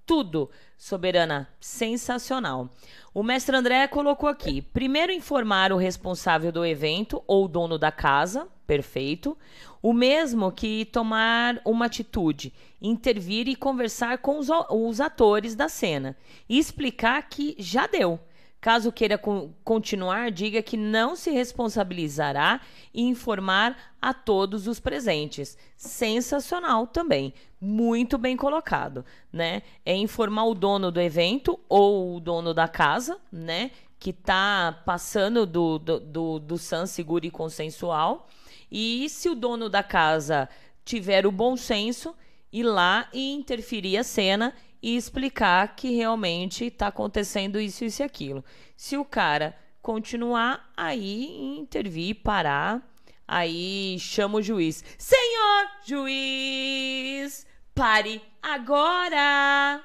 [0.07, 0.49] tudo,
[0.79, 2.71] soberana, sensacional.
[3.13, 8.47] O mestre André colocou aqui: primeiro informar o responsável do evento ou dono da casa,
[8.69, 9.37] perfeito.
[9.83, 16.17] O mesmo que tomar uma atitude, intervir e conversar com os, os atores da cena
[16.49, 18.21] e explicar que já deu
[18.65, 19.21] Caso queira
[19.63, 22.63] continuar, diga que não se responsabilizará
[22.95, 25.59] e informar a todos os presentes.
[25.77, 29.61] Sensacional também, muito bem colocado, né?
[29.85, 33.71] É informar o dono do evento ou o dono da casa, né?
[33.99, 38.27] Que está passando do, do, do, do SAN seguro e consensual.
[38.73, 40.49] E se o dono da casa
[40.87, 42.17] tiver o bom senso,
[42.51, 44.55] ir lá e interferir a cena
[44.85, 48.45] e explicar que realmente está acontecendo isso, isso e aquilo.
[48.77, 52.87] Se o cara continuar, aí intervir, parar,
[53.27, 54.85] aí chama o juiz.
[54.99, 59.83] Senhor juiz, pare agora!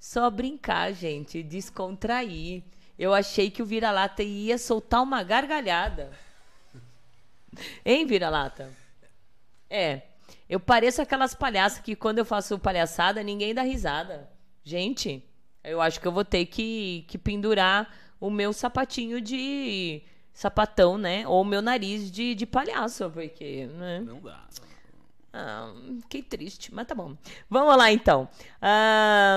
[0.00, 2.64] Só brincar, gente, descontrair.
[2.98, 6.10] Eu achei que o vira-lata ia soltar uma gargalhada.
[7.84, 8.68] Hein, vira-lata?
[9.70, 10.02] É.
[10.48, 14.28] Eu pareço aquelas palhaças que quando eu faço palhaçada, ninguém dá risada.
[14.62, 15.22] Gente,
[15.62, 20.02] eu acho que eu vou ter que, que pendurar o meu sapatinho de
[20.32, 21.26] sapatão, né?
[21.26, 23.66] Ou o meu nariz de, de palhaço, porque.
[23.66, 24.00] Né?
[24.00, 24.46] Não dá.
[25.32, 25.72] Ah,
[26.02, 27.16] fiquei triste, mas tá bom.
[27.50, 28.28] Vamos lá então.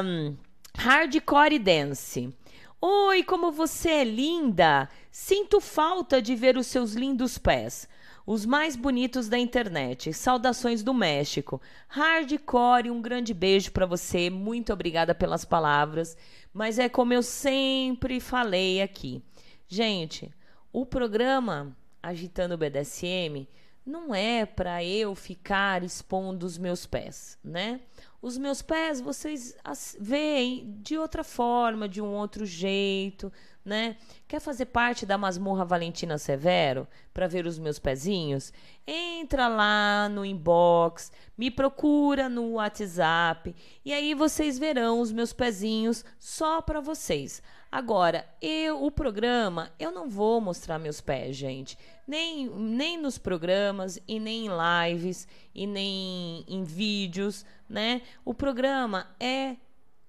[0.05, 0.35] Um,
[0.77, 2.33] hardcore Dance.
[2.79, 4.87] Oi, como você é linda!
[5.09, 7.89] Sinto falta de ver os seus lindos pés.
[8.27, 10.11] Os mais bonitos da internet.
[10.11, 11.61] Saudações do México.
[11.87, 14.29] Hardcore, um grande beijo para você.
[14.29, 16.17] Muito obrigada pelas palavras.
[16.53, 19.23] Mas é como eu sempre falei aqui.
[19.65, 20.29] Gente,
[20.73, 21.73] o programa
[22.03, 23.47] Agitando o BDSM
[23.85, 27.79] não é para eu ficar expondo os meus pés, né?
[28.21, 29.57] Os meus pés vocês
[29.99, 33.31] veem de outra forma, de um outro jeito,
[33.67, 33.97] né?
[34.29, 38.53] Quer fazer parte da masmorra Valentina Severo para ver os meus pezinhos?
[38.87, 43.53] Entra lá no inbox, me procura no WhatsApp
[43.83, 47.43] e aí vocês verão os meus pezinhos só para vocês.
[47.69, 51.77] Agora, eu, o programa, eu não vou mostrar meus pés, gente.
[52.07, 54.49] Nem, nem nos programas, e nem em
[54.93, 58.01] lives, e nem em vídeos, né?
[58.23, 59.57] O programa é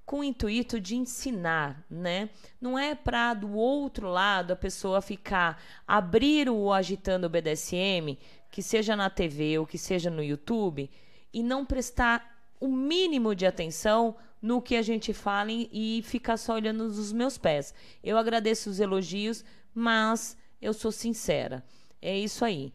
[0.09, 2.31] com o intuito de ensinar, né?
[2.59, 8.17] Não é para do outro lado a pessoa ficar abrir o agitando o BDSM,
[8.51, 10.91] que seja na TV ou que seja no YouTube,
[11.31, 16.55] e não prestar o mínimo de atenção no que a gente fala e ficar só
[16.55, 17.75] olhando os meus pés.
[18.03, 19.45] Eu agradeço os elogios,
[19.75, 21.63] mas eu sou sincera.
[22.01, 22.73] É isso aí.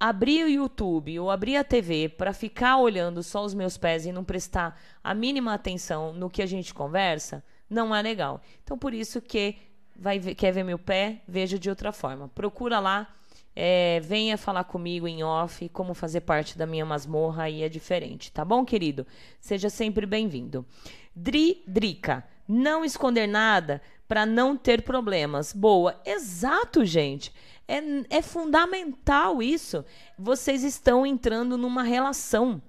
[0.00, 4.12] Abrir o YouTube ou abrir a TV para ficar olhando só os meus pés e
[4.12, 8.40] não prestar a mínima atenção no que a gente conversa, não é legal.
[8.62, 9.56] Então, por isso que
[9.96, 12.28] vai ver, quer ver meu pé, veja de outra forma.
[12.28, 13.12] Procura lá
[13.60, 18.30] é, venha falar comigo em off, como fazer parte da minha masmorra aí é diferente,
[18.30, 19.04] tá bom, querido?
[19.40, 20.64] Seja sempre bem-vindo.
[21.12, 25.52] Dri Drica, não esconder nada para não ter problemas.
[25.52, 27.34] Boa, exato, gente.
[27.68, 29.84] É, é fundamental isso.
[30.18, 32.60] Vocês estão entrando numa relação.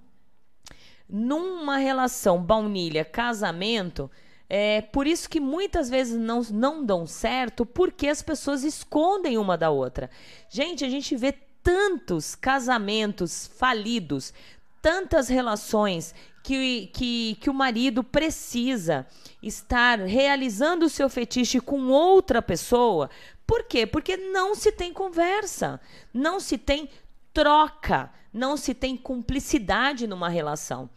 [1.10, 4.12] Numa relação baunilha, casamento
[4.50, 9.56] é por isso que muitas vezes não, não dão certo, porque as pessoas escondem uma
[9.56, 10.10] da outra.
[10.50, 11.32] Gente, a gente vê
[11.64, 14.34] tantos casamentos falidos,
[14.82, 19.06] tantas relações que, que, que o marido precisa
[19.44, 23.10] estar realizando o seu fetiche com outra pessoa.
[23.50, 23.88] Por quê?
[23.88, 25.82] Porque não se tem conversa,
[26.14, 26.88] não se tem
[27.34, 30.88] troca, não se tem cumplicidade numa relação.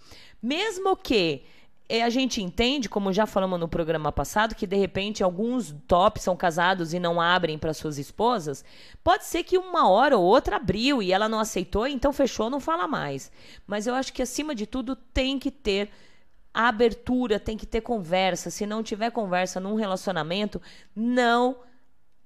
[0.42, 1.44] Mesmo que
[1.88, 6.24] é, a gente entende, como já falamos no programa passado, que de repente alguns tops
[6.24, 8.62] são casados e não abrem para suas esposas.
[9.02, 12.60] Pode ser que uma hora ou outra abriu e ela não aceitou, então fechou, não
[12.60, 13.32] fala mais.
[13.66, 15.88] Mas eu acho que acima de tudo tem que ter
[16.52, 18.50] abertura, tem que ter conversa.
[18.50, 20.60] Se não tiver conversa num relacionamento,
[20.94, 21.56] não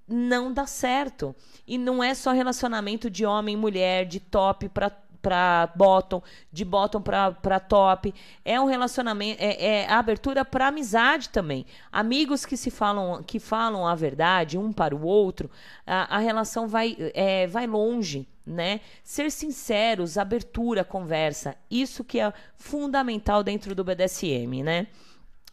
[0.08, 1.34] não dá certo.
[1.66, 4.90] E não é só relacionamento de homem e mulher, de top para
[5.26, 6.22] para bottom,
[6.52, 8.14] de bottom para top.
[8.44, 11.66] É um relacionamento, é, é abertura para amizade também.
[11.90, 15.50] Amigos que se falam, que falam a verdade um para o outro,
[15.84, 18.28] a, a relação vai, é, vai longe.
[18.46, 18.80] Né?
[19.02, 24.86] Ser sinceros, abertura, conversa, isso que é fundamental dentro do BDSM, né?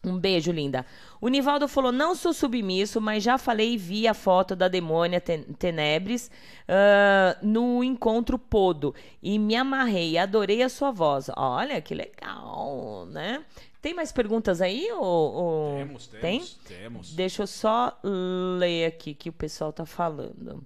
[0.04, 0.86] Um beijo, linda.
[1.24, 5.22] O Nivaldo falou: não sou submisso, mas já falei e vi a foto da demônia
[5.22, 6.30] Tenebres
[6.68, 8.94] uh, no encontro Podo.
[9.22, 11.30] E me amarrei, adorei a sua voz.
[11.38, 13.42] Olha que legal, né?
[13.82, 14.92] Tem mais perguntas aí?
[14.92, 15.78] Ou, ou...
[15.78, 16.44] Temos, temos, Tem?
[16.68, 17.14] temos.
[17.14, 17.98] Deixa eu só
[18.60, 20.62] ler aqui que o pessoal tá falando.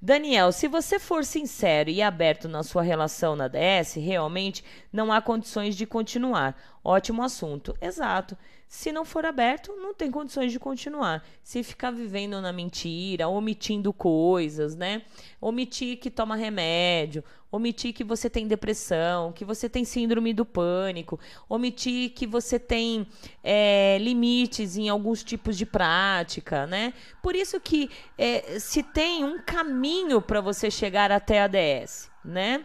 [0.00, 4.62] Daniel, se você for sincero e aberto na sua relação na DS, realmente
[4.92, 6.54] não há condições de continuar.
[6.84, 7.74] Ótimo assunto.
[7.80, 8.36] Exato.
[8.68, 11.24] Se não for aberto, não tem condições de continuar.
[11.42, 15.02] Se ficar vivendo na mentira, omitindo coisas, né?
[15.40, 21.18] Omitir que toma remédio, omitir que você tem depressão, que você tem síndrome do pânico,
[21.48, 23.06] omitir que você tem
[23.42, 26.92] é, limites em alguns tipos de prática, né?
[27.22, 27.88] Por isso que
[28.18, 32.64] é, se tem um caminho para você chegar até a DS, né?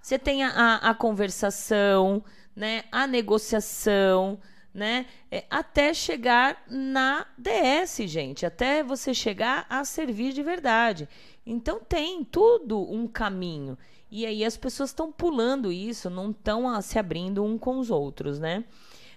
[0.00, 2.24] Você tem a, a, a conversação,
[2.56, 2.84] né?
[2.90, 4.38] A negociação,
[4.72, 5.06] né?
[5.30, 11.08] É, até chegar na DS, gente, até você chegar a servir de verdade.
[11.44, 13.76] Então tem tudo um caminho.
[14.10, 18.38] E aí as pessoas estão pulando isso, não estão se abrindo um com os outros,
[18.38, 18.64] né?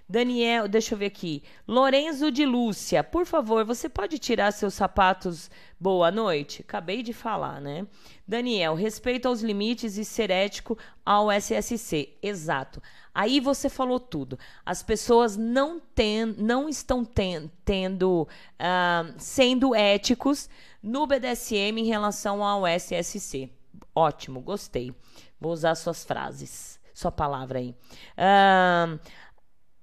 [0.07, 1.41] Daniel, deixa eu ver aqui.
[1.68, 5.49] Lorenzo de Lúcia, por favor, você pode tirar seus sapatos
[5.80, 6.61] boa noite?
[6.61, 7.88] Acabei de falar, né?
[8.27, 12.18] Daniel, respeito aos limites e ser ético ao SSC.
[12.22, 12.82] Exato.
[13.15, 14.38] Aí você falou tudo.
[14.64, 18.27] As pessoas não, ten, não estão ten, tendo,
[18.60, 20.48] uh, sendo éticos
[20.84, 23.49] no BDSM em relação ao SSC.
[23.95, 24.94] Ótimo, gostei.
[25.40, 26.80] Vou usar suas frases.
[26.94, 27.76] sua palavra aí.
[28.18, 28.99] Ahn,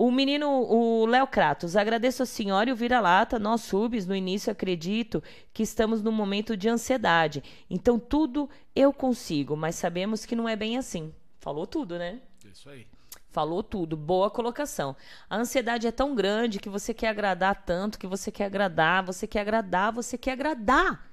[0.04, 3.38] o menino, o Léo Kratos, agradeço a senhora e o vira-lata.
[3.38, 5.22] Nós subs, no início, acredito
[5.52, 7.40] que estamos num momento de ansiedade.
[7.70, 11.14] Então, tudo eu consigo, mas sabemos que não é bem assim.
[11.38, 12.18] Falou tudo, né?
[12.44, 12.84] Isso aí.
[13.30, 14.96] Falou tudo, boa colocação.
[15.30, 19.24] A ansiedade é tão grande que você quer agradar tanto, que você quer agradar, você
[19.24, 21.11] quer agradar, você quer agradar.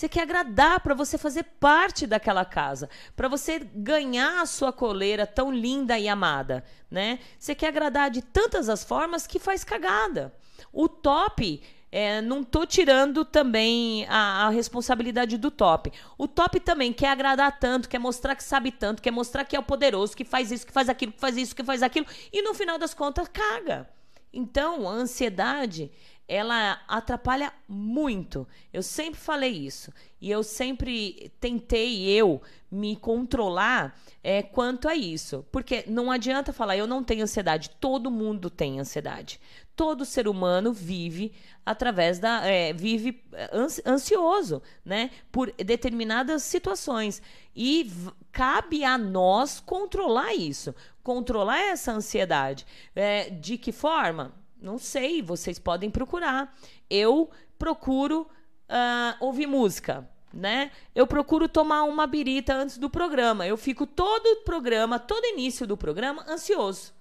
[0.00, 5.26] Você quer agradar para você fazer parte daquela casa, para você ganhar a sua coleira
[5.26, 7.18] tão linda e amada, né?
[7.38, 10.34] Você quer agradar de tantas as formas que faz cagada.
[10.72, 11.62] O top
[11.92, 15.92] é, não tô tirando também a, a responsabilidade do top.
[16.16, 19.60] O top também quer agradar tanto, quer mostrar que sabe tanto, quer mostrar que é
[19.60, 22.40] o poderoso, que faz isso, que faz aquilo, que faz isso, que faz aquilo, e
[22.40, 23.86] no final das contas caga.
[24.32, 25.90] Então, a ansiedade,
[26.30, 28.46] ela atrapalha muito.
[28.72, 29.92] Eu sempre falei isso.
[30.20, 32.40] E eu sempre tentei, eu,
[32.70, 35.44] me controlar é, quanto a isso.
[35.50, 37.70] Porque não adianta falar, eu não tenho ansiedade.
[37.80, 39.40] Todo mundo tem ansiedade.
[39.74, 41.32] Todo ser humano vive
[41.66, 42.46] através da.
[42.46, 45.10] é, vive ansi- ansioso, né?
[45.32, 47.20] Por determinadas situações.
[47.56, 47.90] E
[48.30, 50.72] cabe a nós controlar isso.
[51.02, 52.64] Controlar essa ansiedade.
[52.94, 54.38] É, de que forma?
[54.60, 56.54] Não sei, vocês podem procurar.
[56.88, 58.28] Eu procuro
[58.68, 60.70] ah, ouvir música, né?
[60.94, 63.46] Eu procuro tomar uma birita antes do programa.
[63.46, 66.92] Eu fico todo o programa, todo início do programa, ansioso.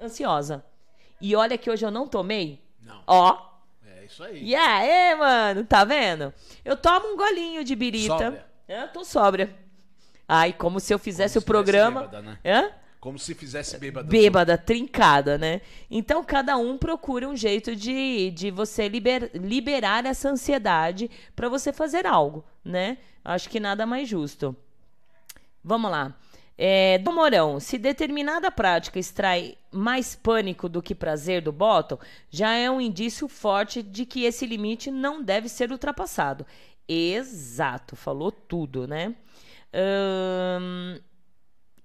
[0.00, 0.64] Ansiosa.
[1.20, 2.62] E olha que hoje eu não tomei.
[2.80, 3.02] Não.
[3.06, 3.56] Ó.
[3.84, 4.42] É isso aí.
[4.42, 6.32] E aí, mano, tá vendo?
[6.64, 8.08] Eu tomo um golinho de birita.
[8.08, 8.46] Sóbria.
[8.68, 9.56] Eu tô sóbria.
[10.28, 12.00] Ai, como se eu fizesse o tivesse programa.
[12.02, 12.38] bêbada, né?
[12.44, 12.70] Hã?
[13.00, 14.08] Como se fizesse bêbada.
[14.08, 15.60] bêbada, trincada, né?
[15.90, 21.72] Então, cada um procura um jeito de, de você liber, liberar essa ansiedade para você
[21.72, 22.98] fazer algo, né?
[23.24, 24.56] Acho que nada mais justo.
[25.62, 26.16] Vamos lá.
[26.58, 31.98] É, do Morão, se determinada prática extrai mais pânico do que prazer do bottom,
[32.30, 36.46] já é um indício forte de que esse limite não deve ser ultrapassado.
[36.88, 39.14] Exato, falou tudo, né?
[39.72, 40.98] Ahn,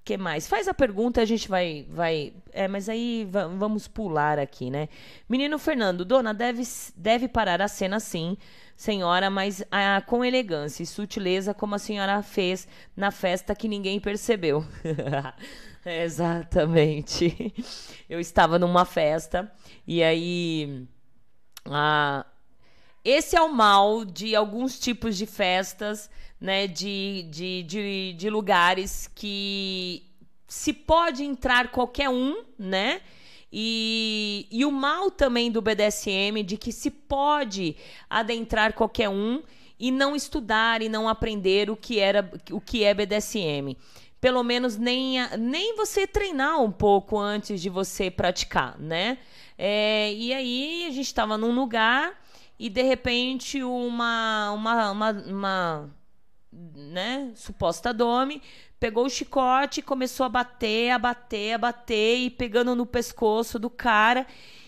[0.03, 0.47] que mais?
[0.47, 1.85] Faz a pergunta, a gente vai.
[1.89, 4.89] vai é, mas aí va- vamos pular aqui, né?
[5.29, 6.63] Menino Fernando, dona, deve,
[6.95, 8.37] deve parar a cena sim,
[8.75, 13.99] senhora, mas ah, com elegância e sutileza, como a senhora fez na festa que ninguém
[13.99, 14.65] percebeu.
[15.85, 17.53] Exatamente.
[18.09, 19.51] Eu estava numa festa
[19.87, 20.85] e aí.
[21.65, 22.25] A,
[23.03, 26.09] esse é o mal de alguns tipos de festas,
[26.39, 26.67] né?
[26.67, 30.03] De, de, de, de lugares que
[30.47, 33.01] se pode entrar qualquer um, né?
[33.51, 37.75] E, e o mal também do BDSM de que se pode
[38.09, 39.41] adentrar qualquer um
[39.79, 43.75] e não estudar e não aprender o que era o que é BDSM.
[44.21, 49.17] Pelo menos nem, nem você treinar um pouco antes de você praticar, né?
[49.57, 52.15] É, e aí a gente estava num lugar
[52.61, 55.95] e de repente uma, uma, uma, uma
[56.51, 58.39] né, suposta dome,
[58.79, 63.57] pegou o chicote e começou a bater, a bater, a bater e pegando no pescoço
[63.57, 64.27] do cara.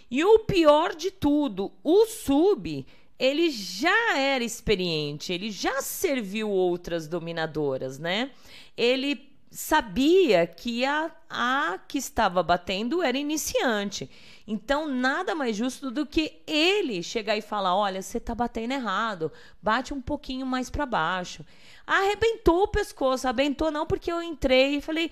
[0.09, 2.83] E o pior de tudo, o sub,
[3.19, 8.31] ele já era experiente, ele já serviu outras dominadoras, né?
[8.75, 14.09] Ele sabia que a, a que estava batendo era iniciante.
[14.47, 19.31] Então, nada mais justo do que ele chegar e falar: olha, você tá batendo errado,
[19.61, 21.45] bate um pouquinho mais para baixo.
[21.85, 25.11] Arrebentou o pescoço, arrebentou não, porque eu entrei e falei: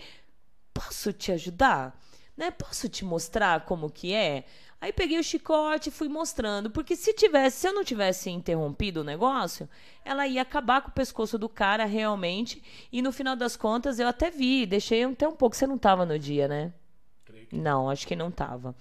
[0.74, 1.98] posso te ajudar?
[2.36, 2.50] Né?
[2.50, 4.46] Posso te mostrar como que é?
[4.82, 9.02] Aí peguei o chicote e fui mostrando, porque se tivesse, se eu não tivesse interrompido
[9.02, 9.70] o negócio,
[10.04, 14.08] ela ia acabar com o pescoço do cara realmente, e no final das contas eu
[14.08, 16.74] até vi, deixei até um pouco, você não tava no dia, né?
[17.52, 18.76] Não, acho que não tava.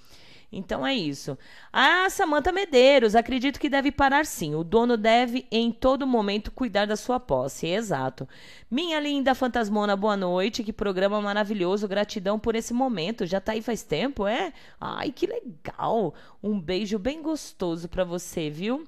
[0.52, 1.38] Então é isso.
[1.72, 4.54] Ah, Samanta Medeiros, acredito que deve parar sim.
[4.56, 7.68] O dono deve em todo momento cuidar da sua posse.
[7.68, 8.28] Exato.
[8.68, 10.64] Minha linda fantasmona, boa noite.
[10.64, 11.86] Que programa maravilhoso.
[11.86, 13.26] Gratidão por esse momento.
[13.26, 14.52] Já tá aí faz tempo, é?
[14.80, 16.14] Ai, que legal.
[16.42, 18.84] Um beijo bem gostoso pra você, viu?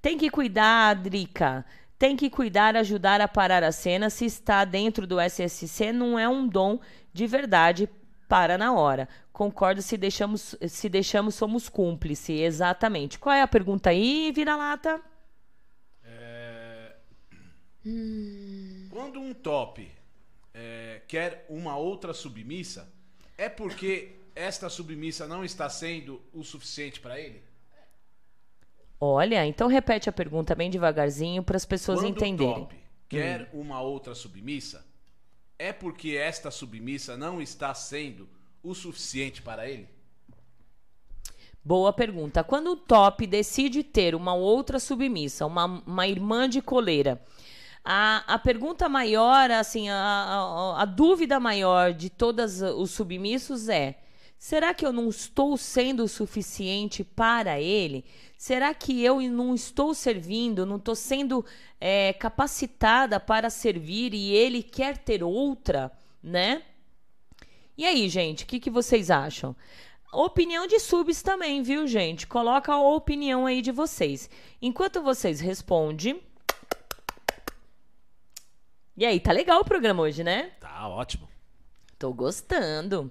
[0.00, 1.66] Tem que cuidar, Drica.
[1.98, 4.08] Tem que cuidar, ajudar a parar a cena.
[4.08, 6.78] Se está dentro do SSC, não é um dom
[7.12, 7.88] de verdade.
[8.28, 9.08] Para na hora.
[9.36, 12.32] Concordo se deixamos, se deixamos somos cúmplice.
[12.32, 13.18] Exatamente.
[13.18, 14.98] Qual é a pergunta aí, vira-lata?
[16.02, 16.94] É,
[18.88, 19.92] Quando um top
[20.54, 22.90] é, quer uma outra submissa,
[23.36, 27.42] é porque esta submissa não está sendo o suficiente para ele?
[28.98, 32.54] Olha, então repete a pergunta bem devagarzinho para as pessoas Quando entenderem.
[32.54, 32.76] o top
[33.06, 34.82] quer uma outra submissa,
[35.58, 38.34] é porque esta submissa não está sendo
[38.66, 39.88] o suficiente para ele?
[41.64, 42.44] Boa pergunta.
[42.44, 47.20] Quando o top decide ter uma outra submissa, uma, uma irmã de coleira,
[47.84, 53.98] a, a pergunta maior, assim, a, a, a dúvida maior de todos os submissos é:
[54.38, 58.04] será que eu não estou sendo o suficiente para ele?
[58.36, 61.44] Será que eu não estou servindo, não estou sendo
[61.80, 65.90] é, capacitada para servir e ele quer ter outra,
[66.22, 66.62] né?
[67.76, 69.54] E aí, gente, o que, que vocês acham?
[70.12, 72.26] Opinião de subs também, viu, gente?
[72.26, 74.30] Coloca a opinião aí de vocês.
[74.62, 76.22] Enquanto vocês respondem.
[78.96, 80.52] E aí, tá legal o programa hoje, né?
[80.58, 81.28] Tá ótimo.
[81.98, 83.10] Tô gostando.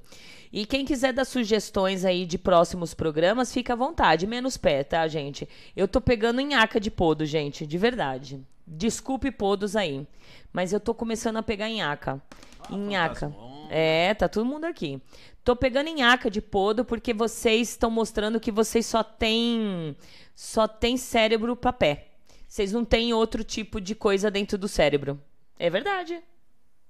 [0.52, 4.26] E quem quiser dar sugestões aí de próximos programas, fica à vontade.
[4.26, 5.48] Menos pé, tá, gente?
[5.76, 8.42] Eu tô pegando nhaca de podo, gente, de verdade.
[8.66, 10.08] Desculpe podos aí.
[10.52, 12.20] Mas eu tô começando a pegar nhaca.
[12.62, 13.32] Ah, nhaca.
[13.70, 15.02] É, tá todo mundo aqui.
[15.44, 19.96] Tô pegando nhaca de podo porque vocês estão mostrando que vocês só têm
[20.36, 22.08] só tem cérebro pra pé.
[22.48, 25.20] Vocês não têm outro tipo de coisa dentro do cérebro.
[25.58, 26.22] É verdade.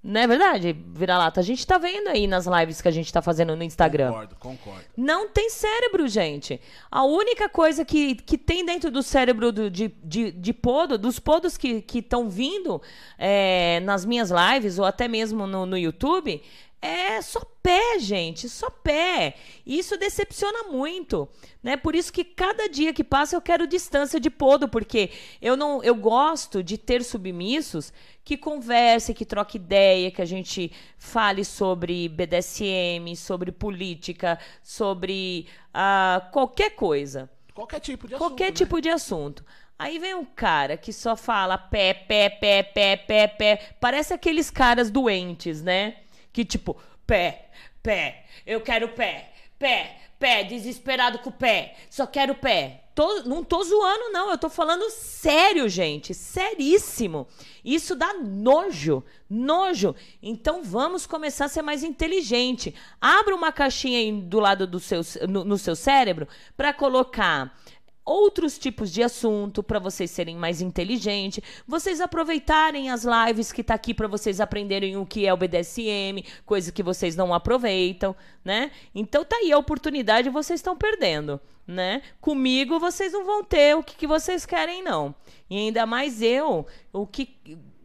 [0.07, 1.39] Não é verdade, vira-lata?
[1.39, 4.09] A gente tá vendo aí nas lives que a gente tá fazendo no Instagram.
[4.09, 4.83] Concordo, concordo.
[4.95, 6.61] Não tem cérebro, gente.
[6.91, 11.17] A única coisa que, que tem dentro do cérebro do, de, de, de podo, dos
[11.17, 12.79] podos que estão vindo
[13.17, 16.39] é, nas minhas lives ou até mesmo no, no YouTube,
[16.85, 19.35] é só pé, gente, só pé.
[19.65, 21.27] E isso decepciona muito,
[21.63, 21.75] né?
[21.75, 25.09] Por isso que cada dia que passa eu quero distância de podo, porque
[25.41, 27.91] eu não, eu gosto de ter submissos
[28.23, 36.31] que converse, que troque ideia, que a gente fale sobre BDSM, sobre política, sobre uh,
[36.31, 37.29] qualquer coisa.
[37.53, 38.27] Qualquer tipo de assunto.
[38.27, 38.51] Qualquer né?
[38.51, 39.45] tipo de assunto.
[39.77, 43.75] Aí vem um cara que só fala pé, pé, pé, pé, pé, pé.
[43.79, 45.97] Parece aqueles caras doentes, né?
[46.35, 46.75] Que tipo,
[47.07, 47.45] pé,
[47.81, 52.81] pé, eu quero pé, pé, pé, desesperado com o pé, só quero pé.
[52.93, 54.31] Tô, não tô zoando, não.
[54.31, 56.13] Eu tô falando sério, gente.
[56.13, 57.25] Seríssimo.
[57.63, 59.01] Isso dá nojo.
[59.29, 59.95] Nojo.
[60.21, 62.75] Então vamos começar a ser mais inteligente.
[62.99, 67.57] Abra uma caixinha aí do lado do seu, no, no seu cérebro para colocar
[68.05, 73.73] outros tipos de assunto para vocês serem mais inteligentes, vocês aproveitarem as lives que tá
[73.73, 78.71] aqui para vocês aprenderem o que é o BDSM, coisa que vocês não aproveitam, né?
[78.93, 82.03] Então tá aí a oportunidade, vocês estão perdendo, né?
[82.21, 85.15] Comigo vocês não vão ter o que, que vocês querem não.
[85.49, 87.35] E ainda mais eu, o que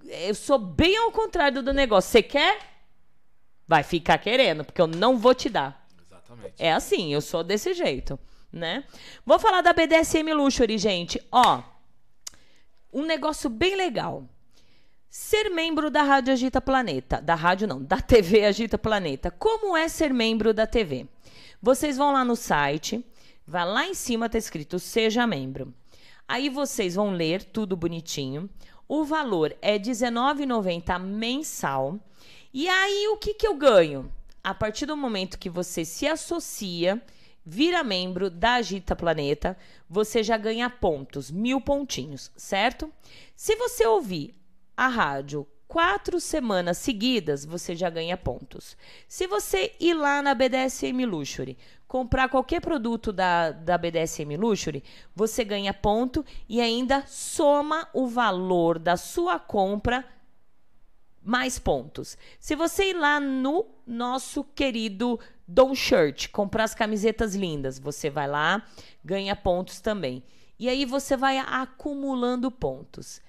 [0.05, 2.11] eu sou bem ao contrário do negócio.
[2.11, 2.59] Você quer?
[3.67, 5.87] Vai ficar querendo, porque eu não vou te dar.
[6.05, 6.55] Exatamente.
[6.59, 8.19] É assim, eu sou desse jeito
[8.53, 8.85] né?
[9.25, 11.21] Vou falar da BDSM Luxury, gente.
[11.31, 11.63] Ó,
[12.93, 14.25] um negócio bem legal.
[15.09, 17.21] Ser membro da Rádio Agita Planeta.
[17.21, 19.31] Da rádio não, da TV Agita Planeta.
[19.31, 21.07] Como é ser membro da TV?
[21.61, 23.05] Vocês vão lá no site,
[23.47, 25.75] vai lá em cima, tá escrito Seja Membro.
[26.27, 28.49] Aí vocês vão ler tudo bonitinho.
[28.89, 31.99] O valor é R$19,90 mensal.
[32.55, 34.11] E aí, o que, que eu ganho?
[34.43, 37.03] A partir do momento que você se associa
[37.51, 39.57] vira membro da Agita Planeta,
[39.89, 42.93] você já ganha pontos, mil pontinhos, certo?
[43.35, 44.33] Se você ouvir
[44.77, 48.77] a rádio quatro semanas seguidas, você já ganha pontos.
[49.09, 51.59] Se você ir lá na BDSM Luxury,
[51.89, 58.79] comprar qualquer produto da, da BDSM Luxury, você ganha ponto e ainda soma o valor
[58.79, 60.05] da sua compra
[61.21, 62.17] mais pontos.
[62.39, 65.19] Se você ir lá no nosso querido
[65.53, 67.77] Don Shirt, comprar as camisetas lindas.
[67.81, 68.65] Você vai lá,
[69.05, 70.23] ganha pontos também.
[70.57, 73.21] E aí você vai acumulando pontos.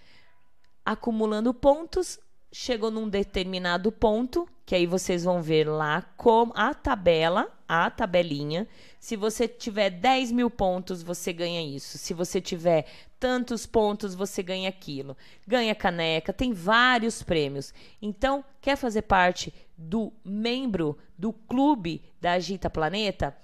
[0.86, 2.20] Acumulando pontos,
[2.52, 8.68] chegou num determinado ponto, que aí vocês vão ver lá com a tabela, a tabelinha.
[9.00, 11.98] Se você tiver 10 mil pontos, você ganha isso.
[11.98, 12.86] Se você tiver
[13.20, 15.18] tantos pontos, você ganha aquilo.
[15.48, 17.74] Ganha caneca, tem vários prêmios.
[18.00, 23.36] Então, quer fazer parte do membro do clube da Agita Planeta?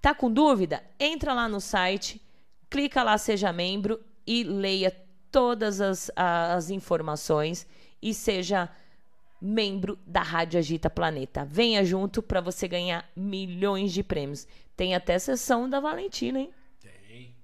[0.00, 0.82] Tá com dúvida?
[0.98, 2.20] Entra lá no site,
[2.70, 4.90] clica lá seja membro e leia
[5.30, 7.66] todas as, as informações
[8.00, 8.68] e seja
[9.40, 11.44] membro da Rádio Agita Planeta.
[11.44, 14.46] Venha junto para você ganhar milhões de prêmios.
[14.76, 16.50] Tem até sessão da Valentina, hein?
[16.80, 17.34] Tem.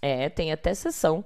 [0.00, 1.24] É, tem até sessão.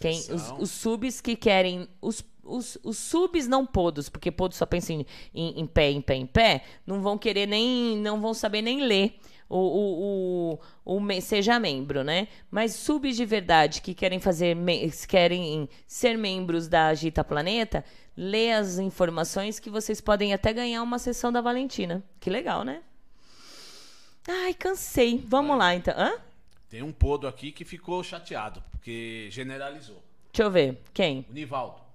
[0.00, 1.88] Quem, os, os subs que querem.
[2.00, 6.00] Os, os, os subs não podos, porque podos só pensam em, em, em, pé, em
[6.00, 7.96] pé, em pé, não vão querer nem.
[7.96, 9.18] não vão saber nem ler
[9.50, 12.28] o, o, o, o seja membro, né?
[12.50, 14.56] Mas subs de verdade que querem fazer,
[15.08, 17.84] querem ser membros da Agita Planeta,
[18.16, 22.02] ler as informações que vocês podem até ganhar uma sessão da Valentina.
[22.20, 22.82] Que legal, né?
[24.28, 25.22] Ai, cansei.
[25.26, 25.94] Vamos lá, então.
[25.96, 26.12] Hã?
[26.68, 30.00] Tem um podo aqui que ficou chateado, porque generalizou.
[30.32, 30.80] Deixa eu ver.
[30.94, 31.26] Quem?
[31.28, 31.89] O Nivaldo.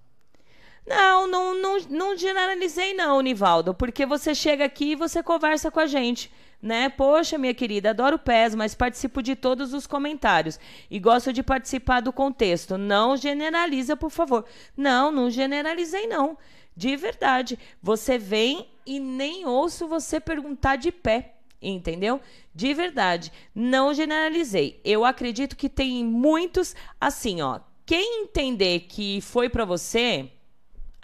[0.86, 5.80] Não, não, não, não generalizei não, Nivaldo, porque você chega aqui e você conversa com
[5.80, 6.32] a gente,
[6.62, 6.90] né?
[6.90, 10.60] Poxa, minha querida, adoro pés, mas participo de todos os comentários
[10.90, 12.78] e gosto de participar do contexto.
[12.78, 14.46] Não generaliza, por favor.
[14.78, 16.38] Não, não generalizei não.
[16.76, 17.58] De verdade.
[17.82, 21.32] Você vem e nem ouço você perguntar de pé.
[21.62, 22.22] Entendeu?
[22.54, 24.80] De verdade, não generalizei.
[24.84, 27.60] Eu acredito que tem muitos assim, ó.
[27.86, 30.30] Quem entender que foi para você,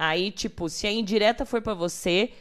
[0.03, 2.31] Aí, tipo, se a indireta for para você,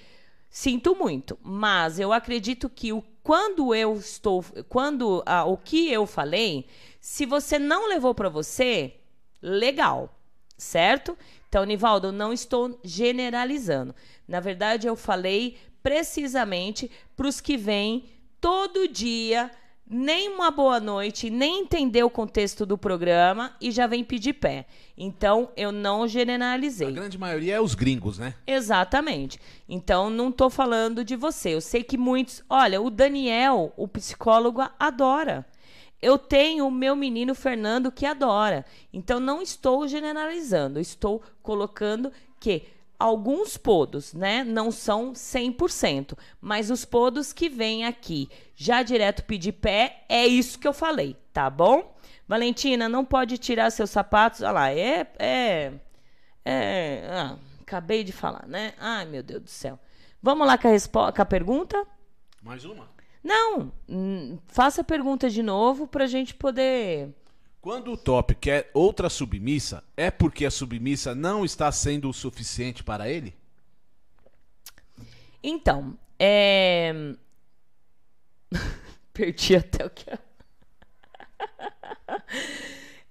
[0.48, 1.38] sinto muito.
[1.42, 6.64] Mas eu acredito que o quando eu estou, quando o que eu falei,
[7.02, 8.94] se você não levou para você,
[9.42, 10.18] legal,
[10.56, 11.18] certo?
[11.50, 13.94] Então, Nivaldo, não estou generalizando.
[14.26, 18.08] Na verdade, eu falei precisamente para os que vêm
[18.40, 19.50] todo dia
[19.92, 24.66] nem uma boa noite, nem entender o contexto do programa e já vem pedir pé.
[24.96, 26.86] Então, eu não generalizei.
[26.86, 28.34] A grande maioria é os gringos, né?
[28.46, 29.40] Exatamente.
[29.68, 31.54] Então, não estou falando de você.
[31.54, 32.44] Eu sei que muitos.
[32.48, 35.44] Olha, o Daniel, o psicólogo, adora.
[36.00, 38.64] Eu tenho o meu menino Fernando que adora.
[38.92, 40.78] Então, não estou generalizando.
[40.78, 42.62] Estou colocando que
[43.00, 44.44] alguns podos, né?
[44.44, 50.58] Não são 100%, mas os podos que vêm aqui, já direto pedir pé, é isso
[50.58, 51.96] que eu falei, tá bom?
[52.28, 54.42] Valentina, não pode tirar seus sapatos.
[54.42, 55.06] Olha lá, é.
[55.18, 55.72] é,
[56.44, 58.74] é ah, acabei de falar, né?
[58.78, 59.78] Ai, meu Deus do céu.
[60.22, 61.84] Vamos lá com a, com a pergunta?
[62.42, 62.88] Mais uma?
[63.24, 67.14] Não, hum, faça a pergunta de novo para a gente poder
[67.60, 72.82] quando o top quer outra submissa, é porque a submissa não está sendo o suficiente
[72.82, 73.34] para ele?
[75.42, 77.14] Então, é.
[79.12, 80.06] Perdi até o que.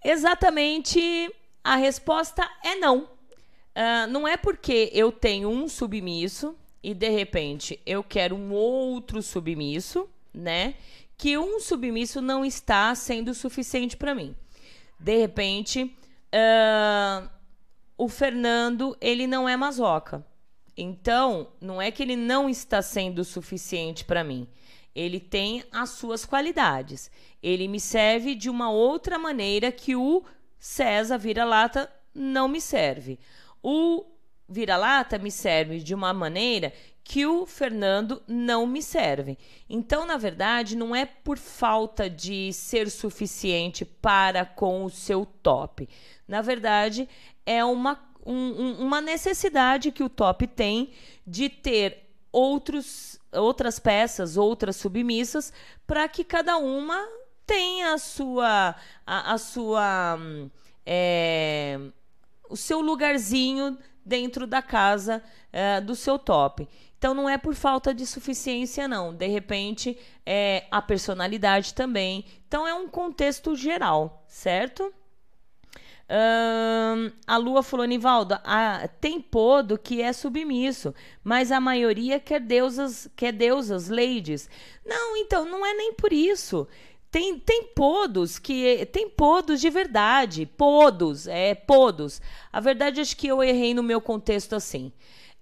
[0.03, 3.03] Exatamente a resposta é não.
[3.03, 9.21] Uh, não é porque eu tenho um submisso e de repente eu quero um outro
[9.21, 10.75] submisso, né?
[11.19, 14.33] Que um submisso não está sendo suficiente para mim.
[14.97, 15.83] De repente,
[16.33, 17.29] uh,
[17.97, 20.25] o Fernando ele não é masoca.
[20.77, 24.47] Então, não é que ele não está sendo suficiente para mim.
[24.95, 27.11] Ele tem as suas qualidades.
[27.43, 30.23] Ele me serve de uma outra maneira que o
[30.57, 33.19] César vira-lata não me serve.
[33.61, 34.05] O
[34.47, 36.71] vira-lata me serve de uma maneira
[37.09, 39.35] que o Fernando não me serve.
[39.67, 45.89] Então, na verdade, não é por falta de ser suficiente para com o seu top.
[46.27, 47.09] Na verdade,
[47.47, 50.91] é uma, um, uma necessidade que o top tem
[51.25, 55.51] de ter outros, outras peças, outras submissas,
[55.87, 57.03] para que cada uma
[57.43, 58.75] tenha a sua.
[59.03, 60.19] A, a sua
[60.85, 61.79] é,
[62.47, 66.67] o seu lugarzinho dentro da casa é, do seu top.
[66.99, 69.13] Então não é por falta de suficiência, não.
[69.15, 72.25] De repente, é a personalidade também.
[72.45, 74.93] Então é um contexto geral, certo?
[77.27, 80.93] a Lua falou, Nivaldo, ah, tem podo que é submisso,
[81.23, 84.49] mas a maioria quer deusas, quer deusas, ladies.
[84.83, 86.67] Não, então, não é nem por isso.
[87.11, 88.85] Tem, tem podos que.
[88.87, 90.45] Tem podos de verdade.
[90.45, 92.21] Podos, é podos.
[92.51, 94.91] A verdade, acho que eu errei no meu contexto assim.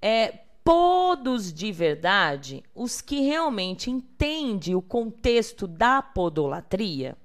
[0.02, 7.16] É, todos de verdade, os que realmente entendem o contexto da podolatria,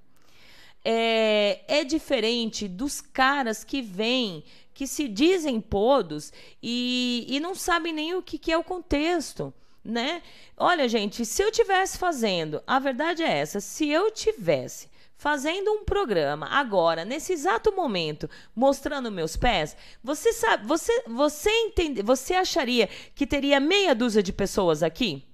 [0.84, 6.32] é, é diferente dos caras que vêm, que se dizem podos
[6.62, 9.52] e, e não sabem nem o que, que é o contexto.
[9.84, 10.22] Né?
[10.56, 14.88] Olha, gente, se eu tivesse fazendo, a verdade é essa, se eu tivesse
[15.22, 22.02] fazendo um programa agora, nesse exato momento, mostrando meus pés, você sabe, você, você entende,
[22.02, 25.24] você acharia que teria meia dúzia de pessoas aqui,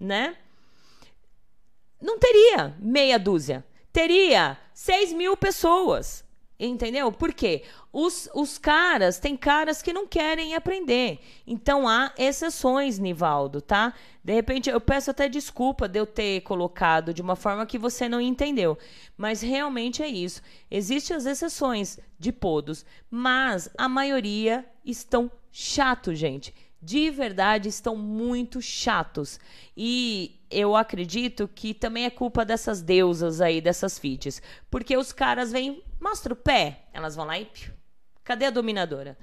[0.00, 0.36] né?
[2.02, 6.24] Não teria meia dúzia, teria seis mil pessoas.
[6.58, 7.12] Entendeu?
[7.12, 7.64] Por quê?
[7.92, 11.18] Os, os caras, tem caras que não querem aprender.
[11.46, 13.92] Então há exceções, Nivaldo, tá?
[14.24, 18.08] De repente, eu peço até desculpa de eu ter colocado de uma forma que você
[18.08, 18.78] não entendeu.
[19.16, 20.40] Mas realmente é isso.
[20.70, 26.54] Existem as exceções de podos, mas a maioria estão chatos, gente
[26.86, 29.40] de verdade estão muito chatos.
[29.76, 34.40] E eu acredito que também é culpa dessas deusas aí, dessas fits.
[34.70, 37.50] Porque os caras vêm, mostra o pé, elas vão lá e.
[38.24, 39.16] Cadê a dominadora?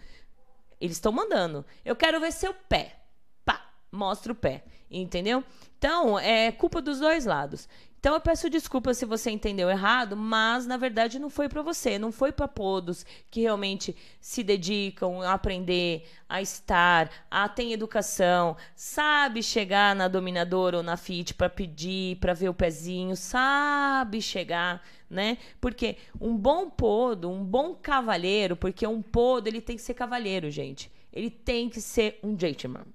[0.79, 1.65] Eles estão mandando.
[1.83, 2.99] Eu quero ver seu pé.
[3.45, 4.63] Pá, mostra o pé.
[4.89, 5.43] Entendeu?
[5.77, 7.67] Então, é culpa dos dois lados.
[8.03, 11.97] Então eu peço desculpa se você entendeu errado, mas na verdade não foi para você,
[11.97, 18.57] não foi para todos que realmente se dedicam a aprender, a estar, a ter educação,
[18.75, 24.83] sabe chegar na dominadora ou na fit para pedir, para ver o pezinho, sabe chegar,
[25.13, 25.37] né?
[25.61, 30.49] Porque um bom podo, um bom cavalheiro, porque um podo ele tem que ser cavalheiro,
[30.49, 30.91] gente.
[31.11, 32.85] Ele tem que ser um gentleman.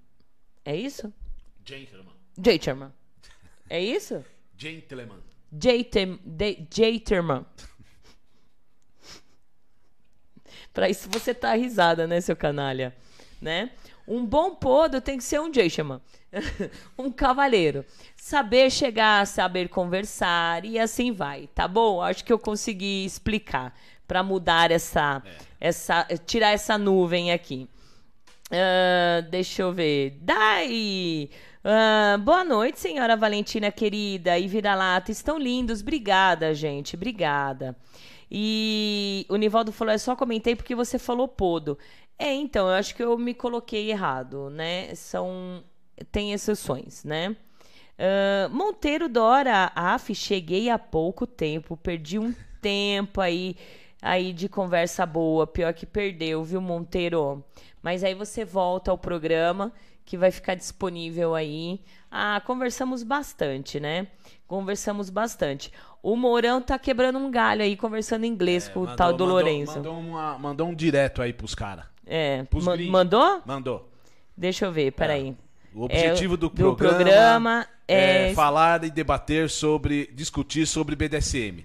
[0.64, 1.12] É isso?
[1.64, 2.12] Gentleman.
[2.36, 2.92] Gentleman.
[3.70, 4.24] É isso?
[4.56, 5.20] Gentleman.
[6.70, 7.46] Jaterman.
[10.72, 12.94] Pra isso você tá risada, né, seu canalha?
[13.40, 13.70] Né?
[14.09, 16.01] Um bom podo tem que ser um gentleman.
[16.98, 17.85] um cavaleiro.
[18.16, 22.01] Saber chegar, saber conversar e assim vai, tá bom?
[22.01, 23.74] Acho que eu consegui explicar
[24.06, 25.22] para mudar essa,
[25.60, 27.68] essa, tirar essa nuvem aqui.
[28.51, 30.18] Ah, deixa eu ver.
[30.22, 31.28] Dai!
[31.62, 35.12] Ah, boa noite, senhora Valentina querida e vira-lata.
[35.12, 35.82] Estão lindos.
[35.82, 36.97] Obrigada, gente.
[36.97, 37.76] Obrigada.
[38.30, 41.78] E o Nivaldo falou: é só comentei porque você falou podo.
[42.18, 44.94] É, então, eu acho que eu me coloquei errado, né?
[44.94, 45.62] São.
[46.12, 47.36] Tem exceções, né?
[47.98, 52.32] Ah, Monteiro Dora, af, cheguei há pouco tempo, perdi um
[52.62, 53.56] tempo aí,
[54.00, 57.44] aí de conversa boa, pior que perdeu, viu, Monteiro?
[57.82, 59.72] Mas aí você volta ao programa
[60.04, 61.80] que vai ficar disponível aí.
[62.10, 64.06] Ah, conversamos bastante, né?
[64.46, 65.70] Conversamos bastante.
[66.02, 69.76] O Mourão tá quebrando um galho aí, conversando inglês com o tal do mandou, Lourenço.
[69.76, 71.84] Mandou, uma- mandou um direto aí pros caras.
[72.09, 73.43] É, ma- mandou?
[73.44, 73.89] Mandou.
[74.36, 75.36] Deixa eu ver, peraí.
[75.74, 81.64] O objetivo É, do, programa, programa é, é falar e debater sobre, discutir sobre BDSM.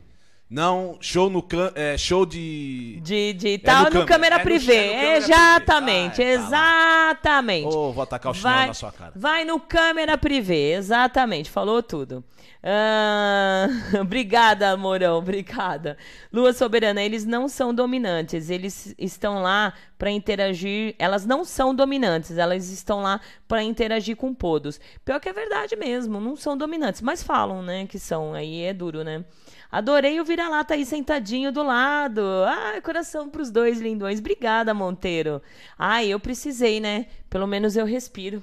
[0.50, 1.44] Não show no
[1.74, 4.76] é, show de de, de É tal no no, câmera, câmera é privê.
[4.76, 6.38] é no exatamente, privê.
[6.38, 7.68] Vai, exatamente.
[7.76, 9.14] Ô, vou atacar o chinelo vai, na sua cara.
[9.16, 12.24] Vai no câmera privê, exatamente, falou tudo.
[12.66, 13.68] Ah,
[14.00, 15.98] obrigada, Mourão, obrigada.
[16.32, 20.96] Lua Soberana, eles não são dominantes, eles estão lá para interagir.
[20.98, 23.20] Elas não são dominantes, elas estão lá
[23.50, 24.80] para interagir com podos.
[25.04, 28.34] Pior que é verdade mesmo, não são dominantes, mas falam, né, que são.
[28.34, 29.26] Aí é duro, né?
[29.70, 32.22] Adorei o vira-lata aí sentadinho do lado.
[32.46, 34.20] Ai, coração pros dois lindões.
[34.20, 35.42] Obrigada, Monteiro.
[35.78, 37.08] Ai, eu precisei, né?
[37.30, 38.42] Pelo menos eu respiro.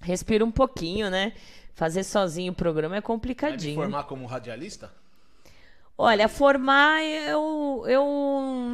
[0.00, 1.32] Respiro um pouquinho, né?
[1.76, 3.74] Fazer sozinho o programa é Vai me complicadinho.
[3.74, 4.90] formar como radialista?
[5.98, 8.04] Olha, formar eu, eu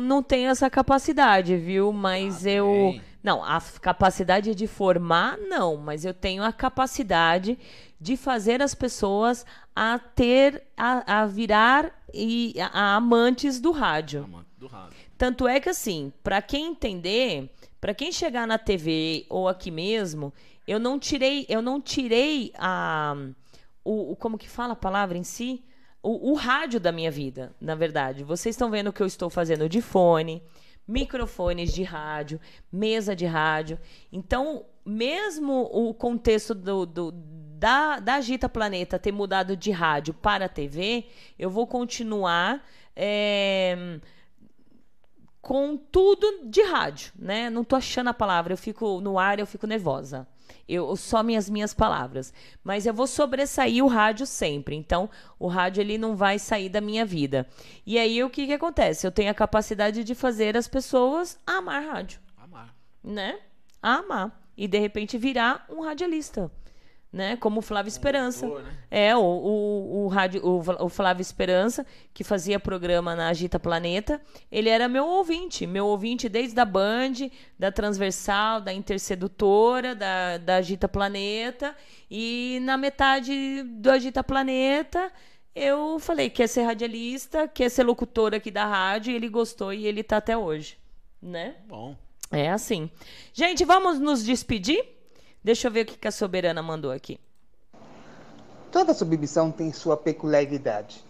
[0.02, 1.92] não tenho essa capacidade, viu?
[1.92, 2.98] Mas eu.
[3.20, 5.76] Não, a capacidade de formar, não.
[5.76, 7.58] Mas eu tenho a capacidade
[8.00, 10.62] de fazer as pessoas a ter.
[10.76, 14.28] a, a virar e, a, a amantes do rádio.
[14.56, 14.96] Do rádio.
[15.18, 17.50] Tanto é que assim, para quem entender,
[17.80, 20.32] para quem chegar na TV ou aqui mesmo,
[20.66, 23.14] eu não tirei, eu não tirei a
[23.84, 25.64] o, o- como que fala a palavra em si?
[26.02, 28.24] O, o rádio da minha vida, na verdade.
[28.24, 30.42] Vocês estão vendo o que eu estou fazendo de fone,
[30.86, 32.40] microfones de rádio,
[32.72, 33.78] mesa de rádio.
[34.12, 40.48] Então, mesmo o contexto do, do- da, da Agita Planeta ter mudado de rádio para
[40.48, 41.06] TV,
[41.38, 42.64] eu vou continuar.
[42.96, 43.98] é,
[45.40, 47.50] com tudo de rádio, né?
[47.50, 50.26] Não tô achando a palavra, eu fico no ar, eu fico nervosa.
[50.68, 52.32] Eu só minhas minhas palavras,
[52.62, 54.74] mas eu vou sobressair o rádio sempre.
[54.76, 57.46] Então, o rádio ele não vai sair da minha vida.
[57.84, 59.06] E aí o que que acontece?
[59.06, 62.74] Eu tenho a capacidade de fazer as pessoas amar rádio, Amar.
[63.02, 63.40] né?
[63.82, 66.50] Amar e de repente virar um radialista.
[67.12, 67.36] Né?
[67.36, 68.50] Como o Flávio Esperança.
[68.90, 74.18] É, o, o, o, rádio, o, o Flávio Esperança, que fazia programa na Agita Planeta,
[74.50, 75.66] ele era meu ouvinte.
[75.66, 77.28] Meu ouvinte desde a Band,
[77.58, 81.76] da Transversal, da Intersedutora, da, da Agita Planeta.
[82.10, 85.12] E na metade do Agita Planeta,
[85.54, 89.12] eu falei: quer ser radialista, quer ser locutor aqui da rádio.
[89.12, 90.78] E ele gostou e ele tá até hoje.
[91.20, 91.56] Né?
[91.68, 91.94] Bom.
[92.30, 92.90] É assim.
[93.34, 95.01] Gente, vamos nos despedir?
[95.42, 97.18] Deixa eu ver o que que a Soberana mandou aqui.
[98.70, 101.04] Toda submissão tem sua peculiaridade.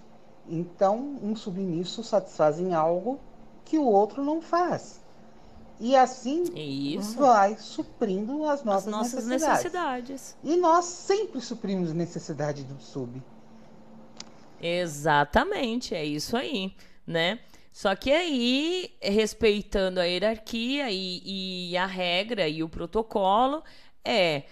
[0.48, 3.20] Então, um submisso satisfaz em algo
[3.64, 5.00] que o outro não faz.
[5.78, 7.18] E assim Isso.
[7.18, 9.64] vai suprindo as nossas, nossas necessidades.
[9.64, 10.36] necessidades.
[10.42, 13.22] E nós sempre suprimos necessidade do sub.
[14.60, 16.74] Exatamente, é isso aí,
[17.06, 17.40] né?
[17.72, 23.64] Só que aí, respeitando a hierarquia e, e a regra e o protocolo,
[24.05, 24.45] é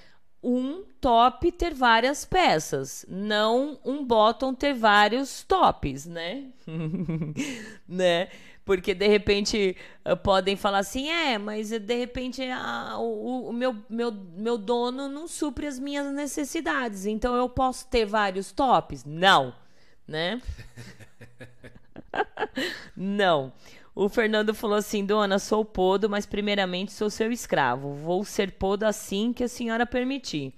[0.42, 6.46] um top ter várias peças, não um bottom ter vários tops, né?
[7.86, 8.28] né?
[8.64, 12.42] Porque de repente eh, podem falar assim, é, mas de repente
[12.98, 18.06] o, o meu, meu, meu dono não supre as minhas necessidades, então eu posso ter
[18.06, 19.04] vários tops?
[19.04, 19.54] Não,
[20.06, 20.40] né?
[22.96, 23.52] não.
[24.00, 27.92] O Fernando falou assim: Dona, sou podo, mas primeiramente sou seu escravo.
[27.92, 30.54] Vou ser podo assim que a senhora permitir.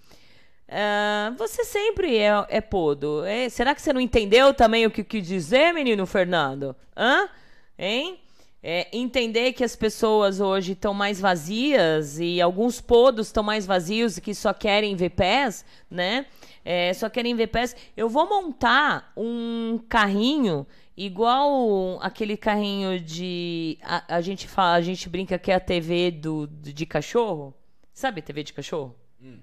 [0.69, 3.25] Uh, você sempre é, é podo.
[3.25, 6.77] É, será que você não entendeu também o que quis dizer, menino Fernando?
[6.97, 7.29] Hã?
[7.77, 8.21] Hein?
[8.63, 14.21] É, entender que as pessoas hoje estão mais vazias e alguns podos estão mais vazios
[14.21, 16.27] que só querem ver pés, né?
[16.65, 17.75] É, só querem ver pés.
[17.97, 20.65] Eu vou montar um carrinho
[20.97, 26.11] igual aquele carrinho de a, a gente fala, a gente brinca que é a TV
[26.11, 27.55] do, de cachorro.
[27.93, 28.95] Sabe a TV de cachorro?
[29.21, 29.39] Hum.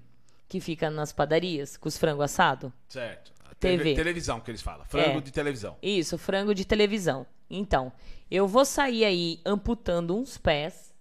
[0.48, 2.72] Que fica nas padarias com os frangos assado?
[2.88, 3.32] Certo.
[3.48, 3.94] A TV.
[3.94, 4.84] Televisão que eles falam.
[4.86, 5.20] Frango É.
[5.20, 5.76] de televisão.
[5.82, 7.26] Isso, frango de televisão.
[7.48, 7.92] Então,
[8.30, 10.92] eu vou sair aí amputando uns pés.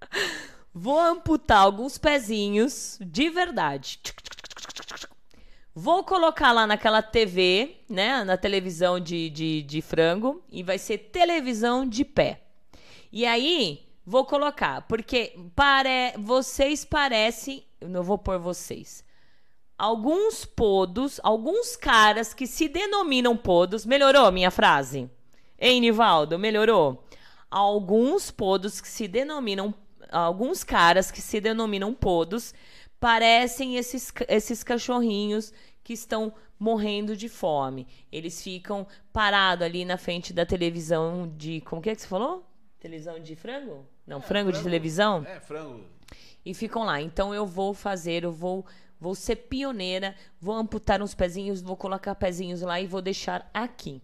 [0.72, 3.98] Vou amputar alguns pezinhos de verdade.
[5.80, 8.22] Vou colocar lá naquela TV, né?
[8.22, 10.44] Na televisão de, de, de frango.
[10.50, 12.42] E vai ser televisão de pé.
[13.10, 14.82] E aí, vou colocar.
[14.82, 16.12] Porque pare...
[16.18, 17.64] vocês parecem.
[17.80, 19.02] Eu não vou pôr vocês
[19.78, 23.86] alguns podos, alguns caras que se denominam podos.
[23.86, 25.08] Melhorou minha frase?
[25.58, 27.02] Ei, Nivaldo, melhorou?
[27.50, 29.72] Alguns podos que se denominam.
[30.12, 32.52] Alguns caras que se denominam podos
[33.00, 35.50] parecem esses, esses cachorrinhos
[35.82, 37.86] que estão morrendo de fome.
[38.12, 41.60] Eles ficam parados ali na frente da televisão de.
[41.62, 42.46] Como que é que você falou?
[42.78, 43.86] Televisão de frango?
[44.06, 45.24] Não, frango, de televisão?
[45.26, 45.84] É, frango.
[46.44, 47.00] e ficam lá.
[47.00, 48.66] Então eu vou fazer, eu vou,
[48.98, 54.02] vou ser pioneira, vou amputar uns pezinhos, vou colocar pezinhos lá e vou deixar aqui.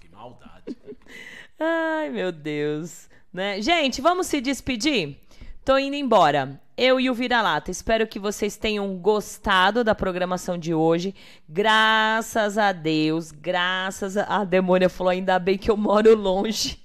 [0.00, 0.76] Que maldade.
[1.58, 3.08] Ai, meu Deus.
[3.32, 3.60] Né?
[3.60, 5.18] Gente, vamos se despedir?
[5.64, 6.60] Tô indo embora.
[6.76, 7.70] Eu e o Vira-Lata.
[7.70, 11.14] Espero que vocês tenham gostado da programação de hoje.
[11.48, 14.24] Graças a Deus, graças a...
[14.24, 16.84] A demônia falou, ainda bem que eu moro longe.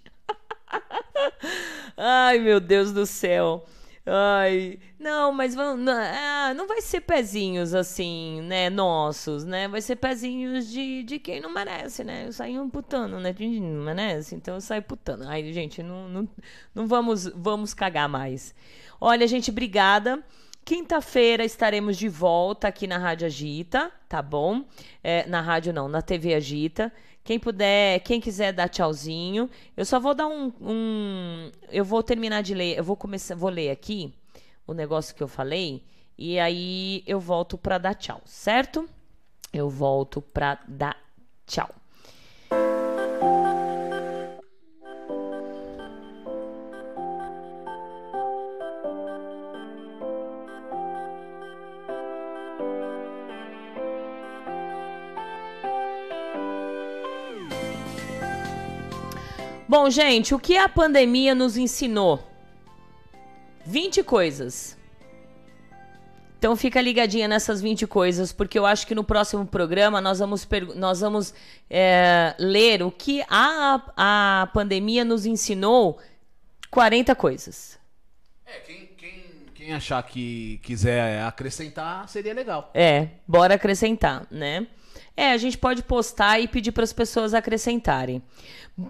[1.98, 3.66] Ai, meu Deus do céu.
[4.12, 9.68] Ai, não, mas vão, não, ah, não vai ser pezinhos assim, né, nossos, né?
[9.68, 12.26] Vai ser pezinhos de, de quem não merece, né?
[12.26, 13.32] Eu saio putando, né?
[13.32, 15.26] De não merece, então eu saio putando.
[15.28, 16.30] Ai, gente, não, não,
[16.74, 18.56] não vamos, vamos cagar mais.
[19.00, 20.24] Olha, gente, obrigada.
[20.66, 24.66] Quinta-feira estaremos de volta aqui na Rádio Agita, tá bom?
[25.04, 26.92] É, na rádio não, na TV Agita.
[27.30, 32.42] Quem puder, quem quiser dar tchauzinho, eu só vou dar um, um- eu vou terminar
[32.42, 34.12] de ler, eu vou começar, vou ler aqui
[34.66, 35.84] o negócio que eu falei
[36.18, 38.90] e aí eu volto pra dar tchau, certo?
[39.54, 40.98] Eu volto pra dar
[41.46, 41.70] tchau.
[59.70, 62.28] Bom, gente, o que a pandemia nos ensinou?
[63.64, 64.76] 20 coisas.
[66.40, 70.48] Então fica ligadinha nessas 20 coisas, porque eu acho que no próximo programa nós vamos,
[70.76, 71.36] nós vamos
[71.70, 76.00] é, ler o que a, a pandemia nos ensinou
[76.72, 77.78] 40 coisas.
[79.54, 82.72] Quem achar que quiser acrescentar, seria legal.
[82.74, 84.66] É, bora acrescentar, né?
[85.20, 88.24] É, a gente pode postar e pedir para as pessoas acrescentarem.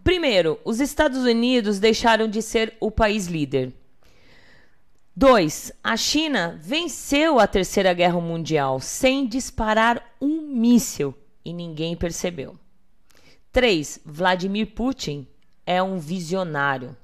[0.03, 3.73] Primeiro, os Estados Unidos deixaram de ser o país líder.
[5.15, 12.55] Dois, a China venceu a Terceira Guerra Mundial sem disparar um míssil e ninguém percebeu.
[13.51, 15.27] Três, Vladimir Putin
[15.65, 16.95] é um visionário.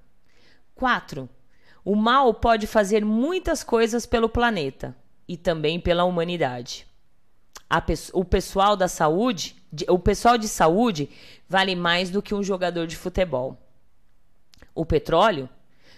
[0.75, 1.27] Quatro,
[1.83, 4.95] o mal pode fazer muitas coisas pelo planeta
[5.27, 6.85] e também pela humanidade.
[8.13, 11.09] O pessoal da saúde, de- o pessoal de saúde
[11.49, 13.57] vale mais do que um jogador de futebol.
[14.73, 15.49] O petróleo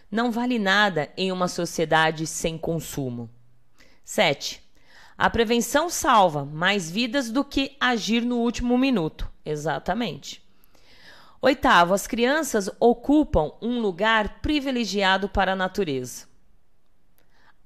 [0.10, 3.30] não vale nada em uma sociedade sem consumo.
[4.04, 4.64] 7.
[5.18, 9.30] A prevenção salva mais vidas do que agir no último minuto.
[9.44, 10.42] Exatamente.
[11.42, 16.26] Oitavo, as crianças ocupam um lugar privilegiado para a natureza.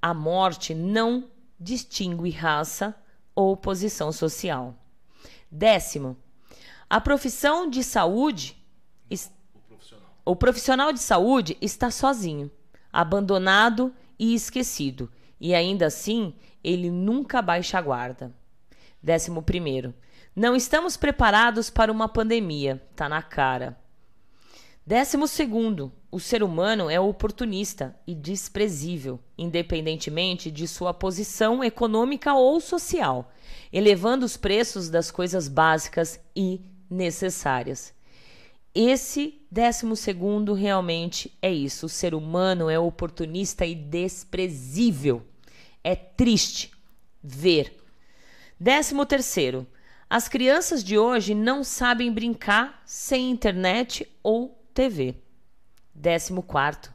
[0.00, 2.94] A morte não distingue raça
[3.34, 4.74] ou posição social.
[5.50, 6.16] Décimo,
[6.88, 8.56] a profissão de saúde.
[10.24, 12.50] O profissional de saúde está sozinho,
[12.92, 15.10] abandonado e esquecido,
[15.40, 18.32] e ainda assim ele nunca baixa a guarda.
[19.02, 19.92] Décimo primeiro,
[20.34, 23.76] não estamos preparados para uma pandemia, tá na cara.
[24.86, 32.60] Décimo segundo, o ser humano é oportunista e desprezível, independentemente de sua posição econômica ou
[32.60, 33.32] social,
[33.72, 36.60] elevando os preços das coisas básicas e
[36.90, 37.94] necessárias.
[38.74, 41.86] Esse décimo segundo realmente é isso.
[41.86, 45.22] O ser humano é oportunista e desprezível.
[45.82, 46.72] É triste
[47.22, 47.82] ver.
[48.60, 49.66] Décimo terceiro,
[50.10, 55.21] as crianças de hoje não sabem brincar sem internet ou TV.
[55.94, 56.92] Décimo quarto,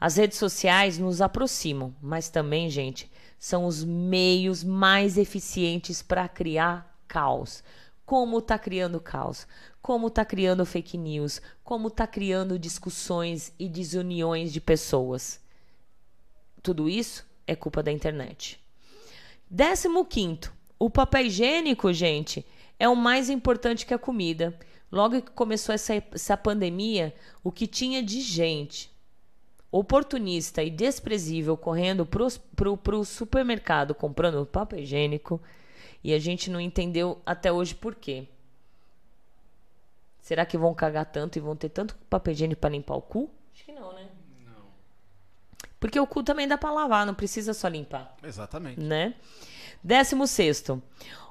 [0.00, 6.98] as redes sociais nos aproximam, mas também, gente, são os meios mais eficientes para criar
[7.06, 7.62] caos.
[8.04, 9.46] Como está criando caos?
[9.80, 11.40] Como está criando fake news?
[11.62, 15.40] Como está criando discussões e desuniões de pessoas?
[16.62, 18.60] Tudo isso é culpa da internet.
[19.48, 22.46] Décimo quinto, o papel higiênico, gente,
[22.78, 24.58] é o mais importante que a comida.
[24.90, 27.14] Logo que começou essa, essa pandemia,
[27.44, 28.90] o que tinha de gente
[29.70, 35.40] oportunista e desprezível correndo para o supermercado comprando papel higiênico
[36.02, 38.26] e a gente não entendeu até hoje por quê.
[40.20, 43.30] Será que vão cagar tanto e vão ter tanto papel higiênico para limpar o cu?
[43.54, 44.08] Acho que não, né?
[44.44, 44.64] Não.
[45.78, 48.16] Porque o cu também dá para lavar, não precisa só limpar.
[48.22, 48.80] Exatamente.
[48.80, 49.14] Né?
[49.82, 50.82] Décimo sexto.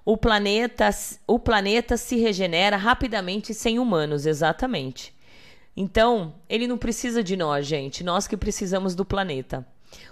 [0.09, 0.89] O planeta,
[1.27, 5.13] o planeta se regenera rapidamente sem humanos, exatamente.
[5.77, 9.63] Então, ele não precisa de nós, gente, nós que precisamos do planeta.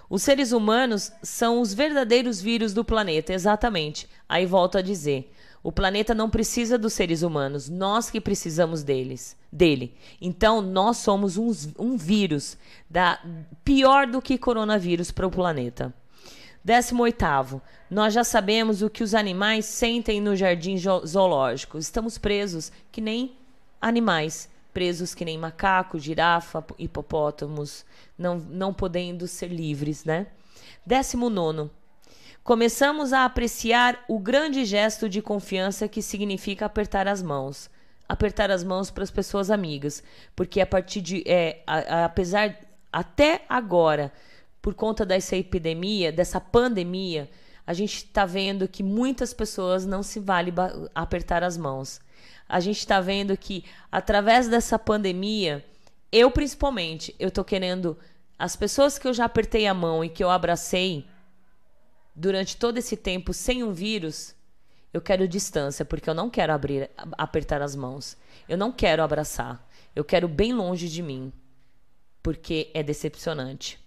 [0.08, 4.08] Os seres humanos são os verdadeiros vírus do planeta, exatamente.
[4.28, 5.34] Aí volto a dizer:
[5.64, 9.96] o planeta não precisa dos seres humanos, nós que precisamos deles, dele.
[10.20, 12.56] Então, nós somos um, um vírus
[12.88, 13.20] da,
[13.64, 15.92] pior do que coronavírus para o planeta.
[16.64, 17.62] 18.
[17.90, 21.78] Nós já sabemos o que os animais sentem no jardim zoológico.
[21.78, 23.36] Estamos presos que nem
[23.80, 27.84] animais, presos que nem macaco, girafa, hipopótamos,
[28.16, 30.26] não, não podendo ser livres, né?
[30.84, 31.70] 19.
[32.48, 37.68] Começamos a apreciar o grande gesto de confiança que significa apertar as mãos.
[38.08, 40.02] Apertar as mãos para as pessoas amigas.
[40.34, 41.22] Porque a partir de.
[41.26, 42.56] É, a, a, apesar.
[42.90, 44.10] Até agora,
[44.60, 47.30] por conta dessa epidemia, dessa pandemia,
[47.66, 50.52] a gente está vendo que muitas pessoas não se vale
[50.94, 52.00] apertar as mãos.
[52.48, 55.64] A gente está vendo que através dessa pandemia,
[56.10, 57.96] eu principalmente, eu tô querendo
[58.38, 61.06] as pessoas que eu já apertei a mão e que eu abracei
[62.14, 64.34] durante todo esse tempo sem um vírus,
[64.92, 68.16] eu quero distância, porque eu não quero abrir, apertar as mãos.
[68.48, 69.64] Eu não quero abraçar.
[69.94, 71.32] Eu quero bem longe de mim,
[72.22, 73.78] porque é decepcionante.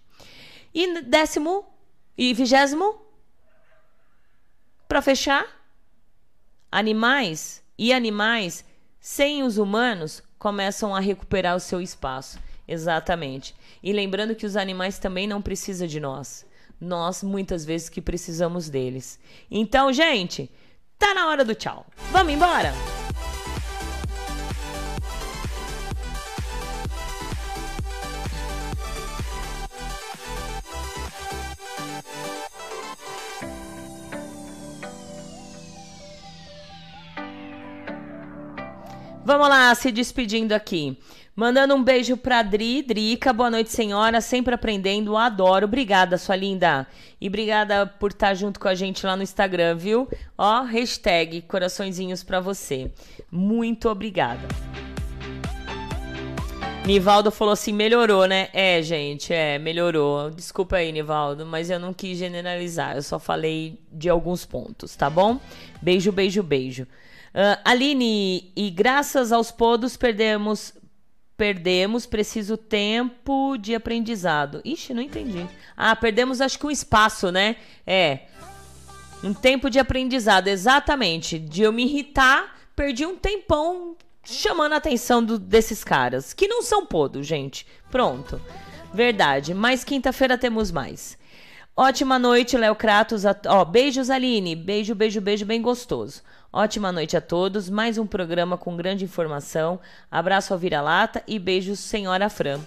[0.74, 1.66] E décimo
[2.16, 3.00] e vigésimo,
[4.88, 5.46] para fechar,
[6.70, 8.64] animais e animais
[9.00, 12.38] sem os humanos começam a recuperar o seu espaço.
[12.66, 13.54] Exatamente.
[13.82, 16.46] E lembrando que os animais também não precisam de nós.
[16.80, 19.18] Nós, muitas vezes, que precisamos deles.
[19.50, 20.50] Então, gente,
[20.98, 21.86] tá na hora do tchau.
[22.10, 22.72] Vamos embora?
[39.32, 40.94] Vamos lá, se despedindo aqui.
[41.34, 45.64] Mandando um beijo pra Dri, Drica, boa noite, senhora, sempre aprendendo, adoro.
[45.64, 46.86] Obrigada, sua linda.
[47.18, 50.06] E obrigada por estar junto com a gente lá no Instagram, viu?
[50.36, 52.92] Ó, hashtag coraçõezinhos pra você.
[53.30, 54.46] Muito obrigada.
[56.84, 58.50] Nivaldo falou assim, melhorou, né?
[58.52, 60.28] É, gente, é, melhorou.
[60.28, 65.08] Desculpa aí, Nivaldo, mas eu não quis generalizar, eu só falei de alguns pontos, tá
[65.08, 65.40] bom?
[65.80, 66.86] Beijo, beijo, beijo.
[67.34, 70.74] Uh, Aline, e graças aos podos perdemos
[71.34, 74.60] perdemos preciso tempo de aprendizado.
[74.64, 75.44] Ixi, não entendi.
[75.76, 77.56] Ah, perdemos acho que um espaço, né?
[77.84, 78.20] É.
[79.24, 81.38] Um tempo de aprendizado, exatamente.
[81.38, 86.62] De eu me irritar, perdi um tempão chamando a atenção do, desses caras, que não
[86.62, 87.66] são podos, gente.
[87.90, 88.40] Pronto.
[88.94, 89.52] Verdade.
[89.52, 91.18] Mas quinta-feira temos mais.
[91.74, 93.22] Ótima noite, Léo Kratos.
[93.46, 94.54] Ó, beijos, Aline.
[94.54, 96.22] Beijo, beijo, beijo, bem gostoso.
[96.52, 97.70] Ótima noite a todos.
[97.70, 99.80] Mais um programa com grande informação.
[100.10, 102.60] Abraço ao vira-lata e beijos, Senhora Fran.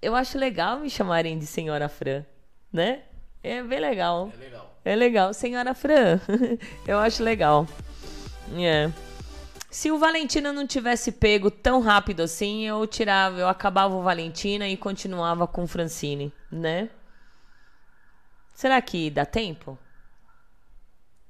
[0.00, 2.24] Eu acho legal me chamarem de Senhora Fran,
[2.72, 3.00] né?
[3.42, 4.32] É bem legal.
[4.32, 4.76] É legal.
[4.84, 5.34] É legal.
[5.34, 6.20] Senhora Fran.
[6.86, 7.66] eu acho legal.
[8.54, 8.92] É.
[9.68, 14.68] Se o Valentina não tivesse pego tão rápido assim, eu tirava, eu acabava o Valentina
[14.68, 16.88] e continuava com Francine, né?
[18.62, 19.76] Será que dá tempo?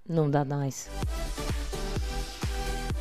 [0.06, 0.90] Não dá mais.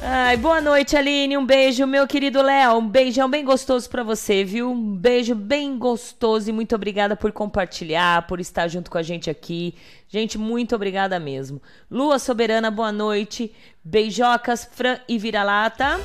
[0.01, 1.35] Ai, boa noite, Aline.
[1.35, 2.77] Um beijo, meu querido Léo.
[2.77, 4.71] Um beijão bem gostoso para você, viu?
[4.71, 9.29] Um beijo bem gostoso e muito obrigada por compartilhar, por estar junto com a gente
[9.29, 9.75] aqui.
[10.07, 11.61] Gente, muito obrigada mesmo.
[11.89, 13.53] Lua Soberana, boa noite.
[13.83, 15.99] Beijocas, Fran e Vira-Lata.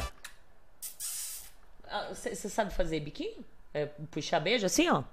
[2.08, 3.44] Você ah, sabe fazer biquinho?
[3.72, 5.04] É, puxar beijo assim, ó?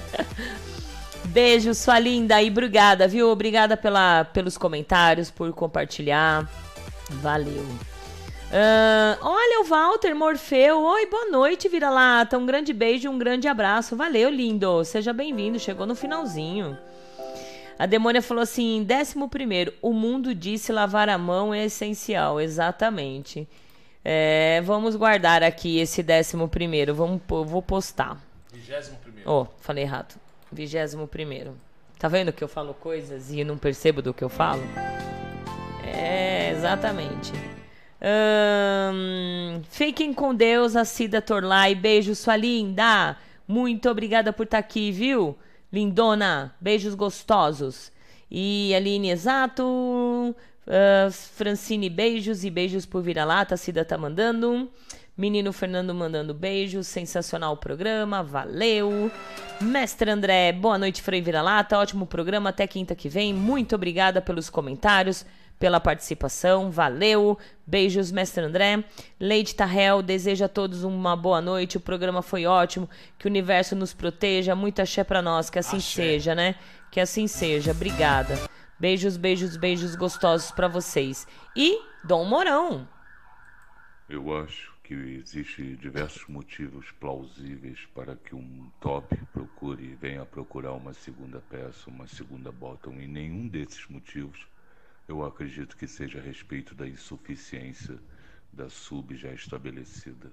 [1.26, 3.28] Beijo, sua linda e obrigada, viu?
[3.30, 6.48] Obrigada pela, pelos comentários, por compartilhar.
[7.10, 7.64] Valeu.
[8.54, 10.80] Uh, olha o Walter Morfeu.
[10.80, 12.38] Oi, boa noite, vira-lata.
[12.38, 13.96] Um grande beijo, um grande abraço.
[13.96, 14.84] Valeu, lindo.
[14.84, 15.58] Seja bem-vindo.
[15.58, 16.78] Chegou no finalzinho.
[17.76, 22.40] A demônia falou assim: décimo primeiro, o mundo disse lavar a mão é essencial.
[22.40, 23.48] Exatamente.
[24.04, 26.94] É, vamos guardar aqui esse décimo primeiro.
[26.94, 28.16] Vamos, vou postar.
[28.52, 29.03] Vigésimo.
[29.24, 30.14] Oh, falei errado.
[30.52, 31.54] Vigésimo primeiro.
[31.98, 34.62] Tá vendo que eu falo coisas e não percebo do que eu falo?
[35.86, 37.32] É, exatamente.
[38.92, 41.74] Hum, fiquem com Deus, a Cida Torlai.
[41.74, 43.16] Beijo, sua linda.
[43.48, 45.36] Muito obrigada por estar tá aqui, viu?
[45.72, 46.54] Lindona.
[46.60, 47.90] Beijos gostosos.
[48.30, 49.64] E Aline Exato.
[50.66, 53.54] Uh, Francine, beijos e beijos por vira-lata.
[53.54, 54.70] A Cida tá mandando.
[55.16, 59.08] Menino Fernando mandando beijos, sensacional o programa, valeu.
[59.60, 63.32] Mestre André, boa noite, Frei Vira-Lata, ótimo programa, até quinta que vem.
[63.32, 65.24] Muito obrigada pelos comentários,
[65.56, 67.38] pela participação, valeu.
[67.64, 68.82] Beijos, Mestre André.
[69.20, 73.76] Leide Tarrel, desejo a todos uma boa noite, o programa foi ótimo, que o universo
[73.76, 76.02] nos proteja, muita axé pra nós, que assim axé.
[76.02, 76.56] seja, né?
[76.90, 78.36] Que assim seja, obrigada.
[78.80, 81.24] Beijos, beijos, beijos gostosos para vocês.
[81.54, 82.88] E Dom Morão.
[84.08, 90.72] Eu acho que existem diversos motivos plausíveis para que um top procure e venha procurar
[90.72, 94.46] uma segunda peça, uma segunda bottom, e nenhum desses motivos
[95.08, 97.98] eu acredito que seja a respeito da insuficiência
[98.52, 100.30] da sub já estabelecida.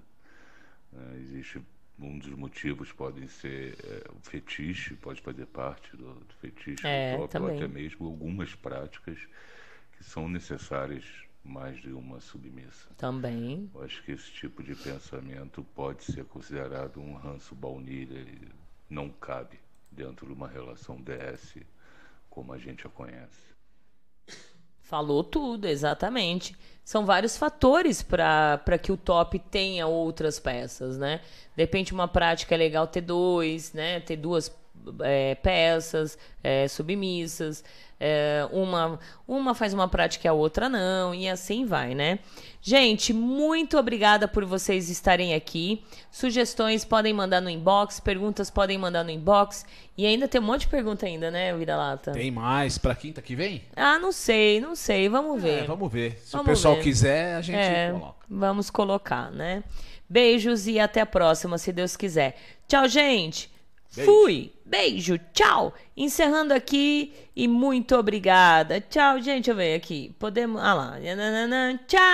[0.94, 1.60] É, existe
[1.98, 7.16] um dos motivos podem ser é, o fetiche, pode fazer parte do, do fetiche é,
[7.16, 9.18] do top, ou até mesmo algumas práticas
[9.96, 11.04] que são necessárias
[11.44, 12.88] mais de uma submissa.
[12.96, 13.70] Também.
[13.74, 18.48] Eu acho que esse tipo de pensamento pode ser considerado um ranço baunilha e
[18.88, 19.58] não cabe
[19.90, 21.58] dentro de uma relação DS
[22.30, 23.52] como a gente a conhece.
[24.80, 26.56] Falou tudo, exatamente.
[26.84, 31.20] São vários fatores para que o top tenha outras peças, né?
[31.56, 34.00] De repente, uma prática é legal ter dois, né?
[34.00, 34.54] Ter duas
[35.00, 37.64] é, peças é, submissas.
[38.04, 38.98] É, uma,
[39.28, 42.18] uma faz uma prática e a outra não, e assim vai, né?
[42.60, 45.84] Gente, muito obrigada por vocês estarem aqui.
[46.10, 49.64] Sugestões podem mandar no inbox, perguntas podem mandar no inbox.
[49.96, 52.10] E ainda tem um monte de pergunta ainda, né, Vira-Lata?
[52.10, 53.62] Tem mais pra quinta que vem?
[53.76, 55.08] Ah, não sei, não sei.
[55.08, 55.62] Vamos ver.
[55.62, 56.18] É, vamos ver.
[56.24, 56.82] Se vamos o pessoal ver.
[56.82, 58.14] quiser, a gente É, coloca.
[58.28, 59.62] Vamos colocar, né?
[60.08, 62.36] Beijos e até a próxima, se Deus quiser.
[62.66, 63.51] Tchau, gente.
[63.94, 64.10] Beijo.
[64.10, 64.52] Fui.
[64.64, 65.18] Beijo.
[65.32, 65.74] Tchau.
[65.96, 68.80] Encerrando aqui e muito obrigada.
[68.80, 69.50] Tchau, gente.
[69.50, 70.14] Eu ver aqui.
[70.18, 70.60] Podemos.
[70.62, 70.96] Ah lá.
[71.86, 72.02] Tchau.